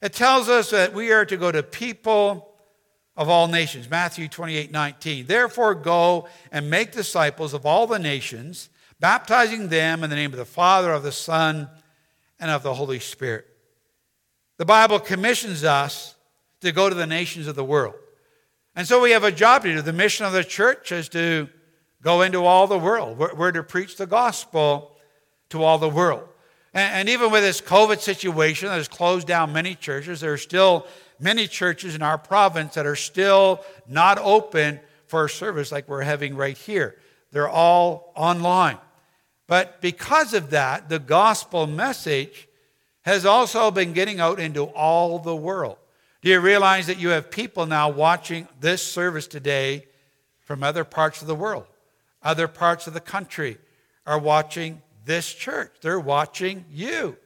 It 0.02 0.12
tells 0.12 0.50
us 0.50 0.72
that 0.72 0.94
we 0.94 1.14
are 1.14 1.24
to 1.24 1.38
go 1.38 1.50
to 1.50 1.64
people 1.64 2.54
of 3.16 3.30
all 3.30 3.48
nations. 3.48 3.90
Matthew 3.90 4.28
28 4.28 4.70
19. 4.70 5.26
Therefore, 5.26 5.76
go 5.76 6.28
and 6.52 6.70
make 6.70 6.92
disciples 6.92 7.54
of 7.54 7.66
all 7.66 7.88
the 7.88 8.00
nations, 8.00 8.68
baptizing 9.00 9.70
them 9.70 10.04
in 10.04 10.10
the 10.10 10.16
name 10.18 10.34
of 10.34 10.38
the 10.38 10.44
Father, 10.44 10.92
of 10.92 11.04
the 11.04 11.12
Son, 11.14 11.70
and 12.38 12.52
of 12.52 12.64
the 12.64 12.74
Holy 12.74 13.00
Spirit. 13.00 13.48
The 14.58 14.66
Bible 14.66 15.00
commissions 15.00 15.64
us 15.64 16.16
to 16.60 16.74
go 16.74 16.90
to 16.90 16.96
the 16.96 17.08
nations 17.08 17.48
of 17.48 17.56
the 17.56 17.64
world. 17.64 17.96
And 18.76 18.86
so 18.86 19.02
we 19.02 19.12
have 19.12 19.24
a 19.24 19.32
job 19.32 19.64
to 19.64 19.74
do. 19.74 19.82
The 19.82 19.94
mission 19.94 20.26
of 20.26 20.34
the 20.34 20.44
church 20.44 20.92
is 20.92 21.08
to 21.10 21.48
go 22.02 22.24
into 22.24 22.44
all 22.44 22.68
the 22.68 22.78
world. 22.78 23.18
We're, 23.18 23.54
to 23.54 23.64
preach 23.64 23.96
the 23.96 24.06
gospel 24.06 24.98
to 25.48 25.64
all 25.64 25.78
the 25.78 25.88
world. 25.88 26.28
And, 26.76 27.08
even 27.08 27.32
with 27.32 27.42
this 27.42 27.62
COVID 27.62 28.02
situation 28.02 28.68
that 28.68 28.76
has 28.76 28.90
closed 28.90 29.26
down 29.26 29.54
many 29.54 29.76
churches, 29.76 30.20
there 30.20 30.34
are 30.34 30.38
still 30.38 30.86
many 31.22 31.48
churches 31.48 31.96
in 31.96 32.02
our 32.02 32.18
province 32.18 32.74
that 32.74 32.86
are 32.86 32.98
still 32.98 33.64
not 33.88 34.18
open 34.18 34.82
for 35.08 35.30
service 35.30 35.72
like 35.72 35.88
we're 35.88 36.02
having 36.02 36.36
right 36.36 36.58
here. 36.58 36.98
They're 37.32 37.48
all 37.48 38.12
online. 38.14 38.78
But 39.48 39.80
because 39.80 40.34
of 40.34 40.50
that, 40.50 40.90
the 40.90 41.00
gospel 41.00 41.66
message 41.66 42.50
has 43.04 43.26
also 43.26 43.72
been 43.72 43.94
getting 43.94 44.20
out 44.20 44.40
into 44.40 44.64
all 44.64 45.20
the 45.20 45.36
world. 45.36 45.78
Do 46.22 46.30
you 46.30 46.42
realize 46.42 46.88
that 46.88 47.00
you 47.00 47.10
have 47.10 47.32
people 47.32 47.66
now 47.66 47.88
watching 47.88 48.50
this 48.60 48.82
service 48.82 49.28
today 49.28 49.86
from 50.42 50.62
other 50.62 50.84
parts 50.84 51.22
of 51.22 51.28
the 51.30 51.36
world? 51.36 51.68
Other 52.22 52.50
parts 52.50 52.86
of 52.86 52.94
the 52.94 53.00
country 53.00 53.60
are 54.06 54.20
watching 54.20 54.82
this 55.06 55.32
church. 55.34 55.72
They're 55.82 56.00
watching 56.00 56.66
you. 56.72 57.18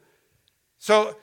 So, 0.77 1.15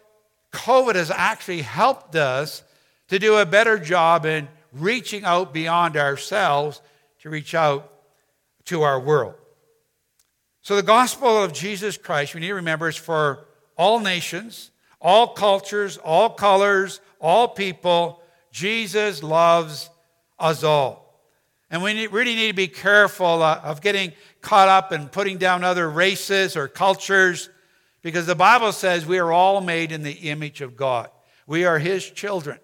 COVID 0.52 0.94
has 0.94 1.10
actually 1.10 1.62
helped 1.62 2.16
us 2.16 2.62
to 3.08 3.18
do 3.18 3.36
a 3.36 3.46
better 3.46 3.78
job 3.78 4.24
in 4.24 4.48
reaching 4.72 5.24
out 5.24 5.52
beyond 5.52 5.96
ourselves 5.96 6.80
to 7.20 7.30
reach 7.30 7.54
out 7.54 7.92
to 8.66 8.82
our 8.82 8.98
world. 8.98 9.34
So, 10.62 10.76
the 10.76 10.82
gospel 10.82 11.42
of 11.42 11.52
Jesus 11.52 11.96
Christ, 11.96 12.34
we 12.34 12.40
need 12.40 12.48
to 12.48 12.54
remember, 12.54 12.88
is 12.88 12.96
for 12.96 13.46
all 13.76 14.00
nations, 14.00 14.70
all 15.00 15.28
cultures, 15.28 15.98
all 15.98 16.30
colors, 16.30 17.00
all 17.20 17.48
people. 17.48 18.22
Jesus 18.50 19.22
loves 19.22 19.90
us 20.38 20.64
all. 20.64 21.06
And 21.70 21.82
we 21.82 22.06
really 22.06 22.34
need 22.34 22.48
to 22.48 22.54
be 22.54 22.68
careful 22.68 23.42
uh, 23.42 23.60
of 23.62 23.80
getting 23.80 24.12
caught 24.46 24.68
up 24.68 24.92
in 24.92 25.08
putting 25.08 25.38
down 25.38 25.64
other 25.64 25.90
races 25.90 26.56
or 26.56 26.68
cultures 26.68 27.50
because 28.00 28.26
the 28.26 28.36
Bible 28.36 28.70
says 28.70 29.04
we 29.04 29.18
are 29.18 29.32
all 29.32 29.60
made 29.60 29.90
in 29.90 30.04
the 30.04 30.12
image 30.12 30.60
of 30.60 30.76
God. 30.76 31.10
We 31.48 31.64
are 31.64 31.80
His 31.80 32.08
children. 32.08 32.60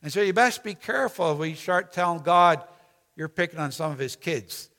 And 0.00 0.12
so 0.12 0.22
you 0.22 0.32
best 0.32 0.62
be 0.62 0.74
careful 0.74 1.32
if 1.32 1.38
we 1.38 1.54
start 1.54 1.92
telling 1.92 2.22
God 2.22 2.62
you're 3.16 3.28
picking 3.28 3.58
on 3.58 3.72
some 3.72 3.90
of 3.90 3.98
His 3.98 4.14
kids 4.14 4.70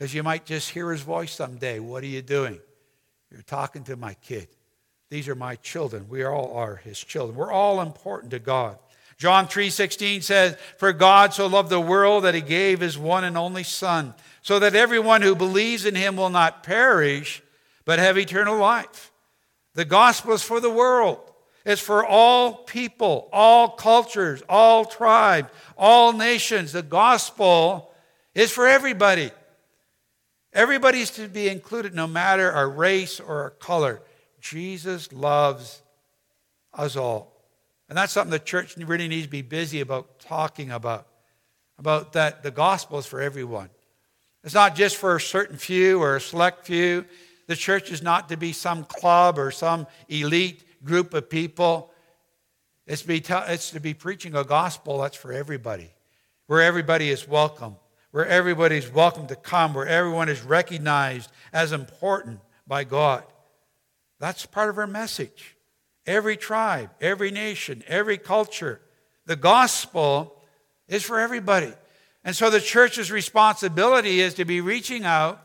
because 0.00 0.14
you 0.14 0.22
might 0.22 0.46
just 0.46 0.70
hear 0.70 0.90
his 0.90 1.02
voice 1.02 1.34
someday. 1.34 1.78
What 1.78 2.02
are 2.02 2.06
you 2.06 2.22
doing? 2.22 2.58
You're 3.30 3.42
talking 3.42 3.84
to 3.84 3.96
my 3.96 4.14
kid. 4.14 4.48
These 5.10 5.28
are 5.28 5.34
my 5.34 5.56
children. 5.56 6.06
We 6.08 6.24
all 6.24 6.54
are 6.54 6.76
his 6.76 6.98
children. 6.98 7.36
We're 7.36 7.52
all 7.52 7.82
important 7.82 8.30
to 8.30 8.38
God. 8.38 8.78
John 9.20 9.48
3:16 9.48 10.22
says, 10.22 10.56
"For 10.78 10.94
God 10.94 11.34
so 11.34 11.46
loved 11.46 11.68
the 11.68 11.78
world 11.78 12.24
that 12.24 12.34
he 12.34 12.40
gave 12.40 12.80
his 12.80 12.96
one 12.96 13.22
and 13.22 13.36
only 13.36 13.62
son, 13.62 14.14
so 14.40 14.58
that 14.58 14.74
everyone 14.74 15.20
who 15.20 15.34
believes 15.34 15.84
in 15.84 15.94
him 15.94 16.16
will 16.16 16.30
not 16.30 16.62
perish, 16.62 17.42
but 17.84 17.98
have 17.98 18.16
eternal 18.16 18.56
life." 18.56 19.12
The 19.74 19.84
gospel 19.84 20.32
is 20.32 20.42
for 20.42 20.58
the 20.58 20.70
world. 20.70 21.18
It's 21.66 21.82
for 21.82 22.02
all 22.02 22.54
people, 22.64 23.28
all 23.30 23.68
cultures, 23.68 24.42
all 24.48 24.86
tribes, 24.86 25.50
all 25.76 26.14
nations. 26.14 26.72
The 26.72 26.80
gospel 26.80 27.92
is 28.34 28.50
for 28.50 28.66
everybody. 28.66 29.32
Everybody's 30.54 31.10
to 31.10 31.28
be 31.28 31.46
included, 31.50 31.94
no 31.94 32.06
matter 32.06 32.50
our 32.50 32.70
race 32.70 33.20
or 33.20 33.42
our 33.42 33.50
color. 33.50 34.00
Jesus 34.40 35.12
loves 35.12 35.82
us 36.72 36.96
all. 36.96 37.39
And 37.90 37.98
that's 37.98 38.14
something 38.14 38.30
the 38.30 38.38
church 38.38 38.74
really 38.78 39.08
needs 39.08 39.26
to 39.26 39.30
be 39.30 39.42
busy 39.42 39.82
about 39.82 40.18
talking 40.20 40.70
about. 40.70 41.06
About 41.78 42.14
that 42.14 42.42
the 42.42 42.50
gospel 42.50 42.98
is 42.98 43.04
for 43.04 43.20
everyone. 43.20 43.68
It's 44.42 44.54
not 44.54 44.74
just 44.74 44.96
for 44.96 45.16
a 45.16 45.20
certain 45.20 45.58
few 45.58 46.00
or 46.00 46.16
a 46.16 46.20
select 46.20 46.64
few. 46.64 47.04
The 47.46 47.56
church 47.56 47.90
is 47.90 48.02
not 48.02 48.30
to 48.30 48.38
be 48.38 48.54
some 48.54 48.84
club 48.84 49.38
or 49.38 49.50
some 49.50 49.86
elite 50.08 50.64
group 50.82 51.12
of 51.12 51.28
people. 51.28 51.92
It's 52.86 53.02
to 53.02 53.08
be, 53.08 53.22
it's 53.28 53.72
to 53.72 53.80
be 53.80 53.92
preaching 53.92 54.34
a 54.34 54.44
gospel 54.44 55.00
that's 55.00 55.16
for 55.16 55.34
everybody, 55.34 55.90
where 56.46 56.62
everybody 56.62 57.10
is 57.10 57.28
welcome 57.28 57.76
where 58.10 58.26
everybody's 58.26 58.90
welcome 58.92 59.26
to 59.28 59.36
come, 59.36 59.74
where 59.74 59.86
everyone 59.86 60.28
is 60.28 60.42
recognized 60.42 61.30
as 61.52 61.72
important 61.72 62.40
by 62.66 62.84
God. 62.84 63.24
That's 64.18 64.46
part 64.46 64.68
of 64.68 64.78
our 64.78 64.86
message. 64.86 65.56
Every 66.10 66.36
tribe, 66.36 66.90
every 67.00 67.30
nation, 67.30 67.84
every 67.86 68.18
culture. 68.18 68.80
The 69.26 69.36
gospel 69.36 70.42
is 70.88 71.04
for 71.04 71.20
everybody. 71.20 71.72
And 72.24 72.34
so 72.34 72.50
the 72.50 72.60
church's 72.60 73.12
responsibility 73.12 74.20
is 74.20 74.34
to 74.34 74.44
be 74.44 74.60
reaching 74.60 75.04
out 75.04 75.40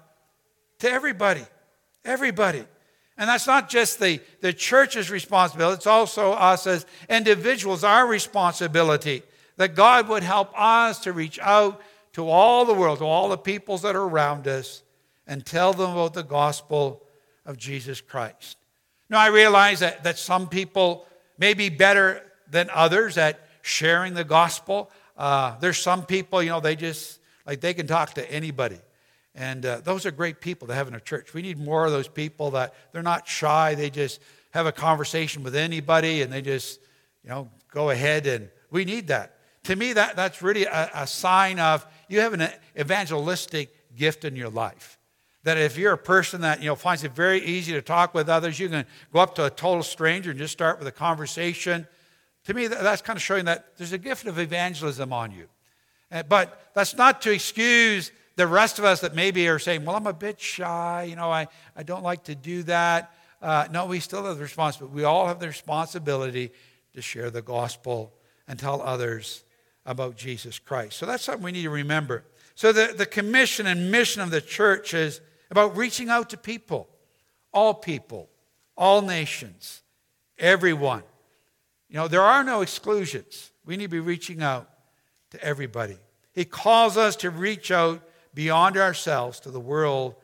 to 0.79 0.89
everybody. 0.89 1.43
Everybody. 2.03 2.63
And 3.15 3.29
that's 3.29 3.45
not 3.45 3.69
just 3.69 3.99
the, 3.99 4.19
the 4.41 4.53
church's 4.53 5.11
responsibility, 5.11 5.75
it's 5.75 5.85
also 5.85 6.31
us 6.31 6.65
as 6.65 6.87
individuals, 7.09 7.83
our 7.83 8.07
responsibility 8.07 9.21
that 9.57 9.75
God 9.75 10.09
would 10.09 10.23
help 10.23 10.51
us 10.59 10.97
to 11.01 11.13
reach 11.13 11.37
out 11.43 11.79
to 12.13 12.27
all 12.27 12.65
the 12.65 12.73
world, 12.73 12.97
to 12.97 13.05
all 13.05 13.29
the 13.29 13.37
peoples 13.37 13.83
that 13.83 13.95
are 13.95 14.01
around 14.01 14.47
us, 14.47 14.81
and 15.27 15.45
tell 15.45 15.73
them 15.73 15.91
about 15.91 16.15
the 16.15 16.23
gospel 16.23 17.03
of 17.45 17.55
Jesus 17.55 18.01
Christ. 18.01 18.57
Now, 19.09 19.19
I 19.19 19.27
realize 19.27 19.79
that, 19.79 20.03
that 20.03 20.17
some 20.17 20.47
people 20.47 21.05
may 21.37 21.53
be 21.53 21.69
better 21.69 22.23
than 22.49 22.69
others 22.73 23.17
at 23.17 23.39
sharing 23.61 24.13
the 24.13 24.23
gospel. 24.23 24.91
Uh, 25.17 25.57
there's 25.59 25.77
some 25.77 26.05
people, 26.05 26.41
you 26.41 26.49
know, 26.49 26.59
they 26.59 26.75
just, 26.75 27.19
like, 27.45 27.61
they 27.61 27.73
can 27.73 27.87
talk 27.87 28.13
to 28.15 28.31
anybody. 28.31 28.79
And 29.35 29.65
uh, 29.65 29.81
those 29.83 30.05
are 30.05 30.11
great 30.11 30.39
people 30.39 30.67
to 30.69 30.73
have 30.73 30.87
in 30.87 30.95
a 30.95 30.99
church. 30.99 31.33
We 31.33 31.41
need 31.41 31.59
more 31.59 31.85
of 31.85 31.91
those 31.91 32.07
people 32.07 32.51
that 32.51 32.73
they're 32.91 33.03
not 33.03 33.27
shy. 33.27 33.75
They 33.75 33.89
just 33.89 34.21
have 34.51 34.65
a 34.65 34.71
conversation 34.71 35.43
with 35.43 35.55
anybody 35.55 36.21
and 36.21 36.31
they 36.31 36.41
just, 36.41 36.79
you 37.23 37.29
know, 37.29 37.49
go 37.71 37.89
ahead 37.89 38.27
and 38.27 38.49
we 38.71 38.85
need 38.85 39.07
that. 39.07 39.37
To 39.63 39.75
me, 39.75 39.93
that, 39.93 40.15
that's 40.15 40.41
really 40.41 40.65
a, 40.65 40.89
a 40.93 41.07
sign 41.07 41.59
of 41.59 41.85
you 42.07 42.21
have 42.21 42.33
an 42.33 42.49
evangelistic 42.79 43.95
gift 43.95 44.23
in 44.23 44.35
your 44.35 44.49
life. 44.49 44.97
That 45.45 45.57
if 45.57 45.77
you're 45.77 45.93
a 45.93 45.97
person 45.97 46.41
that 46.41 46.59
you 46.59 46.67
know 46.67 46.75
finds 46.75 47.03
it 47.03 47.13
very 47.13 47.39
easy 47.43 47.71
to 47.73 47.81
talk 47.81 48.13
with 48.13 48.29
others, 48.29 48.59
you 48.59 48.67
can 48.67 48.85
go 49.13 49.19
up 49.19 49.35
to 49.35 49.45
a 49.45 49.49
total 49.49 49.83
stranger 49.83 50.31
and 50.31 50.39
just 50.39 50.53
start 50.53 50.79
with 50.79 50.87
a 50.87 50.91
conversation. 50.91 51.87
To 52.45 52.53
me, 52.53 52.67
that's 52.67 53.01
kind 53.01 53.15
of 53.15 53.23
showing 53.23 53.45
that 53.45 53.77
there's 53.77 53.93
a 53.93 53.97
gift 53.97 54.25
of 54.27 54.37
evangelism 54.37 55.13
on 55.13 55.31
you. 55.31 55.47
Uh, 56.11 56.23
but 56.23 56.71
that's 56.73 56.95
not 56.95 57.21
to 57.23 57.31
excuse 57.31 58.11
the 58.35 58.47
rest 58.47 58.79
of 58.79 58.85
us 58.85 59.01
that 59.01 59.15
maybe 59.15 59.47
are 59.47 59.59
saying, 59.59 59.85
well, 59.85 59.95
I'm 59.95 60.07
a 60.07 60.13
bit 60.13 60.39
shy, 60.39 61.07
you 61.09 61.15
know, 61.15 61.31
I, 61.31 61.47
I 61.75 61.83
don't 61.83 62.03
like 62.03 62.25
to 62.25 62.35
do 62.35 62.63
that. 62.63 63.13
Uh, 63.41 63.67
no, 63.71 63.85
we 63.85 63.99
still 63.99 64.25
have 64.25 64.37
the 64.37 64.43
responsibility. 64.43 64.95
We 64.95 65.03
all 65.03 65.27
have 65.27 65.39
the 65.39 65.47
responsibility 65.47 66.51
to 66.93 67.01
share 67.01 67.29
the 67.29 67.41
gospel 67.41 68.13
and 68.47 68.59
tell 68.59 68.81
others 68.81 69.43
about 69.85 70.17
Jesus 70.17 70.59
Christ. 70.59 70.97
So 70.97 71.05
that's 71.05 71.23
something 71.23 71.43
we 71.43 71.51
need 71.51 71.63
to 71.63 71.69
remember. 71.69 72.23
So 72.55 72.71
the, 72.71 72.93
the 72.97 73.05
commission 73.05 73.67
and 73.67 73.91
mission 73.91 74.21
of 74.21 74.31
the 74.31 74.41
church 74.41 74.93
is 74.93 75.21
about 75.55 75.77
reaching 75.77 76.09
out 76.09 76.31
to 76.31 76.37
people, 76.37 76.89
all 77.53 77.73
people, 77.73 78.29
all 78.75 79.01
nations, 79.01 79.83
everyone. 80.37 81.01
You 81.87 81.95
know, 81.95 82.09
there 82.09 82.23
are 82.23 82.43
no 82.43 82.59
exclusions. 82.59 83.51
We 83.65 83.77
need 83.77 83.85
to 83.85 83.89
be 83.89 84.01
reaching 84.01 84.43
out 84.43 84.69
to 85.31 85.41
everybody. 85.41 85.97
He 86.33 86.43
calls 86.43 86.97
us 86.97 87.15
to 87.17 87.29
reach 87.29 87.71
out 87.71 88.01
beyond 88.33 88.75
ourselves 88.75 89.39
to 89.41 89.49
the 89.49 89.61
world 89.61 90.15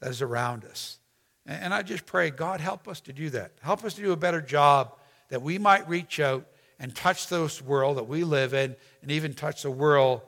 that 0.00 0.08
is 0.08 0.22
around 0.22 0.64
us. 0.64 0.98
And 1.44 1.74
I 1.74 1.82
just 1.82 2.06
pray, 2.06 2.30
God, 2.30 2.62
help 2.62 2.88
us 2.88 3.00
to 3.02 3.12
do 3.12 3.28
that. 3.28 3.52
Help 3.60 3.84
us 3.84 3.92
to 3.94 4.00
do 4.00 4.12
a 4.12 4.16
better 4.16 4.40
job 4.40 4.96
that 5.28 5.42
we 5.42 5.58
might 5.58 5.86
reach 5.86 6.18
out 6.18 6.46
and 6.78 6.94
touch 6.94 7.28
this 7.28 7.60
world 7.60 7.98
that 7.98 8.08
we 8.08 8.24
live 8.24 8.54
in 8.54 8.74
and 9.02 9.10
even 9.10 9.34
touch 9.34 9.64
the 9.64 9.70
world 9.70 10.22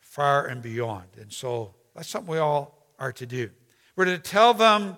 far 0.00 0.46
and 0.46 0.60
beyond. 0.60 1.06
And 1.20 1.32
so 1.32 1.76
that's 1.94 2.08
something 2.08 2.32
we 2.32 2.38
all 2.38 2.77
are 2.98 3.12
to 3.12 3.26
do. 3.26 3.50
We're 3.96 4.06
to 4.06 4.18
tell 4.18 4.54
them 4.54 4.96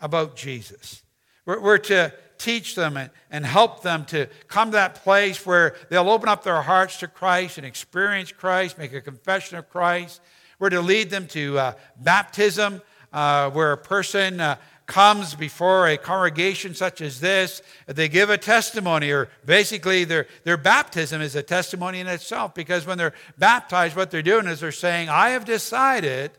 about 0.00 0.36
Jesus. 0.36 1.02
We're, 1.46 1.60
we're 1.60 1.78
to 1.78 2.12
teach 2.38 2.74
them 2.74 2.96
and, 2.96 3.10
and 3.30 3.46
help 3.46 3.82
them 3.82 4.04
to 4.06 4.26
come 4.48 4.70
to 4.70 4.76
that 4.76 4.96
place 4.96 5.46
where 5.46 5.76
they'll 5.88 6.10
open 6.10 6.28
up 6.28 6.42
their 6.42 6.62
hearts 6.62 6.98
to 6.98 7.08
Christ 7.08 7.56
and 7.56 7.66
experience 7.66 8.32
Christ, 8.32 8.78
make 8.78 8.92
a 8.92 9.00
confession 9.00 9.58
of 9.58 9.70
Christ. 9.70 10.20
We're 10.58 10.70
to 10.70 10.80
lead 10.80 11.10
them 11.10 11.28
to 11.28 11.58
uh, 11.58 11.72
baptism, 12.00 12.82
uh, 13.12 13.50
where 13.50 13.72
a 13.72 13.78
person 13.78 14.40
uh, 14.40 14.56
comes 14.86 15.34
before 15.34 15.88
a 15.88 15.96
congregation 15.96 16.74
such 16.74 17.00
as 17.00 17.20
this, 17.20 17.62
they 17.86 18.08
give 18.08 18.28
a 18.30 18.38
testimony, 18.38 19.10
or 19.10 19.28
basically 19.44 20.04
their, 20.04 20.26
their 20.44 20.56
baptism 20.56 21.22
is 21.22 21.36
a 21.36 21.42
testimony 21.42 22.00
in 22.00 22.06
itself 22.06 22.54
because 22.54 22.86
when 22.86 22.98
they're 22.98 23.14
baptized, 23.38 23.96
what 23.96 24.10
they're 24.10 24.22
doing 24.22 24.46
is 24.46 24.60
they're 24.60 24.72
saying, 24.72 25.08
I 25.08 25.30
have 25.30 25.44
decided 25.44 26.32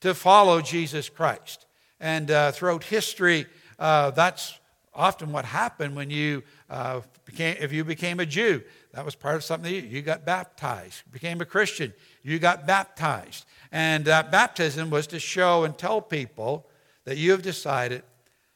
to 0.00 0.14
follow 0.14 0.60
Jesus 0.60 1.08
Christ. 1.08 1.66
And 2.00 2.30
uh, 2.30 2.52
throughout 2.52 2.84
history, 2.84 3.46
uh, 3.78 4.10
that's 4.10 4.58
often 4.94 5.32
what 5.32 5.44
happened 5.44 5.94
when 5.94 6.10
you 6.10 6.42
uh, 6.68 7.00
became, 7.24 7.56
if 7.60 7.72
you 7.72 7.84
became 7.84 8.20
a 8.20 8.26
Jew. 8.26 8.62
That 8.92 9.04
was 9.04 9.14
part 9.14 9.36
of 9.36 9.44
something 9.44 9.72
you, 9.72 9.82
you 9.82 10.02
got 10.02 10.24
baptized. 10.24 11.02
Became 11.12 11.40
a 11.40 11.44
Christian, 11.44 11.92
you 12.22 12.38
got 12.38 12.66
baptized. 12.66 13.46
And 13.70 14.04
that 14.06 14.32
baptism 14.32 14.90
was 14.90 15.06
to 15.08 15.20
show 15.20 15.64
and 15.64 15.76
tell 15.76 16.00
people 16.00 16.66
that 17.04 17.16
you 17.16 17.30
have 17.32 17.42
decided 17.42 18.02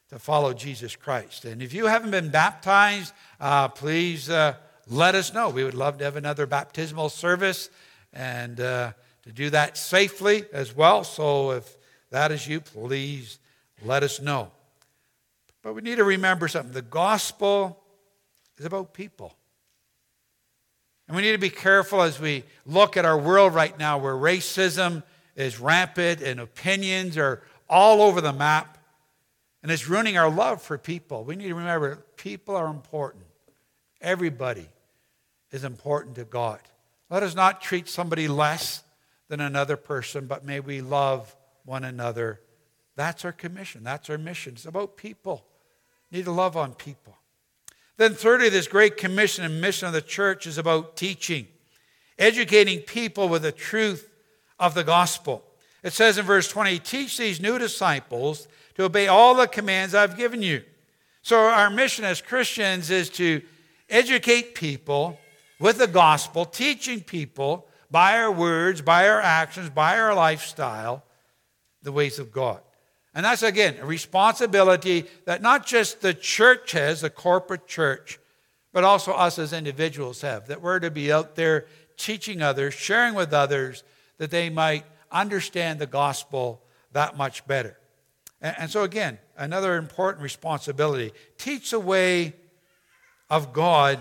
to 0.09 0.19
follow 0.19 0.53
Jesus 0.53 0.97
Christ. 0.97 1.45
And 1.45 1.63
if 1.63 1.73
you 1.73 1.87
haven't 1.87 2.11
been 2.11 2.31
baptized, 2.31 3.15
uh, 3.41 3.69
please 3.69 4.29
uh, 4.29 4.55
let 4.89 5.15
us 5.15 5.33
know. 5.33 5.49
We 5.49 5.65
would 5.65 5.75
love 5.75 5.99
to 5.99 6.05
have 6.05 6.17
another 6.17 6.47
baptismal 6.47 7.09
service 7.09 7.71
and 8.13 8.61
uh, 8.61 8.93
to 9.23 9.33
do 9.33 9.51
that 9.51 9.77
safely 9.77 10.45
as 10.53 10.75
well. 10.75 11.05
So 11.05 11.53
if 11.53 11.77
that 12.11 12.33
is 12.33 12.47
you, 12.47 12.61
please 12.61 13.39
let 13.85 14.03
us 14.03 14.21
know. 14.21 14.51
But 15.63 15.75
we 15.75 15.83
need 15.83 15.97
to 15.97 16.05
remember 16.05 16.49
something 16.49 16.73
the 16.73 16.83
gospel 16.83 17.83
is 18.59 18.67
about 18.67 18.93
people. 18.93 19.35
And 21.07 21.17
we 21.17 21.23
need 21.23 21.33
to 21.33 21.39
be 21.39 21.51
careful 21.51 22.03
as 22.03 22.21
we 22.21 22.45
look 22.65 22.97
at 22.97 23.05
our 23.05 23.19
world 23.19 23.55
right 23.55 23.77
now 23.79 23.99
where 23.99 24.15
racism 24.15 25.03
is 25.37 25.61
rampant 25.61 26.21
and 26.21 26.41
opinions 26.41 27.17
are 27.17 27.43
all 27.69 28.03
over 28.03 28.21
the 28.21 28.33
map 28.33 28.79
and 29.63 29.71
it's 29.71 29.89
ruining 29.89 30.17
our 30.17 30.31
love 30.31 30.61
for 30.61 30.77
people. 30.77 31.25
We 31.25 31.37
need 31.37 31.49
to 31.49 31.55
remember 31.55 31.97
people 32.17 32.57
are 32.57 32.67
important. 32.67 33.25
Everybody 34.01 34.69
is 35.53 35.65
important 35.65 36.17
to 36.17 36.25
God. 36.25 36.61
Let 37.11 37.23
us 37.23 37.35
not 37.35 37.61
treat 37.61 37.89
somebody 37.89 38.27
less 38.27 38.83
than 39.29 39.41
another 39.41 39.77
person, 39.77 40.27
but 40.27 40.45
may 40.45 40.61
we 40.61 40.81
love 40.81 41.35
one 41.65 41.85
another. 41.85 42.41
That's 42.97 43.25
our 43.25 43.33
commission. 43.33 43.85
That's 43.85 44.11
our 44.11 44.19
mission. 44.19 44.55
It's 44.55 44.67
about 44.67 44.97
people. 44.97 45.45
need 46.11 46.25
to 46.27 46.33
love 46.33 46.57
on 46.57 46.75
people. 46.75 47.17
Then, 47.97 48.15
thirdly, 48.15 48.49
this 48.49 48.69
great 48.69 48.97
commission 48.97 49.45
and 49.45 49.61
mission 49.61 49.87
of 49.87 49.95
the 49.95 50.03
church 50.03 50.47
is 50.47 50.59
about 50.59 50.97
teaching, 50.97 51.47
educating 52.19 52.81
people 52.81 53.29
with 53.29 53.43
the 53.43 53.53
truth 53.53 54.11
of 54.59 54.75
the 54.75 54.85
gospel. 54.85 55.45
It 55.83 55.93
says 55.93 56.19
in 56.19 56.25
verse 56.25 56.49
20, 56.49 56.79
Teach 56.79 57.19
these 57.19 57.41
new 57.41 57.59
disciples 57.59 58.49
to 58.75 58.85
obey 58.85 59.09
all 59.09 59.35
the 59.35 59.47
commands 59.47 59.95
I've 59.95 60.17
given 60.17 60.43
you. 60.43 60.63
So, 61.23 61.39
our 61.39 61.71
mission 61.71 62.05
as 62.05 62.21
Christians 62.21 62.91
is 62.91 63.09
to 63.11 63.43
educate 63.89 64.55
people 64.55 65.19
with 65.61 65.79
the 65.79 65.87
gospel, 65.87 66.45
teaching 66.45 67.01
people 67.01 67.69
by 67.93 68.19
our 68.19 68.33
words, 68.33 68.81
by 68.81 69.09
our 69.09 69.21
actions, 69.21 69.71
by 69.71 69.99
our 69.99 70.15
lifestyle, 70.15 71.05
the 71.83 71.93
ways 71.93 72.19
of 72.19 72.33
God. 72.33 72.61
And 73.15 73.27
that's, 73.27 73.43
again, 73.43 73.77
a 73.81 73.87
responsibility 73.87 75.05
that 75.27 75.43
not 75.43 75.67
just 75.67 76.01
the 76.01 76.15
church 76.15 76.73
has, 76.73 77.03
the 77.03 77.11
corporate 77.11 77.67
church, 77.67 78.19
but 78.73 78.85
also 78.85 79.13
us 79.13 79.39
as 79.39 79.53
individuals 79.53 80.23
have. 80.23 80.49
That 80.49 80.63
we're 80.63 80.81
to 80.81 80.91
be 80.91 81.13
out 81.13 81.37
there 81.37 81.67
teaching 81.99 82.41
others, 82.41 82.73
sharing 82.73 83.15
with 83.15 83.35
others, 83.35 83.85
that 84.17 84.31
they 84.31 84.49
might 84.49 84.85
understand 85.11 85.79
the 85.79 85.87
gospel 85.87 86.63
that 86.93 87.19
much 87.19 87.47
better. 87.47 87.77
And, 88.41 88.57
and 88.61 88.71
so, 88.71 88.83
again, 88.83 89.19
another 89.37 89.77
important 89.77 90.23
responsibility 90.23 91.13
teach 91.37 91.73
the 91.73 91.81
way 91.81 92.33
of 93.29 93.53
God 93.53 93.99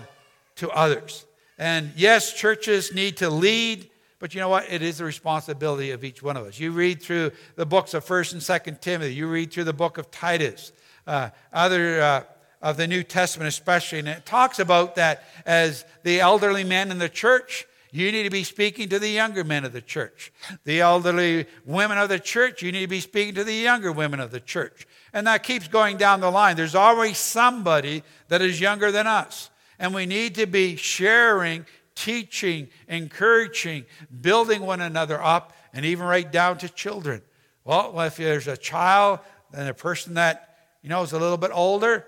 to 0.56 0.70
others. 0.70 1.26
And 1.58 1.92
yes, 1.96 2.32
churches 2.32 2.94
need 2.94 3.18
to 3.18 3.30
lead 3.30 3.88
but 4.22 4.36
you 4.36 4.40
know 4.40 4.48
what? 4.48 4.70
It 4.70 4.82
is 4.82 4.98
the 4.98 5.04
responsibility 5.04 5.90
of 5.90 6.04
each 6.04 6.22
one 6.22 6.36
of 6.36 6.46
us. 6.46 6.60
You 6.60 6.70
read 6.70 7.02
through 7.02 7.32
the 7.56 7.66
books 7.66 7.92
of 7.92 8.04
1st 8.04 8.34
and 8.34 8.40
2nd 8.40 8.80
Timothy, 8.80 9.12
you 9.12 9.26
read 9.26 9.52
through 9.52 9.64
the 9.64 9.72
book 9.72 9.98
of 9.98 10.12
Titus, 10.12 10.70
uh, 11.08 11.30
other 11.52 12.00
uh, 12.00 12.22
of 12.62 12.76
the 12.76 12.86
New 12.86 13.02
Testament 13.02 13.48
especially, 13.48 13.98
and 13.98 14.06
it 14.06 14.24
talks 14.24 14.60
about 14.60 14.94
that 14.94 15.24
as 15.44 15.84
the 16.04 16.20
elderly 16.20 16.62
men 16.62 16.92
in 16.92 16.98
the 16.98 17.08
church, 17.08 17.66
you 17.90 18.12
need 18.12 18.22
to 18.22 18.30
be 18.30 18.44
speaking 18.44 18.88
to 18.90 19.00
the 19.00 19.08
younger 19.08 19.42
men 19.42 19.64
of 19.64 19.72
the 19.72 19.82
church. 19.82 20.32
The 20.62 20.80
elderly 20.80 21.46
women 21.64 21.98
of 21.98 22.08
the 22.08 22.20
church, 22.20 22.62
you 22.62 22.70
need 22.70 22.82
to 22.82 22.86
be 22.86 23.00
speaking 23.00 23.34
to 23.34 23.44
the 23.44 23.52
younger 23.52 23.90
women 23.90 24.20
of 24.20 24.30
the 24.30 24.38
church. 24.38 24.86
And 25.12 25.26
that 25.26 25.42
keeps 25.42 25.66
going 25.66 25.96
down 25.96 26.20
the 26.20 26.30
line. 26.30 26.54
There's 26.54 26.76
always 26.76 27.18
somebody 27.18 28.04
that 28.28 28.40
is 28.40 28.60
younger 28.60 28.92
than 28.92 29.08
us. 29.08 29.50
And 29.82 29.92
we 29.92 30.06
need 30.06 30.36
to 30.36 30.46
be 30.46 30.76
sharing 30.76 31.66
teaching, 31.96 32.68
encouraging, 32.86 33.84
building 34.20 34.62
one 34.62 34.80
another 34.80 35.20
up, 35.20 35.52
and 35.74 35.84
even 35.84 36.06
right 36.06 36.30
down 36.30 36.58
to 36.58 36.68
children. 36.68 37.20
Well, 37.64 38.00
if 38.02 38.16
there's 38.16 38.46
a 38.46 38.56
child 38.56 39.18
and 39.52 39.68
a 39.68 39.74
person 39.74 40.14
that 40.14 40.56
you 40.82 40.88
know 40.88 41.02
is 41.02 41.12
a 41.12 41.18
little 41.18 41.36
bit 41.36 41.50
older, 41.52 42.06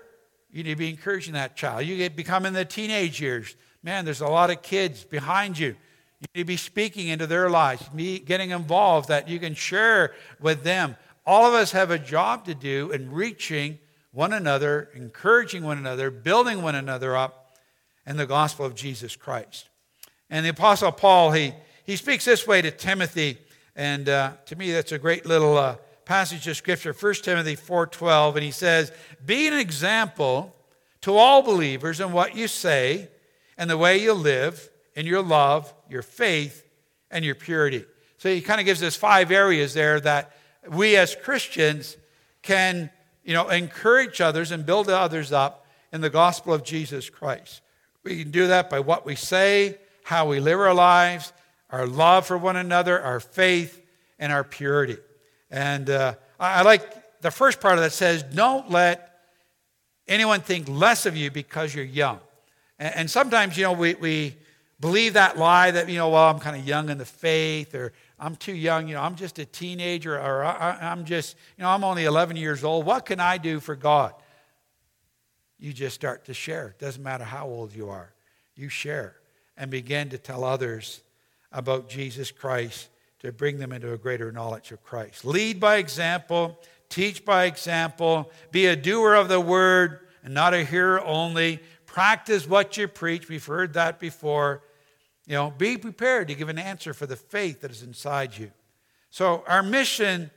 you 0.53 0.63
need 0.63 0.69
to 0.69 0.75
be 0.77 0.89
encouraging 0.89 1.33
that 1.33 1.57
child. 1.57 1.85
You 1.85 1.97
get 1.97 2.15
become 2.15 2.45
in 2.45 2.53
the 2.53 2.63
teenage 2.63 3.19
years. 3.19 3.57
Man, 3.83 4.05
there's 4.05 4.21
a 4.21 4.27
lot 4.27 4.49
of 4.49 4.61
kids 4.61 5.03
behind 5.03 5.59
you. 5.59 5.75
You 6.21 6.27
need 6.33 6.41
to 6.43 6.45
be 6.45 6.57
speaking 6.57 7.09
into 7.09 7.27
their 7.27 7.49
lives, 7.49 7.83
be 7.89 8.19
getting 8.19 8.51
involved 8.51 9.09
that 9.09 9.27
you 9.27 9.37
can 9.37 9.53
share 9.53 10.13
with 10.39 10.63
them. 10.63 10.95
All 11.25 11.45
of 11.45 11.53
us 11.53 11.73
have 11.73 11.91
a 11.91 11.99
job 11.99 12.45
to 12.45 12.55
do 12.55 12.91
in 12.91 13.11
reaching 13.11 13.79
one 14.13 14.31
another, 14.31 14.91
encouraging 14.95 15.65
one 15.65 15.77
another, 15.77 16.09
building 16.09 16.61
one 16.61 16.75
another 16.75 17.17
up 17.17 17.44
in 18.05 18.17
the 18.17 18.25
gospel 18.25 18.65
of 18.65 18.75
Jesus 18.75 19.15
Christ. 19.15 19.69
And 20.29 20.45
the 20.45 20.49
Apostle 20.49 20.91
Paul, 20.91 21.31
he, 21.31 21.53
he 21.85 21.95
speaks 21.95 22.25
this 22.25 22.47
way 22.47 22.61
to 22.61 22.71
Timothy. 22.71 23.37
And 23.75 24.07
uh, 24.09 24.33
to 24.45 24.55
me, 24.55 24.71
that's 24.71 24.91
a 24.91 24.99
great 24.99 25.25
little 25.25 25.57
uh, 25.57 25.75
passage 26.05 26.47
of 26.47 26.57
Scripture, 26.57 26.93
1 26.93 27.13
Timothy 27.15 27.55
4.12. 27.55 28.35
And 28.35 28.43
he 28.43 28.51
says, 28.51 28.91
Be 29.25 29.47
an 29.47 29.53
example 29.53 30.55
to 31.01 31.15
all 31.15 31.41
believers 31.41 31.99
in 31.99 32.11
what 32.11 32.35
you 32.35 32.47
say 32.47 33.09
and 33.57 33.69
the 33.69 33.77
way 33.77 33.97
you 33.97 34.13
live, 34.13 34.69
in 34.95 35.05
your 35.05 35.21
love, 35.21 35.73
your 35.89 36.01
faith, 36.01 36.65
and 37.11 37.23
your 37.23 37.35
purity. 37.35 37.85
So 38.17 38.29
he 38.29 38.41
kind 38.41 38.59
of 38.59 38.65
gives 38.65 38.81
us 38.81 38.95
five 38.95 39.31
areas 39.31 39.73
there 39.73 39.99
that 39.99 40.35
we 40.67 40.95
as 40.95 41.15
Christians 41.15 41.97
can, 42.41 42.89
you 43.23 43.33
know, 43.33 43.49
encourage 43.49 44.21
others 44.21 44.51
and 44.51 44.65
build 44.65 44.89
others 44.89 45.31
up 45.31 45.65
in 45.91 46.01
the 46.01 46.09
gospel 46.09 46.53
of 46.53 46.63
Jesus 46.63 47.09
Christ. 47.09 47.61
We 48.05 48.19
can 48.19 48.29
do 48.29 48.47
that 48.47 48.69
by 48.69 48.81
what 48.81 49.03
we 49.03 49.15
say, 49.15 49.79
how 50.03 50.27
we 50.27 50.39
live 50.39 50.59
our 50.59 50.75
lives, 50.75 51.33
our 51.71 51.87
love 51.87 52.27
for 52.27 52.37
one 52.37 52.55
another, 52.55 53.01
our 53.01 53.19
faith, 53.19 53.81
and 54.19 54.31
our 54.31 54.43
purity. 54.43 54.97
And 55.49 55.89
uh, 55.89 56.13
I, 56.39 56.61
like 56.61 57.21
the 57.21 57.31
first 57.31 57.59
part 57.59 57.73
of 57.73 57.83
that 57.83 57.93
says, 57.93 58.21
don't 58.21 58.69
let 58.69 59.21
anyone 60.07 60.41
think 60.41 60.69
less 60.69 61.07
of 61.07 61.17
you 61.17 61.31
because 61.31 61.73
you're 61.73 61.83
young. 61.83 62.19
And, 62.77 62.95
and 62.95 63.11
sometimes, 63.11 63.57
you 63.57 63.63
know, 63.63 63.73
we, 63.73 63.95
we 63.95 64.35
believe 64.79 65.13
that 65.13 65.39
lie 65.39 65.71
that, 65.71 65.89
you 65.89 65.97
know, 65.97 66.09
well, 66.09 66.29
I'm 66.29 66.37
kind 66.37 66.55
of 66.55 66.67
young 66.67 66.89
in 66.89 66.99
the 66.99 67.05
faith 67.05 67.73
or 67.73 67.91
I'm 68.19 68.35
too 68.35 68.53
young, 68.53 68.87
you 68.87 68.93
know, 68.93 69.01
I'm 69.01 69.15
just 69.15 69.39
a 69.39 69.45
teenager 69.45 70.15
or 70.15 70.43
I, 70.45 70.77
I'm 70.79 71.05
just, 71.05 71.35
you 71.57 71.63
know, 71.63 71.69
I'm 71.69 71.83
only 71.83 72.05
11 72.05 72.37
years 72.37 72.63
old. 72.63 72.85
What 72.85 73.07
can 73.07 73.19
I 73.19 73.39
do 73.39 73.59
for 73.59 73.75
God? 73.75 74.13
You 75.57 75.73
just 75.73 75.95
start 75.95 76.25
to 76.25 76.33
share. 76.33 76.69
It 76.69 76.79
doesn't 76.79 77.01
matter 77.01 77.23
how 77.23 77.47
old 77.47 77.73
you 77.73 77.89
are, 77.89 78.13
you 78.55 78.69
share 78.69 79.15
and 79.57 79.71
begin 79.71 80.09
to 80.09 80.17
tell 80.17 80.43
others 80.43 81.01
about 81.51 81.89
Jesus 81.89 82.31
Christ 82.31 82.89
to 83.19 83.31
bring 83.31 83.57
them 83.57 83.71
into 83.71 83.93
a 83.93 83.97
greater 83.97 84.31
knowledge 84.31 84.71
of 84.71 84.83
Christ. 84.83 85.25
Lead 85.25 85.59
by 85.59 85.77
example, 85.77 86.59
teach 86.89 87.23
by 87.23 87.45
example, 87.45 88.29
be 88.51 88.67
a 88.67 88.75
doer 88.75 89.13
of 89.13 89.29
the 89.29 89.39
word 89.39 90.01
and 90.23 90.33
not 90.33 90.53
a 90.53 90.63
hearer 90.63 91.03
only. 91.03 91.59
Practice 91.85 92.47
what 92.47 92.75
you 92.77 92.87
preach. 92.87 93.29
We've 93.29 93.45
heard 93.45 93.73
that 93.73 93.99
before. 93.99 94.61
You 95.25 95.35
know, 95.35 95.53
be 95.57 95.77
prepared 95.77 96.27
to 96.27 96.35
give 96.35 96.49
an 96.49 96.59
answer 96.59 96.93
for 96.93 97.05
the 97.05 97.15
faith 97.15 97.61
that 97.61 97.71
is 97.71 97.81
inside 97.81 98.37
you. 98.37 98.51
So, 99.09 99.43
our 99.47 99.63
mission 99.63 100.29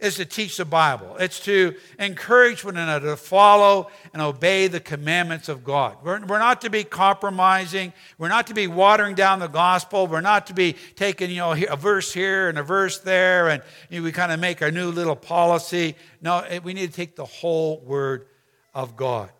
is 0.00 0.16
to 0.16 0.24
teach 0.24 0.56
the 0.56 0.64
Bible. 0.64 1.16
It's 1.18 1.40
to 1.40 1.74
encourage 1.98 2.64
one 2.64 2.76
another 2.76 3.10
to 3.10 3.16
follow 3.16 3.90
and 4.12 4.22
obey 4.22 4.66
the 4.66 4.80
commandments 4.80 5.48
of 5.48 5.62
God. 5.62 5.96
We're, 6.02 6.24
we're, 6.24 6.38
not 6.38 6.62
to 6.62 6.70
be 6.70 6.84
compromising. 6.84 7.92
We're 8.16 8.28
not 8.28 8.46
to 8.46 8.54
be 8.54 8.66
watering 8.66 9.14
down 9.14 9.38
the 9.38 9.46
gospel. 9.46 10.06
We're 10.06 10.22
not 10.22 10.46
to 10.46 10.54
be 10.54 10.76
taking, 10.96 11.30
you 11.30 11.36
know, 11.36 11.52
a 11.52 11.76
verse 11.76 12.12
here 12.12 12.48
and 12.48 12.58
a 12.58 12.62
verse 12.62 12.98
there 12.98 13.48
and 13.48 13.62
you 13.90 14.00
know, 14.00 14.04
we 14.04 14.12
kind 14.12 14.32
of 14.32 14.40
make 14.40 14.62
our 14.62 14.70
new 14.70 14.90
little 14.90 15.16
policy. 15.16 15.96
No, 16.22 16.38
eh, 16.40 16.60
we 16.62 16.72
need 16.72 16.90
to 16.90 16.96
take 16.96 17.14
the 17.14 17.26
whole 17.26 17.80
word 17.80 18.26
of 18.74 18.96
God. 18.96 19.30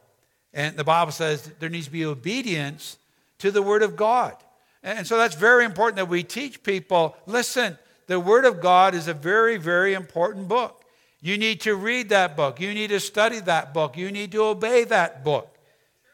And 0.53 0.77
the 0.77 0.85
Bible 0.85 1.12
says 1.12 1.51
there 1.59 1.70
needs 1.70 1.87
to 1.87 1.92
be 1.92 2.05
obedience 2.05 2.99
to 3.38 3.51
the 3.51 3.62
word 3.62 3.83
of 3.83 3.96
God. 3.96 4.37
And 4.83 5.07
so 5.07 5.16
that's 5.16 5.35
very 5.35 5.64
important 5.64 5.96
that 5.96 6.09
we 6.09 6.23
teach 6.23 6.62
people, 6.62 7.16
listen, 7.27 7.79
the 8.11 8.18
Word 8.18 8.44
of 8.44 8.61
God 8.61 8.96
is 8.96 9.07
a 9.07 9.14
very, 9.14 9.57
very 9.57 9.94
important 9.94 10.49
book. 10.49 10.83
You 11.20 11.38
need 11.38 11.61
to 11.61 11.77
read 11.77 12.09
that 12.09 12.37
book. 12.37 12.61
You 12.61 12.75
need 12.75 12.88
to 12.88 12.99
study 12.99 13.38
that 13.38 13.73
book. 13.73 13.96
You 13.96 14.11
need 14.11 14.33
to 14.33 14.42
obey 14.42 14.83
that 14.83 15.23
book 15.23 15.57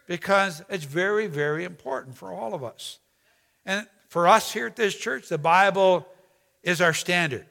because 0.06 0.62
it's 0.68 0.84
very, 0.84 1.26
very 1.26 1.64
important 1.64 2.14
for 2.14 2.30
all 2.30 2.52
of 2.52 2.62
us. 2.62 2.98
And 3.64 3.86
for 4.10 4.28
us 4.28 4.52
here 4.52 4.66
at 4.66 4.76
this 4.76 4.94
church, 4.94 5.30
the 5.30 5.38
Bible 5.38 6.06
is 6.62 6.82
our 6.82 6.92
standard. 6.92 7.46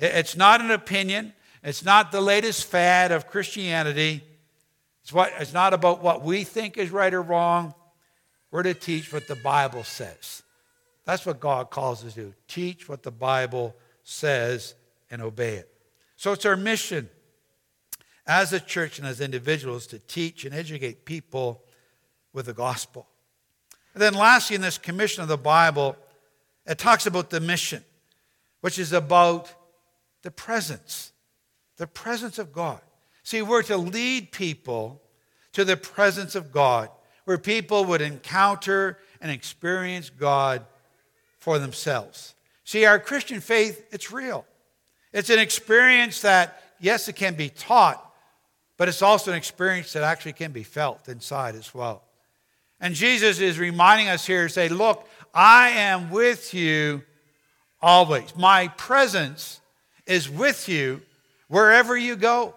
It's 0.00 0.36
not 0.36 0.60
an 0.60 0.72
opinion, 0.72 1.32
it's 1.62 1.84
not 1.84 2.10
the 2.10 2.20
latest 2.20 2.66
fad 2.66 3.12
of 3.12 3.28
Christianity. 3.28 4.24
It's, 5.04 5.12
what, 5.12 5.32
it's 5.38 5.52
not 5.52 5.74
about 5.74 6.02
what 6.02 6.24
we 6.24 6.42
think 6.42 6.76
is 6.76 6.90
right 6.90 7.14
or 7.14 7.22
wrong. 7.22 7.72
We're 8.50 8.64
to 8.64 8.74
teach 8.74 9.12
what 9.12 9.28
the 9.28 9.36
Bible 9.36 9.84
says. 9.84 10.42
That's 11.06 11.24
what 11.24 11.40
God 11.40 11.70
calls 11.70 12.04
us 12.04 12.14
to 12.14 12.20
do. 12.20 12.34
teach 12.48 12.88
what 12.88 13.04
the 13.04 13.12
Bible 13.12 13.74
says 14.02 14.74
and 15.10 15.22
obey 15.22 15.54
it. 15.54 15.70
So 16.16 16.32
it's 16.32 16.44
our 16.44 16.56
mission 16.56 17.08
as 18.26 18.52
a 18.52 18.58
church 18.58 18.98
and 18.98 19.06
as 19.06 19.20
individuals 19.20 19.86
to 19.88 20.00
teach 20.00 20.44
and 20.44 20.52
educate 20.52 21.04
people 21.04 21.62
with 22.32 22.46
the 22.46 22.52
gospel. 22.52 23.06
And 23.94 24.02
then, 24.02 24.14
lastly, 24.14 24.56
in 24.56 24.62
this 24.62 24.78
commission 24.78 25.22
of 25.22 25.28
the 25.28 25.38
Bible, 25.38 25.96
it 26.66 26.76
talks 26.76 27.06
about 27.06 27.30
the 27.30 27.40
mission, 27.40 27.84
which 28.60 28.78
is 28.78 28.92
about 28.92 29.54
the 30.22 30.32
presence, 30.32 31.12
the 31.76 31.86
presence 31.86 32.38
of 32.38 32.52
God. 32.52 32.80
See, 33.22 33.42
we're 33.42 33.62
to 33.62 33.76
lead 33.76 34.32
people 34.32 35.02
to 35.52 35.64
the 35.64 35.76
presence 35.76 36.34
of 36.34 36.50
God, 36.50 36.90
where 37.24 37.38
people 37.38 37.84
would 37.84 38.00
encounter 38.00 38.98
and 39.20 39.30
experience 39.30 40.10
God 40.10 40.66
for 41.46 41.60
themselves. 41.60 42.34
See, 42.64 42.86
our 42.86 42.98
Christian 42.98 43.40
faith, 43.40 43.86
it's 43.92 44.10
real. 44.10 44.44
It's 45.12 45.30
an 45.30 45.38
experience 45.38 46.22
that, 46.22 46.60
yes, 46.80 47.06
it 47.06 47.14
can 47.14 47.36
be 47.36 47.50
taught, 47.50 48.04
but 48.76 48.88
it's 48.88 49.00
also 49.00 49.30
an 49.30 49.36
experience 49.36 49.92
that 49.92 50.02
actually 50.02 50.32
can 50.32 50.50
be 50.50 50.64
felt 50.64 51.08
inside 51.08 51.54
as 51.54 51.72
well. 51.72 52.02
And 52.80 52.96
Jesus 52.96 53.38
is 53.38 53.60
reminding 53.60 54.08
us 54.08 54.26
here 54.26 54.48
to 54.48 54.52
say, 54.52 54.68
Look, 54.68 55.08
I 55.32 55.68
am 55.68 56.10
with 56.10 56.52
you 56.52 57.04
always. 57.80 58.34
My 58.34 58.66
presence 58.66 59.60
is 60.04 60.28
with 60.28 60.68
you 60.68 61.00
wherever 61.46 61.96
you 61.96 62.16
go. 62.16 62.56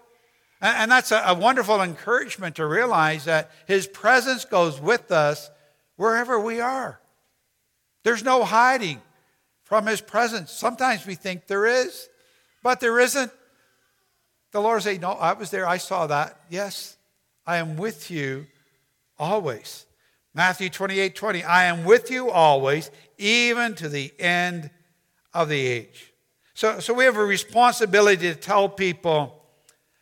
And 0.60 0.90
that's 0.90 1.12
a 1.12 1.36
wonderful 1.38 1.80
encouragement 1.80 2.56
to 2.56 2.66
realize 2.66 3.26
that 3.26 3.52
His 3.68 3.86
presence 3.86 4.44
goes 4.44 4.80
with 4.80 5.12
us 5.12 5.48
wherever 5.94 6.40
we 6.40 6.60
are. 6.60 7.00
There's 8.02 8.24
no 8.24 8.44
hiding 8.44 9.00
from 9.64 9.86
His 9.86 10.00
presence. 10.00 10.50
Sometimes 10.50 11.06
we 11.06 11.14
think 11.14 11.46
there 11.46 11.66
is, 11.66 12.08
but 12.62 12.80
there 12.80 12.98
isn't. 13.00 13.30
The 14.52 14.60
Lord 14.60 14.82
say, 14.82 14.98
No, 14.98 15.12
I 15.12 15.32
was 15.32 15.50
there. 15.50 15.66
I 15.66 15.78
saw 15.78 16.06
that. 16.08 16.40
Yes, 16.48 16.96
I 17.46 17.56
am 17.56 17.76
with 17.76 18.10
you 18.10 18.46
always. 19.18 19.86
Matthew 20.34 20.70
28 20.70 21.14
20, 21.14 21.42
I 21.42 21.64
am 21.64 21.84
with 21.84 22.10
you 22.10 22.30
always, 22.30 22.90
even 23.18 23.74
to 23.76 23.88
the 23.88 24.12
end 24.18 24.70
of 25.34 25.48
the 25.48 25.66
age. 25.66 26.12
So, 26.54 26.78
so 26.80 26.94
we 26.94 27.04
have 27.04 27.16
a 27.16 27.24
responsibility 27.24 28.28
to 28.28 28.34
tell 28.34 28.68
people 28.68 29.42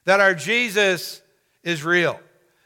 that 0.05 0.21
our 0.21 0.35
Jesus 0.35 1.23
is 1.63 1.85
real, 1.85 2.19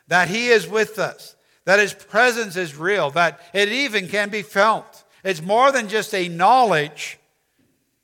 that 0.08 0.28
he 0.28 0.48
is 0.48 0.66
with 0.66 0.98
us, 0.98 1.36
that 1.64 1.78
his 1.78 1.92
presence 1.92 2.56
is 2.56 2.76
real, 2.76 3.10
that 3.10 3.40
it 3.52 3.68
even 3.68 4.08
can 4.08 4.28
be 4.28 4.42
felt. 4.42 4.91
It's 5.24 5.42
more 5.42 5.70
than 5.70 5.88
just 5.88 6.14
a 6.14 6.28
knowledge, 6.28 7.18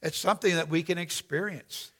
it's 0.02 0.18
something 0.18 0.54
that 0.54 0.68
we 0.68 0.82
can 0.82 0.98
experience. 0.98 1.90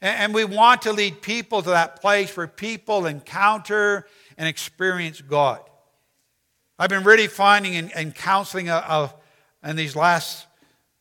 And 0.00 0.32
we 0.32 0.44
want 0.44 0.82
to 0.82 0.92
lead 0.92 1.20
people 1.20 1.60
to 1.62 1.70
that 1.70 2.00
place 2.00 2.34
where 2.34 2.46
people 2.46 3.04
encounter 3.04 4.06
and 4.38 4.48
experience 4.48 5.20
God. 5.20 5.60
I've 6.78 6.88
been 6.88 7.04
really 7.04 7.26
finding 7.26 7.74
in, 7.74 7.90
in 7.90 8.12
counseling 8.12 8.70
of, 8.70 9.12
uh, 9.62 9.68
in 9.68 9.76
these 9.76 9.94
last 9.94 10.46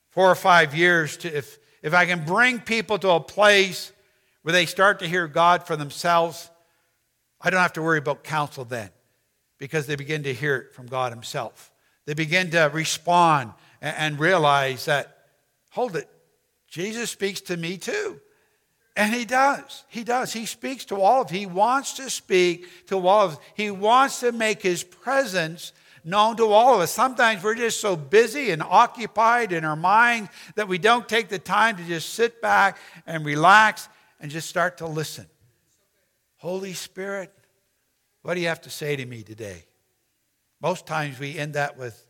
four 0.10 0.30
or 0.30 0.36
five 0.36 0.76
years 0.76 1.16
to, 1.18 1.34
if, 1.34 1.58
if 1.82 1.94
I 1.94 2.06
can 2.06 2.26
bring 2.26 2.60
people 2.60 3.00
to 3.00 3.12
a 3.12 3.22
place 3.22 3.94
where 4.42 4.52
they 4.52 4.66
start 4.66 5.00
to 5.00 5.08
hear 5.08 5.28
God 5.30 5.66
for 5.66 5.78
themselves, 5.78 6.50
I 7.40 7.50
don't 7.50 7.62
have 7.62 7.74
to 7.74 7.82
worry 7.82 8.00
about 8.00 8.26
counsel 8.26 8.66
then 8.66 8.90
because 9.58 9.88
they 9.88 9.96
begin 9.96 10.24
to 10.24 10.34
hear 10.34 10.58
it 10.58 10.74
from 10.74 10.88
God 10.88 11.14
Himself. 11.14 11.72
They 12.10 12.16
begin 12.16 12.50
to 12.50 12.72
respond 12.74 13.54
and, 13.84 14.20
realize 14.20 14.86
that, 14.86 15.16
hold 15.70 15.96
it, 15.96 16.10
Jesus 16.68 17.12
speaks 17.12 17.40
to 17.42 17.56
me 17.56 17.78
too. 17.78 18.20
And 18.96 19.14
he 19.14 19.26
does. 19.26 19.84
He 19.90 20.04
does. 20.04 20.34
He 20.34 20.48
speaks 20.48 20.86
to 20.86 21.00
all 21.00 21.22
of 21.22 21.30
He 21.30 21.46
wants 21.46 21.94
to 21.98 22.10
speak 22.10 22.88
to 22.88 23.08
all 23.08 23.28
of 23.28 23.40
He 23.54 23.70
wants 23.70 24.22
to 24.22 24.32
make 24.32 24.64
his 24.64 24.84
presence 24.84 25.72
known 26.04 26.36
to 26.38 26.46
all 26.46 26.74
of 26.74 26.82
us. 26.82 26.92
Sometimes 26.92 27.44
we're 27.44 27.54
just 27.54 27.80
so 27.80 27.96
busy 27.96 28.50
and 28.50 28.64
occupied 28.64 29.52
in 29.52 29.64
our 29.64 29.76
mind 29.76 30.30
that 30.56 30.68
we 30.68 30.80
don't 30.80 31.08
take 31.08 31.30
the 31.30 31.38
time 31.38 31.78
to 31.78 31.84
just 31.84 32.16
sit 32.16 32.42
back 32.42 32.80
and 33.06 33.24
relax 33.24 33.88
and 34.20 34.32
just 34.32 34.50
start 34.50 34.80
to 34.80 34.88
listen. 34.88 35.28
Holy 36.38 36.74
Spirit, 36.74 37.32
what 38.24 38.34
do 38.34 38.42
you 38.42 38.48
have 38.48 38.62
to 38.62 38.72
say 38.72 38.96
to 38.96 39.06
me 39.06 39.22
today? 39.22 39.66
Most 40.62 40.86
times 40.86 41.20
we 41.20 41.38
end 41.38 41.54
that 41.54 41.78
with 41.78 42.06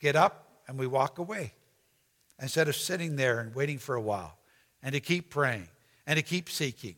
get 0.00 0.14
up 0.14 0.46
and 0.66 0.78
we 0.78 0.86
walk 0.86 1.18
away 1.18 1.52
instead 2.40 2.68
of 2.68 2.76
sitting 2.76 3.16
there 3.16 3.40
and 3.40 3.54
waiting 3.54 3.78
for 3.78 3.94
a 3.94 4.00
while 4.00 4.36
and 4.82 4.92
to 4.92 5.00
keep 5.00 5.30
praying 5.30 5.68
and 6.06 6.16
to 6.16 6.22
keep 6.22 6.48
seeking. 6.48 6.94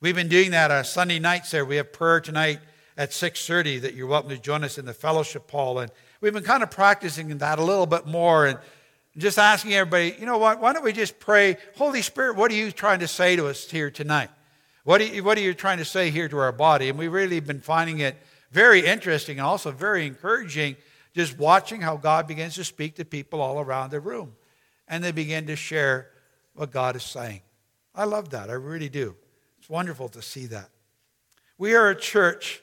We've 0.00 0.14
been 0.14 0.28
doing 0.28 0.50
that 0.50 0.70
on 0.70 0.84
Sunday 0.84 1.18
nights 1.18 1.50
there. 1.50 1.64
We 1.64 1.76
have 1.76 1.92
prayer 1.92 2.20
tonight 2.20 2.60
at 2.96 3.10
6.30 3.10 3.80
that 3.82 3.94
you're 3.94 4.06
welcome 4.06 4.30
to 4.30 4.38
join 4.38 4.62
us 4.62 4.78
in 4.78 4.84
the 4.84 4.92
fellowship 4.92 5.50
hall. 5.50 5.78
And 5.78 5.90
we've 6.20 6.34
been 6.34 6.44
kind 6.44 6.62
of 6.62 6.70
practicing 6.70 7.36
that 7.38 7.58
a 7.58 7.64
little 7.64 7.86
bit 7.86 8.06
more 8.06 8.46
and 8.46 8.58
just 9.16 9.38
asking 9.38 9.72
everybody, 9.74 10.14
you 10.18 10.26
know 10.26 10.38
what, 10.38 10.60
why 10.60 10.72
don't 10.72 10.84
we 10.84 10.92
just 10.92 11.18
pray, 11.18 11.56
Holy 11.76 12.02
Spirit, 12.02 12.36
what 12.36 12.50
are 12.50 12.54
you 12.54 12.70
trying 12.70 12.98
to 13.00 13.08
say 13.08 13.36
to 13.36 13.46
us 13.46 13.70
here 13.70 13.90
tonight? 13.90 14.28
What 14.84 15.00
are, 15.00 15.04
you, 15.04 15.24
what 15.24 15.38
are 15.38 15.40
you 15.40 15.54
trying 15.54 15.78
to 15.78 15.84
say 15.84 16.10
here 16.10 16.28
to 16.28 16.38
our 16.38 16.52
body? 16.52 16.90
And 16.90 16.98
we've 16.98 17.12
really 17.12 17.40
been 17.40 17.60
finding 17.60 18.00
it 18.00 18.16
very 18.54 18.86
interesting 18.86 19.38
and 19.38 19.46
also 19.46 19.72
very 19.72 20.06
encouraging 20.06 20.76
just 21.12 21.36
watching 21.38 21.80
how 21.80 21.96
God 21.96 22.26
begins 22.28 22.54
to 22.54 22.64
speak 22.64 22.96
to 22.96 23.04
people 23.04 23.40
all 23.40 23.60
around 23.60 23.90
the 23.90 24.00
room. 24.00 24.34
And 24.86 25.02
they 25.02 25.12
begin 25.12 25.46
to 25.48 25.56
share 25.56 26.10
what 26.54 26.70
God 26.70 26.94
is 26.94 27.02
saying. 27.02 27.40
I 27.94 28.04
love 28.04 28.30
that. 28.30 28.50
I 28.50 28.54
really 28.54 28.88
do. 28.88 29.16
It's 29.58 29.68
wonderful 29.68 30.08
to 30.10 30.22
see 30.22 30.46
that. 30.46 30.70
We 31.58 31.74
are 31.74 31.90
a 31.90 31.96
church. 31.96 32.62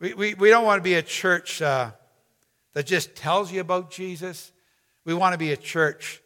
We, 0.00 0.14
we, 0.14 0.34
we 0.34 0.50
don't 0.50 0.64
want 0.64 0.80
to 0.80 0.84
be 0.84 0.94
a 0.94 1.02
church 1.02 1.62
uh, 1.62 1.92
that 2.72 2.86
just 2.86 3.14
tells 3.14 3.52
you 3.52 3.60
about 3.60 3.90
Jesus. 3.90 4.52
We 5.04 5.14
want 5.14 5.32
to 5.32 5.38
be 5.38 5.52
a 5.52 5.56
church 5.56 6.22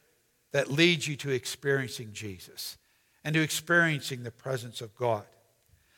that 0.52 0.70
leads 0.70 1.06
you 1.06 1.16
to 1.16 1.30
experiencing 1.30 2.10
Jesus 2.12 2.78
and 3.22 3.34
to 3.34 3.42
experiencing 3.42 4.22
the 4.22 4.30
presence 4.30 4.80
of 4.80 4.94
God. 4.96 5.24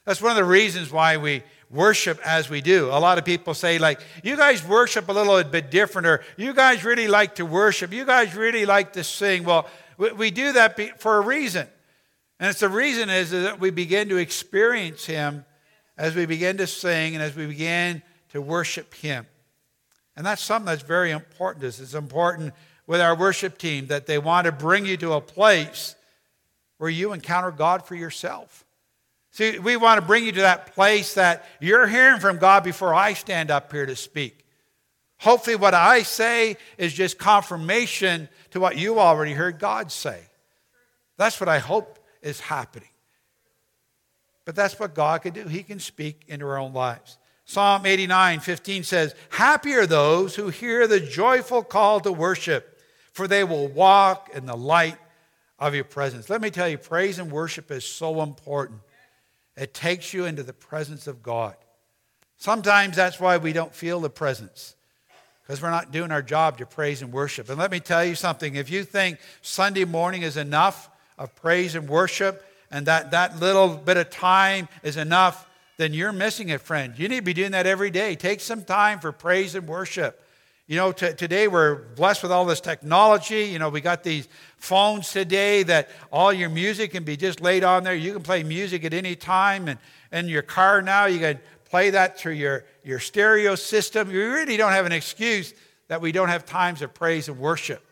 That's 0.04 0.22
one 0.22 0.30
of 0.30 0.36
the 0.36 0.44
reasons 0.44 0.90
why 0.90 1.18
we 1.18 1.42
worship 1.70 2.20
as 2.24 2.50
we 2.50 2.60
do. 2.60 2.86
A 2.86 2.98
lot 2.98 3.18
of 3.18 3.24
people 3.24 3.54
say, 3.54 3.78
like, 3.78 4.00
you 4.24 4.36
guys 4.36 4.66
worship 4.66 5.08
a 5.08 5.12
little 5.12 5.42
bit 5.44 5.70
different, 5.70 6.06
or 6.06 6.22
you 6.36 6.52
guys 6.52 6.84
really 6.84 7.08
like 7.08 7.36
to 7.36 7.46
worship, 7.46 7.92
you 7.92 8.04
guys 8.04 8.34
really 8.34 8.66
like 8.66 8.92
to 8.94 9.04
sing. 9.04 9.44
Well, 9.44 9.68
we 9.96 10.30
do 10.30 10.52
that 10.52 11.00
for 11.00 11.16
a 11.18 11.20
reason. 11.20 11.66
And 12.40 12.48
it's 12.48 12.60
the 12.60 12.68
reason 12.68 13.10
is 13.10 13.30
that 13.30 13.60
we 13.60 13.70
begin 13.70 14.08
to 14.08 14.16
experience 14.16 15.04
Him 15.04 15.44
as 15.96 16.14
we 16.14 16.26
begin 16.26 16.56
to 16.56 16.66
sing 16.66 17.14
and 17.14 17.22
as 17.22 17.36
we 17.36 17.46
begin 17.46 18.02
to 18.30 18.40
worship 18.40 18.94
Him. 18.94 19.26
And 20.16 20.26
that's 20.26 20.42
something 20.42 20.66
that's 20.66 20.82
very 20.82 21.12
important 21.12 21.62
to 21.62 21.68
us. 21.68 21.80
It's 21.80 21.94
important 21.94 22.54
with 22.86 23.00
our 23.00 23.14
worship 23.14 23.58
team 23.58 23.86
that 23.86 24.06
they 24.06 24.18
want 24.18 24.46
to 24.46 24.52
bring 24.52 24.86
you 24.86 24.96
to 24.96 25.12
a 25.12 25.20
place 25.20 25.94
where 26.78 26.90
you 26.90 27.12
encounter 27.12 27.50
God 27.50 27.86
for 27.86 27.94
yourself. 27.94 28.64
See, 29.32 29.58
we 29.58 29.76
want 29.76 30.00
to 30.00 30.06
bring 30.06 30.24
you 30.24 30.32
to 30.32 30.40
that 30.40 30.74
place 30.74 31.14
that 31.14 31.44
you're 31.60 31.86
hearing 31.86 32.20
from 32.20 32.38
God 32.38 32.64
before 32.64 32.94
I 32.94 33.12
stand 33.12 33.50
up 33.50 33.70
here 33.72 33.86
to 33.86 33.94
speak. 33.94 34.44
Hopefully, 35.18 35.56
what 35.56 35.74
I 35.74 36.02
say 36.02 36.56
is 36.78 36.92
just 36.92 37.18
confirmation 37.18 38.28
to 38.50 38.60
what 38.60 38.76
you 38.76 38.98
already 38.98 39.32
heard 39.32 39.58
God 39.58 39.92
say. 39.92 40.20
That's 41.16 41.38
what 41.38 41.48
I 41.48 41.58
hope 41.58 41.98
is 42.22 42.40
happening. 42.40 42.88
But 44.44 44.56
that's 44.56 44.80
what 44.80 44.94
God 44.94 45.22
can 45.22 45.34
do. 45.34 45.46
He 45.46 45.62
can 45.62 45.78
speak 45.78 46.24
into 46.26 46.46
our 46.46 46.58
own 46.58 46.72
lives. 46.72 47.18
Psalm 47.44 47.84
89 47.84 48.40
15 48.40 48.82
says, 48.82 49.14
Happy 49.28 49.74
are 49.74 49.86
those 49.86 50.36
who 50.36 50.48
hear 50.48 50.86
the 50.86 51.00
joyful 51.00 51.62
call 51.62 52.00
to 52.00 52.12
worship, 52.12 52.80
for 53.12 53.28
they 53.28 53.44
will 53.44 53.68
walk 53.68 54.30
in 54.34 54.46
the 54.46 54.56
light 54.56 54.96
of 55.58 55.74
your 55.74 55.84
presence. 55.84 56.30
Let 56.30 56.40
me 56.40 56.50
tell 56.50 56.68
you, 56.68 56.78
praise 56.78 57.18
and 57.18 57.30
worship 57.30 57.70
is 57.70 57.84
so 57.84 58.22
important. 58.22 58.80
It 59.56 59.74
takes 59.74 60.12
you 60.14 60.24
into 60.24 60.42
the 60.42 60.52
presence 60.52 61.06
of 61.06 61.22
God. 61.22 61.56
Sometimes 62.36 62.96
that's 62.96 63.20
why 63.20 63.36
we 63.36 63.52
don't 63.52 63.74
feel 63.74 64.00
the 64.00 64.10
presence 64.10 64.74
because 65.42 65.60
we're 65.60 65.70
not 65.70 65.90
doing 65.90 66.12
our 66.12 66.22
job 66.22 66.58
to 66.58 66.64
praise 66.64 67.02
and 67.02 67.12
worship. 67.12 67.48
And 67.48 67.58
let 67.58 67.72
me 67.72 67.80
tell 67.80 68.04
you 68.04 68.14
something 68.14 68.54
if 68.54 68.70
you 68.70 68.84
think 68.84 69.18
Sunday 69.42 69.84
morning 69.84 70.22
is 70.22 70.36
enough 70.36 70.88
of 71.18 71.34
praise 71.34 71.74
and 71.74 71.88
worship, 71.88 72.44
and 72.70 72.86
that, 72.86 73.10
that 73.10 73.40
little 73.40 73.68
bit 73.76 73.96
of 73.96 74.10
time 74.10 74.68
is 74.82 74.96
enough, 74.96 75.48
then 75.76 75.92
you're 75.92 76.12
missing 76.12 76.50
it, 76.50 76.60
friend. 76.60 76.94
You 76.96 77.08
need 77.08 77.16
to 77.16 77.22
be 77.22 77.32
doing 77.34 77.50
that 77.50 77.66
every 77.66 77.90
day. 77.90 78.14
Take 78.14 78.40
some 78.40 78.64
time 78.64 79.00
for 79.00 79.12
praise 79.12 79.54
and 79.54 79.66
worship. 79.66 80.24
You 80.70 80.76
know, 80.76 80.92
t- 80.92 81.14
today 81.14 81.48
we're 81.48 81.74
blessed 81.96 82.22
with 82.22 82.30
all 82.30 82.44
this 82.44 82.60
technology. 82.60 83.46
You 83.46 83.58
know, 83.58 83.70
we 83.70 83.80
got 83.80 84.04
these 84.04 84.28
phones 84.56 85.10
today 85.10 85.64
that 85.64 85.90
all 86.12 86.32
your 86.32 86.48
music 86.48 86.92
can 86.92 87.02
be 87.02 87.16
just 87.16 87.40
laid 87.40 87.64
on 87.64 87.82
there. 87.82 87.92
You 87.92 88.12
can 88.12 88.22
play 88.22 88.44
music 88.44 88.84
at 88.84 88.94
any 88.94 89.16
time. 89.16 89.66
And 89.66 89.80
in 90.12 90.28
your 90.28 90.42
car 90.42 90.80
now, 90.80 91.06
you 91.06 91.18
can 91.18 91.40
play 91.64 91.90
that 91.90 92.20
through 92.20 92.34
your, 92.34 92.64
your 92.84 93.00
stereo 93.00 93.56
system. 93.56 94.12
You 94.12 94.32
really 94.32 94.56
don't 94.56 94.70
have 94.70 94.86
an 94.86 94.92
excuse 94.92 95.54
that 95.88 96.00
we 96.00 96.12
don't 96.12 96.28
have 96.28 96.46
times 96.46 96.82
of 96.82 96.94
praise 96.94 97.28
and 97.28 97.40
worship. 97.40 97.84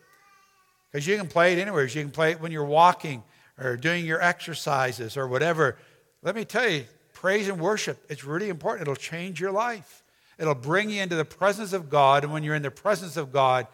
Because 0.89 1.05
you 1.05 1.17
can 1.17 1.27
play 1.27 1.51
it 1.51 1.59
anywhere. 1.59 1.83
You 1.83 2.01
can 2.01 2.11
play 2.11 2.31
it 2.31 2.39
when 2.39 2.53
you're 2.53 2.63
walking 2.63 3.23
or 3.59 3.75
doing 3.75 4.05
your 4.05 4.21
exercises 4.21 5.17
or 5.17 5.27
whatever. 5.27 5.75
Let 6.21 6.33
me 6.33 6.45
tell 6.45 6.69
you, 6.69 6.85
praise 7.11 7.49
and 7.49 7.59
worship, 7.59 8.01
it's 8.07 8.23
really 8.23 8.47
important. 8.47 8.83
It'll 8.83 8.95
change 8.95 9.41
your 9.41 9.51
life. 9.51 10.01
It'll 10.39 10.55
bring 10.55 10.89
you 10.89 11.01
into 11.01 11.15
the 11.15 11.25
presence 11.25 11.73
of 11.73 11.89
God. 11.89 12.23
And 12.23 12.31
when 12.31 12.43
you're 12.43 12.55
in 12.55 12.61
the 12.61 12.71
presence 12.71 13.17
of 13.17 13.33
God, 13.33 13.67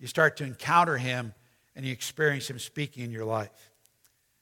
you 0.00 0.08
start 0.08 0.36
to 0.38 0.44
encounter 0.44 0.98
Him 0.98 1.32
and 1.76 1.86
you 1.86 1.92
experience 1.92 2.50
Him 2.50 2.58
speaking 2.58 3.04
in 3.04 3.12
your 3.12 3.24
life. 3.24 3.70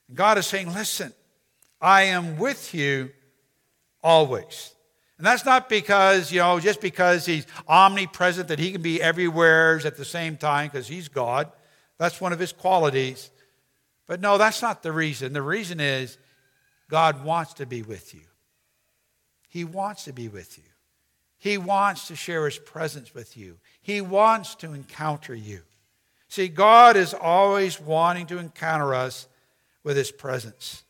And 0.07 0.17
God 0.17 0.39
is 0.39 0.47
saying, 0.47 0.73
Listen, 0.73 1.13
I 1.79 2.03
am 2.03 2.37
with 2.37 2.73
you 2.73 3.11
always. 4.03 4.73
And 5.17 5.25
that's 5.25 5.45
not 5.45 5.69
because, 5.69 6.31
you 6.31 6.39
know, 6.39 6.59
just 6.59 6.81
because 6.81 7.27
He's 7.27 7.45
omnipresent, 7.67 8.47
that 8.47 8.59
He 8.59 8.71
can 8.71 8.81
be 8.81 9.01
everywhere 9.01 9.79
at 9.85 9.97
the 9.97 10.03
same 10.03 10.37
time, 10.37 10.67
because 10.67 10.87
He's 10.87 11.07
God. 11.07 11.51
That's 11.99 12.19
one 12.19 12.33
of 12.33 12.39
His 12.39 12.51
qualities. 12.51 13.29
But 14.07 14.19
no, 14.19 14.39
that's 14.39 14.63
not 14.63 14.81
the 14.81 14.91
reason. 14.91 15.31
The 15.31 15.41
reason 15.43 15.79
is 15.79 16.17
God 16.89 17.23
wants 17.23 17.53
to 17.55 17.67
be 17.67 17.83
with 17.83 18.13
you. 18.13 18.21
He 19.47 19.63
wants 19.63 20.05
to 20.05 20.13
be 20.13 20.27
with 20.27 20.57
you. 20.57 20.74
He 21.45 21.59
wants 21.59 22.07
to 22.07 22.15
share 22.15 22.45
His 22.45 22.57
presence 22.57 23.13
with 23.13 23.37
you. 23.37 23.59
He 23.79 24.01
wants 24.01 24.55
to 24.55 24.73
encounter 24.73 25.35
you. 25.35 25.61
See, 26.27 26.47
God 26.47 26.95
is 26.95 27.13
always 27.13 27.79
wanting 27.79 28.25
to 28.27 28.39
encounter 28.39 28.95
us 28.95 29.27
with 29.83 29.95
His 29.95 30.11
presence. 30.11 30.83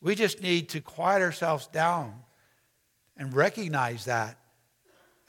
We 0.00 0.14
just 0.14 0.40
need 0.40 0.68
to 0.68 0.80
quiet 0.80 1.22
ourselves 1.22 1.66
down 1.66 2.14
and 3.16 3.34
recognize 3.34 4.04
that 4.04 4.38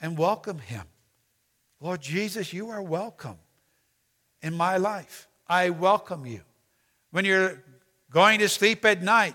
and 0.00 0.16
welcome 0.16 0.60
Him. 0.60 0.84
Lord 1.80 2.00
Jesus, 2.00 2.52
you 2.52 2.70
are 2.70 2.80
welcome 2.80 3.38
in 4.42 4.54
my 4.54 4.76
life. 4.76 5.26
I 5.48 5.70
welcome 5.70 6.24
you. 6.24 6.42
When 7.10 7.24
you're 7.24 7.64
going 8.12 8.38
to 8.38 8.48
sleep 8.48 8.84
at 8.84 9.02
night, 9.02 9.34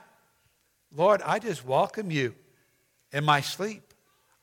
Lord, 0.95 1.21
I 1.21 1.39
just 1.39 1.65
welcome 1.65 2.11
you 2.11 2.33
in 3.11 3.25
my 3.25 3.41
sleep. 3.41 3.90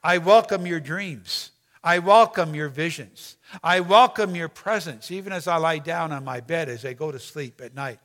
I 0.03 0.19
welcome 0.19 0.67
your 0.67 0.81
dreams. 0.81 1.51
I 1.83 1.99
welcome 2.01 2.55
your 2.55 2.69
visions. 2.69 3.37
I 3.63 3.81
welcome 3.81 4.35
your 4.35 4.49
presence, 4.49 5.11
even 5.11 5.33
as 5.33 5.47
I 5.49 5.57
lie 5.57 5.79
down 5.79 6.13
on 6.13 6.25
my 6.25 6.41
bed 6.41 6.69
as 6.69 6.85
I 6.85 6.93
go 6.93 7.11
to 7.11 7.19
sleep 7.19 7.61
at 7.63 7.75
night. 7.75 7.99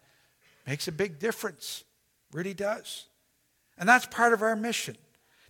Makes 0.68 0.88
a 0.88 0.92
big 0.92 1.20
difference. 1.20 1.84
Really 2.32 2.54
does. 2.54 3.06
And 3.78 3.90
that's 3.90 4.06
part 4.06 4.34
of 4.34 4.42
our 4.42 4.56
mission 4.56 4.96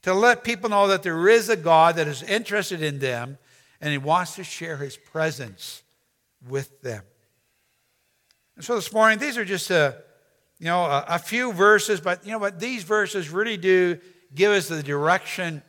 to 0.04 0.14
let 0.14 0.44
people 0.44 0.70
know 0.70 0.88
that 0.88 1.04
there 1.04 1.30
is 1.30 1.50
a 1.50 1.56
God 1.56 1.96
that 1.96 2.08
is 2.08 2.24
interested 2.24 2.82
in 2.82 3.00
them 3.00 3.38
and 3.82 3.92
he 3.92 3.98
wants 3.98 4.36
to 4.36 4.44
share 4.44 4.78
his 4.78 4.98
presence 4.98 5.84
with 6.48 6.82
them. 6.82 7.04
And 8.56 8.64
so 8.64 8.76
this 8.76 8.94
morning, 8.94 9.20
these 9.20 9.38
are 9.38 9.46
just 9.46 9.70
a, 9.72 9.98
you 10.60 10.68
know, 10.68 10.84
a, 10.84 11.06
a 11.10 11.20
few 11.20 11.52
verses, 11.52 12.00
but 12.00 12.26
you 12.26 12.32
know 12.32 12.38
what? 12.38 12.60
These 12.60 12.84
verses 12.84 13.30
really 13.30 13.58
do 13.58 14.00
give 14.34 14.52
us 14.52 14.68
the 14.68 14.84
direction 14.84 15.62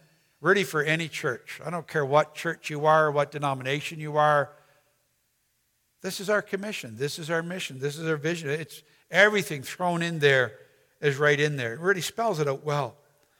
really 0.44 0.62
for 0.62 0.82
any 0.82 1.08
church. 1.08 1.58
I 1.64 1.70
don't 1.70 1.88
care 1.88 2.04
what 2.04 2.34
church 2.34 2.68
you 2.68 2.84
are, 2.84 3.10
what 3.10 3.30
denomination 3.30 3.98
you 3.98 4.18
are. 4.18 4.50
This 6.02 6.20
is 6.20 6.28
our 6.28 6.42
commission. 6.42 6.96
This 6.98 7.18
is 7.18 7.30
our 7.30 7.42
mission. 7.42 7.78
This 7.78 7.96
is 7.96 8.06
our 8.06 8.18
vision. 8.18 8.50
It's 8.50 8.82
everything 9.10 9.62
thrown 9.62 10.02
in 10.02 10.18
there 10.18 10.52
is 11.00 11.16
right 11.16 11.40
in 11.40 11.56
there. 11.56 11.72
It 11.72 11.80
really 11.80 12.02
spells 12.02 12.40
it 12.40 12.46
out 12.46 12.62
well. 12.62 12.94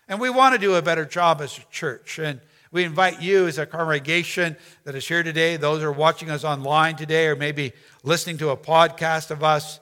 And 0.09 0.19
we 0.19 0.31
want 0.31 0.55
to 0.55 0.59
do 0.59 0.77
a 0.77 0.83
better 0.83 1.05
job 1.05 1.43
as 1.43 1.59
a 1.59 1.63
church. 1.71 2.19
And 2.19 2.41
we 2.73 2.85
invite 2.85 3.21
you 3.21 3.47
as 3.49 3.59
a 3.59 3.67
congregation 3.67 4.57
that 4.85 4.95
is 4.95 5.07
here 5.07 5.23
today, 5.23 5.59
those 5.59 5.83
who 5.83 5.89
are 5.89 5.93
watching 5.93 6.31
us 6.31 6.43
online 6.43 6.97
today, 6.97 7.27
or 7.27 7.37
maybe 7.37 7.75
listening 8.03 8.39
to 8.39 8.49
a 8.49 8.57
podcast 8.57 9.31
of 9.31 9.45
us, 9.45 9.79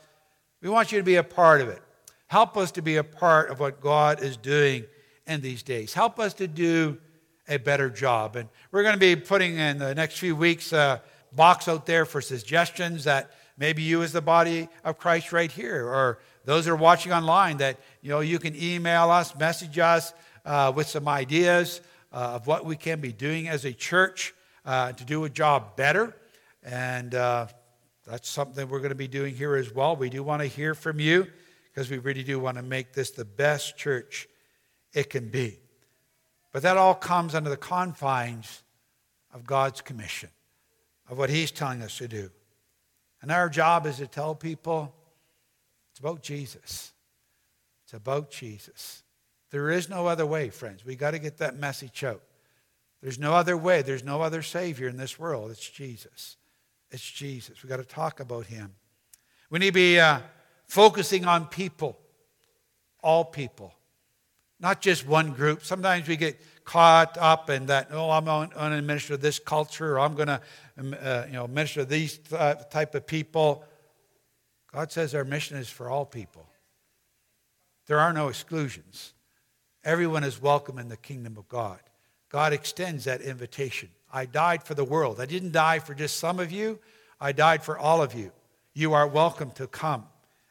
we 0.61 0.68
want 0.68 0.91
you 0.91 0.99
to 0.99 1.05
be 1.05 1.16
a 1.16 1.23
part 1.23 1.61
of 1.61 1.68
it. 1.68 1.83
Help 2.27 2.57
us 2.57 2.73
to 2.73 2.83
be 2.83 2.97
a 2.97 3.05
part 3.05 3.49
of 3.49 3.61
what 3.61 3.81
God 3.81 4.20
is 4.20 4.37
doing 4.37 4.87
in 5.29 5.41
these 5.41 5.62
days. 5.62 5.95
Help 5.95 6.18
us 6.18 6.35
to 6.35 6.49
do 6.49 6.99
a 7.49 7.59
better 7.59 7.90
job. 7.90 8.36
And 8.36 8.49
we're 8.70 8.82
going 8.82 8.95
to 8.95 9.01
be 9.01 9.16
putting 9.16 9.59
in 9.59 9.78
the 9.78 9.95
next 9.95 10.18
few 10.18 10.36
weeks 10.36 10.72
a 10.72 11.03
box 11.32 11.68
out 11.68 11.86
there 11.86 12.05
for 12.05 12.20
suggestions 12.20 13.05
that 13.05 13.32
maybe 13.57 13.82
you 13.82 14.03
as 14.03 14.12
the 14.12 14.20
body 14.20 14.68
of 14.84 14.99
Christ 14.99 15.32
right 15.32 15.51
here, 15.51 15.86
or 15.86 16.18
those 16.45 16.64
that 16.64 16.72
are 16.72 16.76
watching 16.76 17.12
online, 17.12 17.59
that 17.59 17.78
you 18.01 18.11
know 18.11 18.20
you 18.20 18.38
can 18.38 18.55
email 18.61 19.11
us, 19.11 19.36
message 19.36 19.78
us 19.78 20.12
uh, 20.45 20.72
with 20.74 20.86
some 20.86 21.09
ideas 21.09 21.80
uh, 22.12 22.32
of 22.34 22.47
what 22.47 22.64
we 22.64 22.76
can 22.76 23.01
be 23.01 23.12
doing 23.12 23.49
as 23.49 23.64
a 23.64 23.72
church 23.72 24.34
uh, 24.64 24.93
to 24.93 25.05
do 25.05 25.24
a 25.24 25.30
job 25.30 25.76
better. 25.76 26.14
And 26.62 27.14
uh, 27.14 27.47
that's 28.07 28.28
something 28.28 28.68
we're 28.68 28.78
going 28.78 28.90
to 28.90 28.95
be 28.95 29.09
doing 29.09 29.34
here 29.34 29.57
as 29.57 29.72
well. 29.74 29.97
We 29.97 30.11
do 30.11 30.22
want 30.22 30.43
to 30.43 30.49
hear 30.49 30.74
from 30.74 31.01
you 31.01 31.26
because 31.72 31.90
we 31.90 31.99
really 31.99 32.22
do 32.22 32.38
want 32.38 32.57
to 32.57 32.62
make 32.62 32.93
this 32.93 33.11
the 33.11 33.24
best 33.24 33.76
church 33.76 34.28
it 34.93 35.11
can 35.11 35.28
be. 35.28 35.62
But 36.53 36.63
that 36.63 36.77
all 36.77 36.95
comes 36.95 37.35
under 37.35 37.51
the 37.51 37.57
confines 37.57 38.63
of 39.33 39.47
God's 39.47 39.81
commission, 39.81 40.29
of 41.09 41.19
what 41.19 41.31
He's 41.31 41.51
telling 41.51 41.83
us 41.83 41.99
to 41.99 42.09
do. 42.09 42.31
And 43.23 43.33
our 43.33 43.49
job 43.49 43.87
is 43.87 43.97
to 43.97 44.07
tell 44.07 44.35
people 44.35 44.95
it's 45.91 46.01
about 46.01 46.23
Jesus. 46.23 46.93
It's 47.85 47.95
about 47.95 48.31
Jesus. 48.31 49.03
There 49.51 49.71
is 49.71 49.89
no 49.89 50.07
other 50.07 50.27
way, 50.27 50.49
friends. 50.51 50.85
We 50.85 50.97
got 50.97 51.11
to 51.11 51.19
get 51.19 51.39
that 51.39 51.57
message 51.57 52.05
out. 52.05 52.23
There's 53.03 53.19
no 53.19 53.35
other 53.35 53.57
way. 53.57 53.83
There's 53.83 54.05
no 54.05 54.23
other 54.23 54.43
Savior 54.43 54.89
in 54.89 54.97
this 54.97 55.19
world. 55.19 55.51
It's 55.51 55.69
Jesus. 55.69 56.37
It's 56.91 57.09
Jesus. 57.09 57.63
We 57.63 57.69
got 57.69 57.79
to 57.79 57.85
talk 57.85 58.21
about 58.21 58.47
Him. 58.47 58.75
We 59.51 59.59
need 59.59 59.67
to 59.67 59.73
be 59.73 60.01
uh, 60.01 60.21
focusing 60.67 61.27
on 61.27 61.47
people, 61.47 61.99
all 63.03 63.25
people, 63.25 63.75
not 64.63 64.81
just 64.81 65.07
one 65.07 65.33
group. 65.33 65.65
Sometimes 65.65 66.07
we 66.07 66.17
get 66.17 66.41
caught 66.65 67.19
up 67.19 67.51
in 67.51 67.67
that, 67.67 67.89
oh, 67.91 68.11
I'm 68.11 68.25
going 68.25 68.51
to 68.51 68.81
minister 68.81 69.15
to 69.15 69.17
this 69.17 69.41
culture, 69.41 69.97
or 69.97 70.01
I'm 70.01 70.15
going 70.15 70.29
to 70.29 70.41
um, 70.79 70.95
uh, 71.03 71.25
you 71.27 71.33
know, 71.33 71.49
minister 71.49 71.81
to 71.81 71.87
these 71.87 72.19
type 72.19 72.95
of 72.95 73.07
people. 73.07 73.65
God 74.73 74.93
says 74.93 75.15
our 75.15 75.25
mission 75.25 75.57
is 75.59 75.69
for 75.69 75.91
all 75.91 76.07
people. 76.07 76.47
There 77.89 77.99
are 77.99 78.13
no 78.13 78.29
exclusions. 78.29 79.13
Everyone 79.85 80.23
is 80.23 80.41
welcome 80.41 80.79
in 80.79 80.89
the 80.89 80.97
kingdom 80.97 81.37
of 81.37 81.49
God. 81.49 81.81
God 82.31 82.53
extends 82.53 83.05
that 83.05 83.21
invitation. 83.21 83.91
I 84.13 84.27
died 84.27 84.63
for 84.63 84.75
the 84.75 84.85
world. 84.85 85.21
I 85.21 85.27
didn't 85.27 85.53
die 85.53 85.81
for 85.81 85.93
just 85.93 86.19
some 86.19 86.39
of 86.39 86.53
you, 86.53 86.79
I 87.21 87.33
died 87.33 87.65
for 87.65 87.77
all 87.77 88.01
of 88.01 88.15
you. 88.15 88.31
You 88.75 88.95
are 88.95 89.07
welcome 89.07 89.51
to 89.53 89.67
come, 89.67 90.07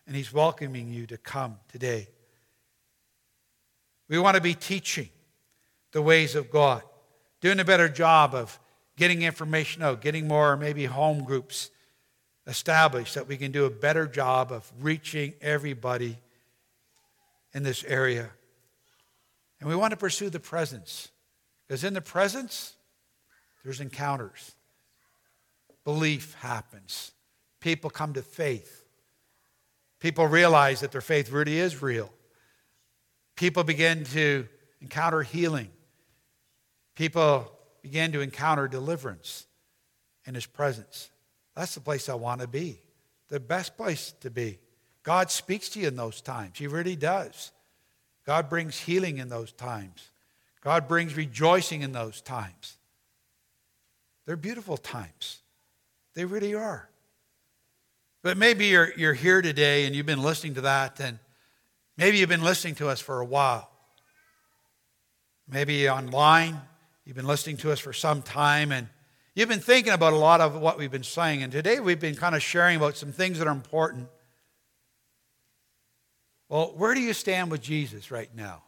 and 0.06 0.16
He's 0.16 0.34
welcoming 0.34 0.92
you 0.92 1.08
to 1.08 1.18
come 1.18 1.58
today. 1.70 2.10
We 4.12 4.20
want 4.20 4.36
to 4.36 4.42
be 4.42 4.56
teaching 4.56 5.08
the 5.94 6.02
ways 6.02 6.36
of 6.36 6.52
God, 6.52 6.84
doing 7.40 7.62
a 7.62 7.64
better 7.64 7.88
job 7.88 8.36
of 8.36 8.60
getting 8.98 9.22
information 9.22 9.82
out, 9.82 10.02
getting 10.02 10.28
more 10.28 10.58
maybe 10.58 10.84
home 10.84 11.24
groups 11.24 11.70
established 12.46 13.16
that 13.16 13.30
we 13.30 13.38
can 13.38 13.54
do 13.54 13.64
a 13.64 13.70
better 13.70 14.06
job 14.06 14.52
of 14.52 14.70
reaching 14.82 15.34
everybody 15.40 16.18
in 17.54 17.64
this 17.64 17.86
area. 17.86 18.30
And 19.62 19.70
we 19.70 19.78
want 19.78 19.92
to 19.92 19.98
pursue 19.98 20.30
the 20.30 20.42
presence 20.42 21.08
because 21.66 21.86
in 21.86 21.94
the 21.94 22.02
presence, 22.02 22.76
there's 23.64 23.80
encounters. 23.80 24.56
Belief 25.86 26.34
happens. 26.42 27.14
People 27.62 27.90
come 27.90 28.12
to 28.16 28.22
faith. 28.22 28.84
People 30.02 30.28
realize 30.28 30.82
that 30.82 30.92
their 30.92 31.00
faith 31.00 31.32
really 31.32 31.58
is 31.58 31.82
real. 31.82 32.12
People 33.42 33.64
begin 33.64 34.04
to 34.04 34.48
encounter 34.82 35.24
healing. 35.24 35.70
People 36.94 37.52
begin 37.82 38.12
to 38.12 38.22
encounter 38.22 38.68
deliverance 38.68 39.48
in 40.26 40.36
His 40.36 40.46
presence. 40.46 41.10
That's 41.56 41.74
the 41.74 41.82
place 41.82 42.08
I 42.08 42.14
want 42.14 42.42
to 42.42 42.48
be, 42.48 42.78
the 43.30 43.40
best 43.40 43.76
place 43.76 44.14
to 44.20 44.30
be. 44.30 44.60
God 45.02 45.32
speaks 45.32 45.70
to 45.70 45.80
you 45.80 45.88
in 45.88 45.96
those 45.96 46.22
times. 46.22 46.60
He 46.60 46.68
really 46.68 46.96
does. 46.96 47.52
God 48.28 48.48
brings 48.48 48.78
healing 48.78 49.18
in 49.18 49.30
those 49.30 49.52
times. 49.52 50.12
God 50.64 50.88
brings 50.88 51.18
rejoicing 51.18 51.82
in 51.82 51.94
those 51.94 52.22
times. 52.22 52.78
They're 54.28 54.36
beautiful 54.36 54.78
times. 54.78 55.40
They 56.14 56.26
really 56.26 56.54
are. 56.54 56.88
But 58.22 58.38
maybe 58.38 58.68
you're, 58.68 58.94
you're 58.96 59.16
here 59.16 59.42
today 59.42 59.88
and 59.88 59.96
you've 59.96 60.06
been 60.06 60.22
listening 60.22 60.54
to 60.54 60.62
that, 60.62 61.00
and 61.00 61.18
maybe 61.98 62.18
you've 62.18 62.30
been 62.30 62.44
listening 62.44 62.76
to 62.76 62.90
us 62.90 63.00
for 63.00 63.20
a 63.20 63.26
while. 63.26 63.70
Maybe 65.48 65.90
online, 65.90 66.60
you've 67.06 67.16
been 67.16 67.28
listening 67.28 67.58
to 67.58 67.72
us 67.72 67.80
for 67.80 67.94
some 67.94 68.22
time, 68.22 68.72
and 68.72 68.88
you've 69.36 69.50
been 69.50 69.60
thinking 69.60 69.94
about 69.94 70.14
a 70.14 70.18
lot 70.18 70.40
of 70.42 70.56
what 70.56 70.78
we've 70.78 70.92
been 70.92 71.04
saying. 71.04 71.44
And 71.44 71.52
today 71.52 71.80
we've 71.80 72.00
been 72.00 72.16
kind 72.16 72.36
of 72.36 72.42
sharing 72.42 72.78
about 72.78 72.96
some 72.96 73.12
things 73.12 73.40
that 73.40 73.48
are 73.48 73.52
important. 73.52 74.08
Well, 76.48 76.74
where 76.76 76.94
do 76.94 77.02
you 77.02 77.14
stand 77.14 77.52
with 77.52 77.62
Jesus 77.62 78.12
right 78.12 78.30
now? 78.36 78.64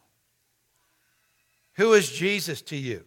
Who 1.74 1.92
is 1.92 2.10
Jesus 2.10 2.62
to 2.62 2.76
you? 2.76 3.04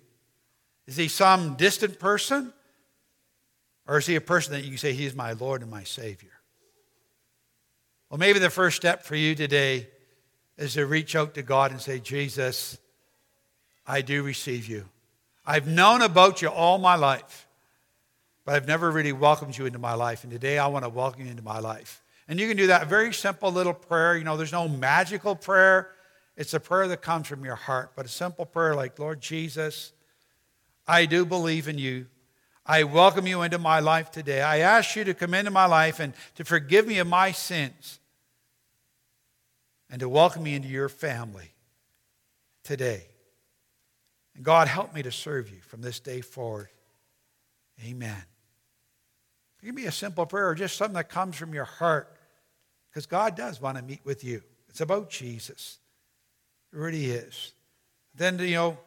Is 0.87 0.97
he 0.97 1.07
some 1.07 1.55
distant 1.55 1.99
person? 1.99 2.53
Or 3.87 3.97
is 3.97 4.05
he 4.05 4.15
a 4.15 4.21
person 4.21 4.53
that 4.53 4.63
you 4.63 4.69
can 4.69 4.77
say, 4.77 4.93
He's 4.93 5.15
my 5.15 5.31
Lord 5.31 5.61
and 5.61 5.71
my 5.71 5.83
Savior? 5.83 6.31
Well, 8.09 8.17
maybe 8.17 8.39
the 8.39 8.49
first 8.49 8.77
step 8.77 9.03
for 9.03 9.15
you 9.15 9.35
today 9.35 9.87
is 10.57 10.73
to 10.73 10.85
reach 10.85 11.15
out 11.15 11.35
to 11.35 11.43
God 11.43 11.71
and 11.71 11.79
say, 11.79 11.99
Jesus, 11.99 12.77
I 13.85 14.01
do 14.01 14.23
receive 14.23 14.67
you. 14.67 14.85
I've 15.45 15.67
known 15.67 16.01
about 16.01 16.41
you 16.41 16.49
all 16.49 16.77
my 16.77 16.95
life, 16.95 17.47
but 18.43 18.55
I've 18.55 18.67
never 18.67 18.91
really 18.91 19.13
welcomed 19.13 19.57
you 19.57 19.65
into 19.65 19.79
my 19.79 19.93
life. 19.93 20.23
And 20.23 20.31
today 20.31 20.57
I 20.57 20.67
want 20.67 20.83
to 20.83 20.89
welcome 20.89 21.23
you 21.23 21.31
into 21.31 21.43
my 21.43 21.59
life. 21.59 22.01
And 22.27 22.39
you 22.39 22.47
can 22.47 22.57
do 22.57 22.67
that 22.67 22.87
very 22.87 23.13
simple 23.13 23.51
little 23.51 23.73
prayer. 23.73 24.17
You 24.17 24.23
know, 24.23 24.35
there's 24.35 24.51
no 24.51 24.67
magical 24.67 25.35
prayer. 25.35 25.91
It's 26.35 26.53
a 26.53 26.59
prayer 26.59 26.87
that 26.89 27.01
comes 27.01 27.27
from 27.27 27.45
your 27.45 27.55
heart, 27.55 27.93
but 27.95 28.05
a 28.05 28.09
simple 28.09 28.45
prayer 28.45 28.75
like, 28.75 28.99
Lord 28.99 29.21
Jesus, 29.21 29.93
I 30.87 31.05
do 31.05 31.25
believe 31.25 31.67
in 31.67 31.77
you. 31.77 32.07
I 32.65 32.83
welcome 32.83 33.25
you 33.25 33.43
into 33.43 33.57
my 33.57 33.79
life 33.79 34.11
today. 34.11 34.41
I 34.41 34.59
ask 34.59 34.95
you 34.95 35.05
to 35.05 35.13
come 35.13 35.33
into 35.33 35.51
my 35.51 35.65
life 35.65 36.01
and 36.01 36.13
to 36.35 36.43
forgive 36.43 36.85
me 36.85 36.97
of 36.99 37.07
my 37.07 37.31
sins 37.31 37.99
and 39.89 39.99
to 39.99 40.09
welcome 40.09 40.43
me 40.43 40.55
into 40.55 40.67
your 40.67 40.89
family 40.89 41.51
today. 42.63 43.07
And 44.35 44.43
God, 44.43 44.67
help 44.67 44.93
me 44.93 45.01
to 45.03 45.11
serve 45.11 45.49
you 45.49 45.61
from 45.61 45.81
this 45.81 45.99
day 45.99 46.21
forward. 46.21 46.69
Amen. 47.83 48.23
Can 49.67 49.75
be 49.75 49.85
a 49.85 49.91
simple 49.91 50.25
prayer 50.25 50.47
or 50.47 50.55
just 50.55 50.77
something 50.77 50.95
that 50.95 51.09
comes 51.09 51.35
from 51.35 51.53
your 51.53 51.65
heart 51.65 52.15
because 52.89 53.05
God 53.05 53.35
does 53.35 53.61
want 53.61 53.77
to 53.77 53.83
meet 53.83 53.99
with 54.05 54.23
you. 54.23 54.41
It's 54.69 54.79
about 54.79 55.09
Jesus. 55.09 55.79
It 56.71 56.77
really 56.77 57.07
is. 57.07 57.53
Then, 58.15 58.39
you 58.39 58.55
know, 58.55 58.77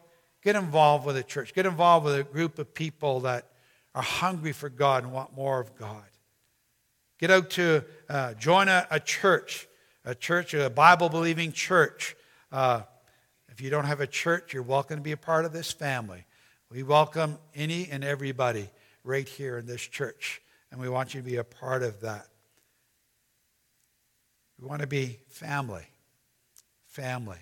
get 0.41 0.55
involved 0.55 1.05
with 1.05 1.17
a 1.17 1.23
church, 1.23 1.53
get 1.53 1.67
involved 1.67 2.05
with 2.05 2.15
a 2.15 2.23
group 2.23 2.57
of 2.57 2.73
people 2.73 3.19
that 3.19 3.51
are 3.93 4.01
hungry 4.01 4.53
for 4.53 4.69
God 4.69 5.03
and 5.03 5.13
want 5.13 5.35
more 5.35 5.59
of 5.59 5.75
God. 5.75 6.03
Get 7.19 7.29
out 7.29 7.51
to 7.51 7.85
uh, 8.09 8.33
join 8.33 8.67
a, 8.67 8.87
a, 8.89 8.99
church, 8.99 9.67
a 10.03 10.15
church, 10.15 10.53
a 10.53 10.69
Bible 10.69 11.09
believing 11.09 11.51
church. 11.51 12.15
Uh, 12.51 12.81
if 13.49 13.61
you 13.61 13.69
don't 13.69 13.85
have 13.85 14.01
a 14.01 14.07
church, 14.07 14.53
you're 14.53 14.63
welcome 14.63 14.97
to 14.97 15.01
be 15.01 15.11
a 15.11 15.17
part 15.17 15.45
of 15.45 15.53
this 15.53 15.71
family. 15.71 16.25
We 16.71 16.83
welcome 16.83 17.37
any 17.53 17.89
and 17.91 18.03
everybody 18.03 18.69
right 19.03 19.27
here 19.27 19.57
in 19.57 19.65
this 19.65 19.81
church, 19.81 20.41
and 20.71 20.79
we 20.79 20.89
want 20.89 21.13
you 21.13 21.21
to 21.21 21.25
be 21.25 21.35
a 21.35 21.43
part 21.43 21.83
of 21.83 22.01
that. 22.01 22.27
We 24.59 24.67
want 24.67 24.81
to 24.81 24.87
be 24.87 25.19
family. 25.27 25.85
Family. 26.87 27.39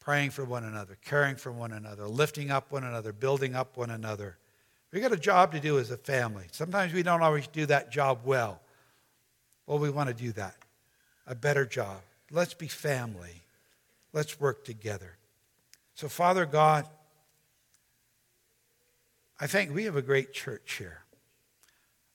Praying 0.00 0.30
for 0.30 0.44
one 0.44 0.64
another, 0.64 0.98
caring 1.02 1.36
for 1.36 1.50
one 1.50 1.72
another, 1.72 2.06
lifting 2.06 2.50
up 2.50 2.70
one 2.70 2.84
another, 2.84 3.12
building 3.12 3.54
up 3.54 3.76
one 3.76 3.90
another. 3.90 4.36
We 4.92 5.00
got 5.00 5.12
a 5.12 5.16
job 5.16 5.52
to 5.52 5.60
do 5.60 5.78
as 5.78 5.90
a 5.90 5.96
family. 5.96 6.44
Sometimes 6.52 6.92
we 6.92 7.02
don't 7.02 7.22
always 7.22 7.46
do 7.46 7.66
that 7.66 7.90
job 7.90 8.20
well. 8.24 8.60
Well, 9.66 9.78
we 9.78 9.90
want 9.90 10.08
to 10.08 10.14
do 10.14 10.32
that. 10.32 10.56
A 11.26 11.34
better 11.34 11.64
job. 11.64 12.00
Let's 12.30 12.54
be 12.54 12.68
family. 12.68 13.42
Let's 14.12 14.40
work 14.40 14.64
together. 14.64 15.16
So, 15.94 16.08
Father 16.08 16.46
God, 16.46 16.86
I 19.40 19.46
think 19.46 19.74
we 19.74 19.84
have 19.84 19.96
a 19.96 20.02
great 20.02 20.32
church 20.32 20.76
here. 20.78 21.00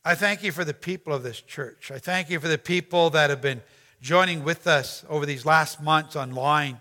I 0.03 0.15
thank 0.15 0.43
you 0.43 0.51
for 0.51 0.63
the 0.63 0.73
people 0.73 1.13
of 1.13 1.23
this 1.23 1.41
church. 1.41 1.91
I 1.91 1.99
thank 1.99 2.29
you 2.29 2.39
for 2.39 2.47
the 2.47 2.57
people 2.57 3.09
that 3.11 3.29
have 3.29 3.41
been 3.41 3.61
joining 4.01 4.43
with 4.43 4.65
us 4.65 5.03
over 5.09 5.25
these 5.25 5.45
last 5.45 5.81
months 5.81 6.15
online. 6.15 6.79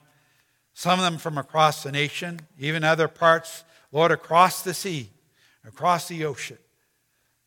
Some 0.72 0.98
of 0.98 1.04
them 1.04 1.18
from 1.18 1.36
across 1.36 1.82
the 1.82 1.90
nation, 1.90 2.40
even 2.58 2.84
other 2.84 3.08
parts, 3.08 3.64
Lord, 3.90 4.12
across 4.12 4.62
the 4.62 4.74
sea, 4.74 5.10
across 5.66 6.08
the 6.08 6.24
ocean, 6.24 6.58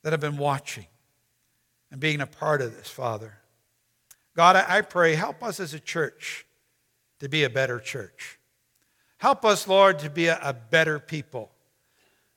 that 0.04 0.12
have 0.12 0.20
been 0.20 0.38
watching 0.38 0.88
and 1.90 2.00
being 2.00 2.22
a 2.22 2.28
part 2.28 2.62
of 2.62 2.76
this, 2.76 2.90
Father. 2.90 3.38
God, 4.36 4.56
I 4.56 4.82
pray, 4.82 5.16
help 5.16 5.44
us 5.44 5.60
as 5.60 5.74
a 5.74 5.80
church 5.80 6.46
to 7.20 7.28
be 7.28 7.44
a 7.44 7.50
better 7.50 7.80
church. 7.80 8.40
Help 9.18 9.46
us, 9.46 9.68
Lord, 9.68 10.00
to 10.00 10.10
be 10.10 10.28
a, 10.28 10.56
better 10.72 11.00
people. 11.00 11.52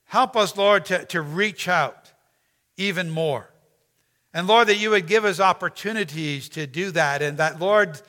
Help 0.04 0.36
us, 0.36 0.56
Lord, 0.56 0.84
to, 0.86 1.04
to 1.06 1.22
reach 1.22 1.66
out 1.68 2.12
even 2.76 3.10
more. 3.10 3.48
And 4.34 4.46
Lord, 4.46 4.68
that 4.68 4.76
you 4.76 4.90
would 4.90 5.06
give 5.06 5.24
us 5.24 5.40
opportunities 5.40 6.48
to 6.50 6.66
do 6.66 6.90
that. 6.90 7.22
And 7.22 7.38
that, 7.38 7.60
Lord, 7.60 8.00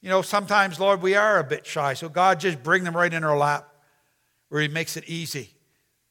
you 0.00 0.08
know, 0.08 0.22
sometimes, 0.22 0.80
Lord, 0.80 1.02
we 1.02 1.14
are 1.14 1.38
a 1.38 1.44
bit 1.44 1.66
shy. 1.66 1.94
So, 1.94 2.08
God, 2.08 2.40
just 2.40 2.62
bring 2.62 2.82
them 2.82 2.96
right 2.96 3.12
in 3.12 3.22
our 3.22 3.36
lap 3.36 3.68
where 4.48 4.62
He 4.62 4.68
makes 4.68 4.96
it 4.96 5.04
easy 5.06 5.50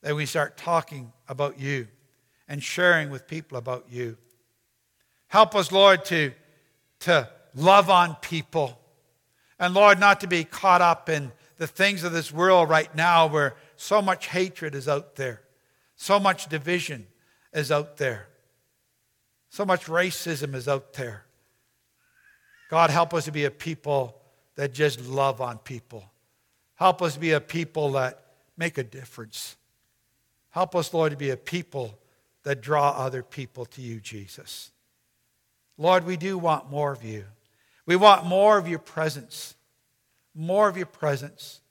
that 0.02 0.16
we 0.16 0.26
start 0.26 0.56
talking 0.56 1.12
about 1.28 1.60
you 1.60 1.88
and 2.48 2.64
sharing 2.64 3.10
with 3.10 3.28
people 3.28 3.58
about 3.58 3.88
you. 3.90 4.18
Help 5.28 5.54
us, 5.56 5.72
Lord, 5.72 6.06
to, 6.06 6.32
to 7.02 7.30
love 7.56 7.90
on 7.90 8.16
people. 8.16 8.80
And, 9.60 9.74
Lord, 9.74 10.00
not 10.00 10.22
to 10.22 10.28
be 10.28 10.44
caught 10.44 10.82
up 10.82 11.10
in 11.10 11.32
the 11.58 11.68
things 11.68 12.04
of 12.04 12.14
this 12.14 12.32
world 12.32 12.70
right 12.70 12.94
now 12.96 13.28
where 13.28 13.56
so 13.76 14.02
much 14.02 14.28
hatred 14.28 14.76
is 14.76 14.88
out 14.88 15.16
there, 15.16 15.42
so 15.96 16.20
much 16.20 16.48
division 16.48 17.08
is 17.54 17.72
out 17.72 17.98
there. 17.98 18.28
So 19.50 19.66
much 19.66 19.86
racism 19.86 20.54
is 20.54 20.68
out 20.68 20.94
there. 20.94 21.26
God, 22.70 22.92
help 22.92 23.14
us 23.14 23.26
to 23.26 23.32
be 23.32 23.46
a 23.46 23.52
people 23.52 24.16
that 24.56 24.74
just 24.74 25.02
love 25.02 25.42
on 25.42 25.58
people. 25.58 26.04
Help 26.76 27.02
us 27.02 27.18
be 27.18 27.32
a 27.32 27.42
people 27.42 27.94
that 27.94 28.24
make 28.58 28.78
a 28.78 28.84
difference. 28.84 29.56
Help 30.52 30.76
us, 30.76 30.94
Lord, 30.94 31.12
to 31.12 31.18
be 31.18 31.32
a 31.32 31.38
people 31.38 31.98
that 32.44 32.62
draw 32.62 32.92
other 32.92 33.24
people 33.24 33.66
to 33.66 33.82
you, 33.82 34.00
Jesus. 34.00 34.72
Lord, 35.80 36.06
we 36.06 36.18
do 36.18 36.38
want 36.38 36.70
more 36.70 36.92
of 36.92 37.06
you. 37.06 37.24
We 37.86 37.96
want 37.96 38.26
more 38.26 38.58
of 38.58 38.68
your 38.68 38.80
presence. 38.80 39.56
More 40.36 40.68
of 40.68 40.76
your 40.76 40.86
presence. 40.86 41.62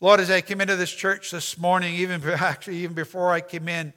Lord, 0.00 0.20
as 0.20 0.30
I 0.30 0.40
came 0.40 0.62
into 0.62 0.74
this 0.74 0.90
church 0.90 1.30
this 1.30 1.58
morning, 1.58 1.94
even 1.96 2.24
actually 2.30 2.78
even 2.78 2.94
before 2.94 3.30
I 3.30 3.42
came 3.42 3.68
in, 3.68 3.92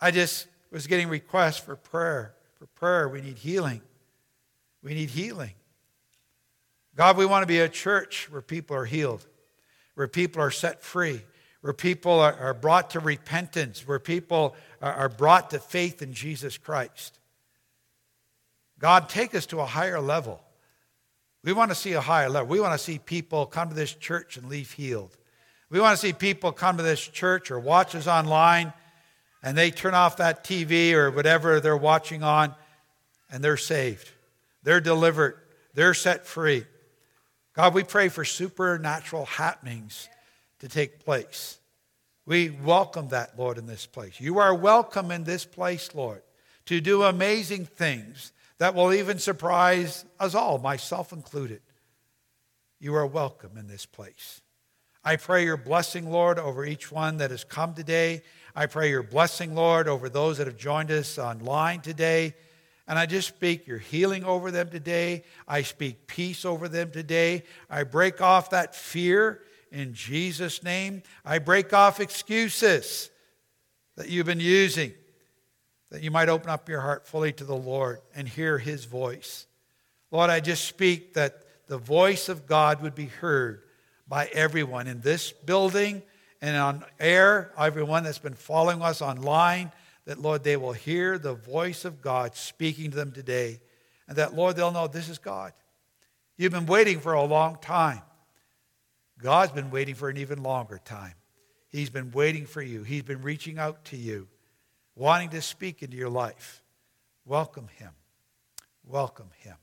I 0.00 0.10
just 0.10 0.48
was 0.72 0.88
getting 0.88 1.08
requests 1.08 1.58
for 1.58 1.76
prayer. 1.76 2.34
For 2.58 2.66
prayer, 2.66 3.08
we 3.08 3.20
need 3.20 3.38
healing. 3.38 3.80
We 4.82 4.92
need 4.94 5.10
healing. 5.10 5.52
God, 6.96 7.16
we 7.16 7.26
want 7.26 7.44
to 7.44 7.46
be 7.46 7.60
a 7.60 7.68
church 7.68 8.28
where 8.28 8.42
people 8.42 8.76
are 8.76 8.86
healed, 8.86 9.24
where 9.94 10.08
people 10.08 10.42
are 10.42 10.50
set 10.50 10.82
free, 10.82 11.22
where 11.60 11.72
people 11.72 12.18
are, 12.18 12.54
brought 12.54 12.90
to 12.90 13.00
repentance, 13.00 13.86
where 13.86 14.00
people 14.00 14.56
are 14.82 15.08
brought 15.08 15.50
to 15.50 15.60
faith 15.60 16.02
in 16.02 16.12
Jesus 16.12 16.58
Christ. 16.58 17.19
God, 18.80 19.08
take 19.08 19.34
us 19.34 19.46
to 19.46 19.60
a 19.60 19.66
higher 19.66 20.00
level. 20.00 20.42
We 21.44 21.52
want 21.52 21.70
to 21.70 21.74
see 21.76 21.92
a 21.92 22.00
higher 22.00 22.28
level. 22.28 22.48
We 22.48 22.60
want 22.60 22.72
to 22.72 22.84
see 22.84 22.98
people 22.98 23.46
come 23.46 23.68
to 23.68 23.74
this 23.74 23.94
church 23.94 24.36
and 24.36 24.48
leave 24.48 24.72
healed. 24.72 25.16
We 25.70 25.80
want 25.80 25.98
to 25.98 26.04
see 26.04 26.12
people 26.12 26.50
come 26.50 26.76
to 26.78 26.82
this 26.82 27.00
church 27.00 27.52
or 27.52 27.60
watch 27.60 27.94
us 27.94 28.08
online 28.08 28.72
and 29.42 29.56
they 29.56 29.70
turn 29.70 29.94
off 29.94 30.18
that 30.18 30.44
TV 30.44 30.92
or 30.92 31.10
whatever 31.10 31.60
they're 31.60 31.76
watching 31.76 32.22
on, 32.22 32.54
and 33.30 33.42
they're 33.42 33.56
saved. 33.56 34.10
They're 34.62 34.80
delivered. 34.80 35.38
They're 35.74 35.94
set 35.94 36.26
free. 36.26 36.64
God, 37.54 37.74
we 37.74 37.82
pray 37.82 38.08
for 38.08 38.24
supernatural 38.24 39.24
happenings 39.24 40.08
to 40.58 40.68
take 40.68 41.04
place. 41.04 41.58
We 42.26 42.50
welcome 42.50 43.08
that, 43.08 43.38
Lord, 43.38 43.58
in 43.58 43.66
this 43.66 43.86
place. 43.86 44.20
You 44.20 44.38
are 44.38 44.54
welcome 44.54 45.10
in 45.10 45.24
this 45.24 45.44
place, 45.44 45.94
Lord, 45.94 46.22
to 46.66 46.80
do 46.80 47.02
amazing 47.02 47.64
things 47.64 48.32
that 48.60 48.74
will 48.74 48.92
even 48.92 49.18
surprise 49.18 50.04
us 50.20 50.34
all, 50.34 50.58
myself 50.58 51.14
included. 51.14 51.62
You 52.78 52.94
are 52.94 53.06
welcome 53.06 53.56
in 53.56 53.66
this 53.66 53.86
place. 53.86 54.42
I 55.02 55.16
pray 55.16 55.46
your 55.46 55.56
blessing, 55.56 56.10
Lord, 56.10 56.38
over 56.38 56.66
each 56.66 56.92
one 56.92 57.16
that 57.16 57.30
has 57.30 57.42
come 57.42 57.72
today. 57.72 58.20
I 58.54 58.66
pray 58.66 58.90
your 58.90 59.02
blessing, 59.02 59.54
Lord, 59.54 59.88
over 59.88 60.10
those 60.10 60.36
that 60.36 60.46
have 60.46 60.58
joined 60.58 60.90
us 60.90 61.18
online 61.18 61.80
today. 61.80 62.34
And 62.86 62.98
I 62.98 63.06
just 63.06 63.28
speak 63.28 63.66
your 63.66 63.78
healing 63.78 64.24
over 64.24 64.50
them 64.50 64.68
today. 64.68 65.24
I 65.48 65.62
speak 65.62 66.06
peace 66.06 66.44
over 66.44 66.68
them 66.68 66.90
today. 66.90 67.44
I 67.70 67.84
break 67.84 68.20
off 68.20 68.50
that 68.50 68.74
fear 68.74 69.40
in 69.72 69.94
Jesus' 69.94 70.62
name. 70.62 71.02
I 71.24 71.38
break 71.38 71.72
off 71.72 71.98
excuses 71.98 73.08
that 73.96 74.10
you've 74.10 74.26
been 74.26 74.38
using, 74.38 74.92
that 75.90 76.02
you 76.02 76.10
might 76.10 76.28
open 76.28 76.48
up 76.50 76.68
your 76.68 76.80
heart 76.80 77.06
fully 77.06 77.32
to 77.32 77.44
the 77.44 77.56
Lord 77.56 78.00
and 78.14 78.28
hear 78.28 78.58
his 78.58 78.84
voice. 78.84 79.46
Lord, 80.10 80.30
I 80.30 80.40
just 80.40 80.64
speak 80.64 81.14
that 81.14 81.42
the 81.68 81.78
voice 81.78 82.28
of 82.28 82.46
God 82.46 82.82
would 82.82 82.94
be 82.94 83.06
heard 83.06 83.62
by 84.08 84.26
everyone 84.26 84.86
in 84.86 85.00
this 85.00 85.30
building 85.32 86.02
and 86.40 86.56
on 86.56 86.84
air, 86.98 87.52
everyone 87.58 88.02
that's 88.02 88.18
been 88.18 88.34
following 88.34 88.82
us 88.82 89.02
online, 89.02 89.70
that, 90.06 90.20
Lord, 90.20 90.42
they 90.42 90.56
will 90.56 90.72
hear 90.72 91.18
the 91.18 91.34
voice 91.34 91.84
of 91.84 92.00
God 92.00 92.34
speaking 92.34 92.90
to 92.90 92.96
them 92.96 93.12
today. 93.12 93.60
And 94.08 94.16
that, 94.16 94.34
Lord, 94.34 94.56
they'll 94.56 94.72
know 94.72 94.88
this 94.88 95.08
is 95.08 95.18
God. 95.18 95.52
You've 96.36 96.52
been 96.52 96.66
waiting 96.66 97.00
for 97.00 97.12
a 97.12 97.22
long 97.22 97.58
time. 97.60 98.02
God's 99.18 99.52
been 99.52 99.70
waiting 99.70 99.94
for 99.94 100.08
an 100.08 100.16
even 100.16 100.42
longer 100.42 100.80
time. 100.84 101.14
He's 101.68 101.90
been 101.90 102.10
waiting 102.10 102.46
for 102.46 102.62
you. 102.62 102.82
He's 102.82 103.02
been 103.02 103.22
reaching 103.22 103.58
out 103.58 103.84
to 103.86 103.96
you, 103.96 104.26
wanting 105.00 105.30
to 105.30 105.40
speak 105.40 105.82
into 105.82 105.96
your 105.96 106.10
life, 106.10 106.62
welcome 107.24 107.68
him. 107.78 107.88
Welcome 108.84 109.30
him. 109.38 109.56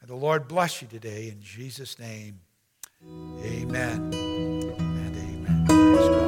And 0.00 0.10
the 0.10 0.16
Lord 0.16 0.48
bless 0.48 0.82
you 0.82 0.88
today 0.88 1.28
in 1.28 1.40
Jesus' 1.40 1.96
name. 1.96 2.40
Amen 3.04 4.12
and 4.12 5.16
amen. 5.70 6.25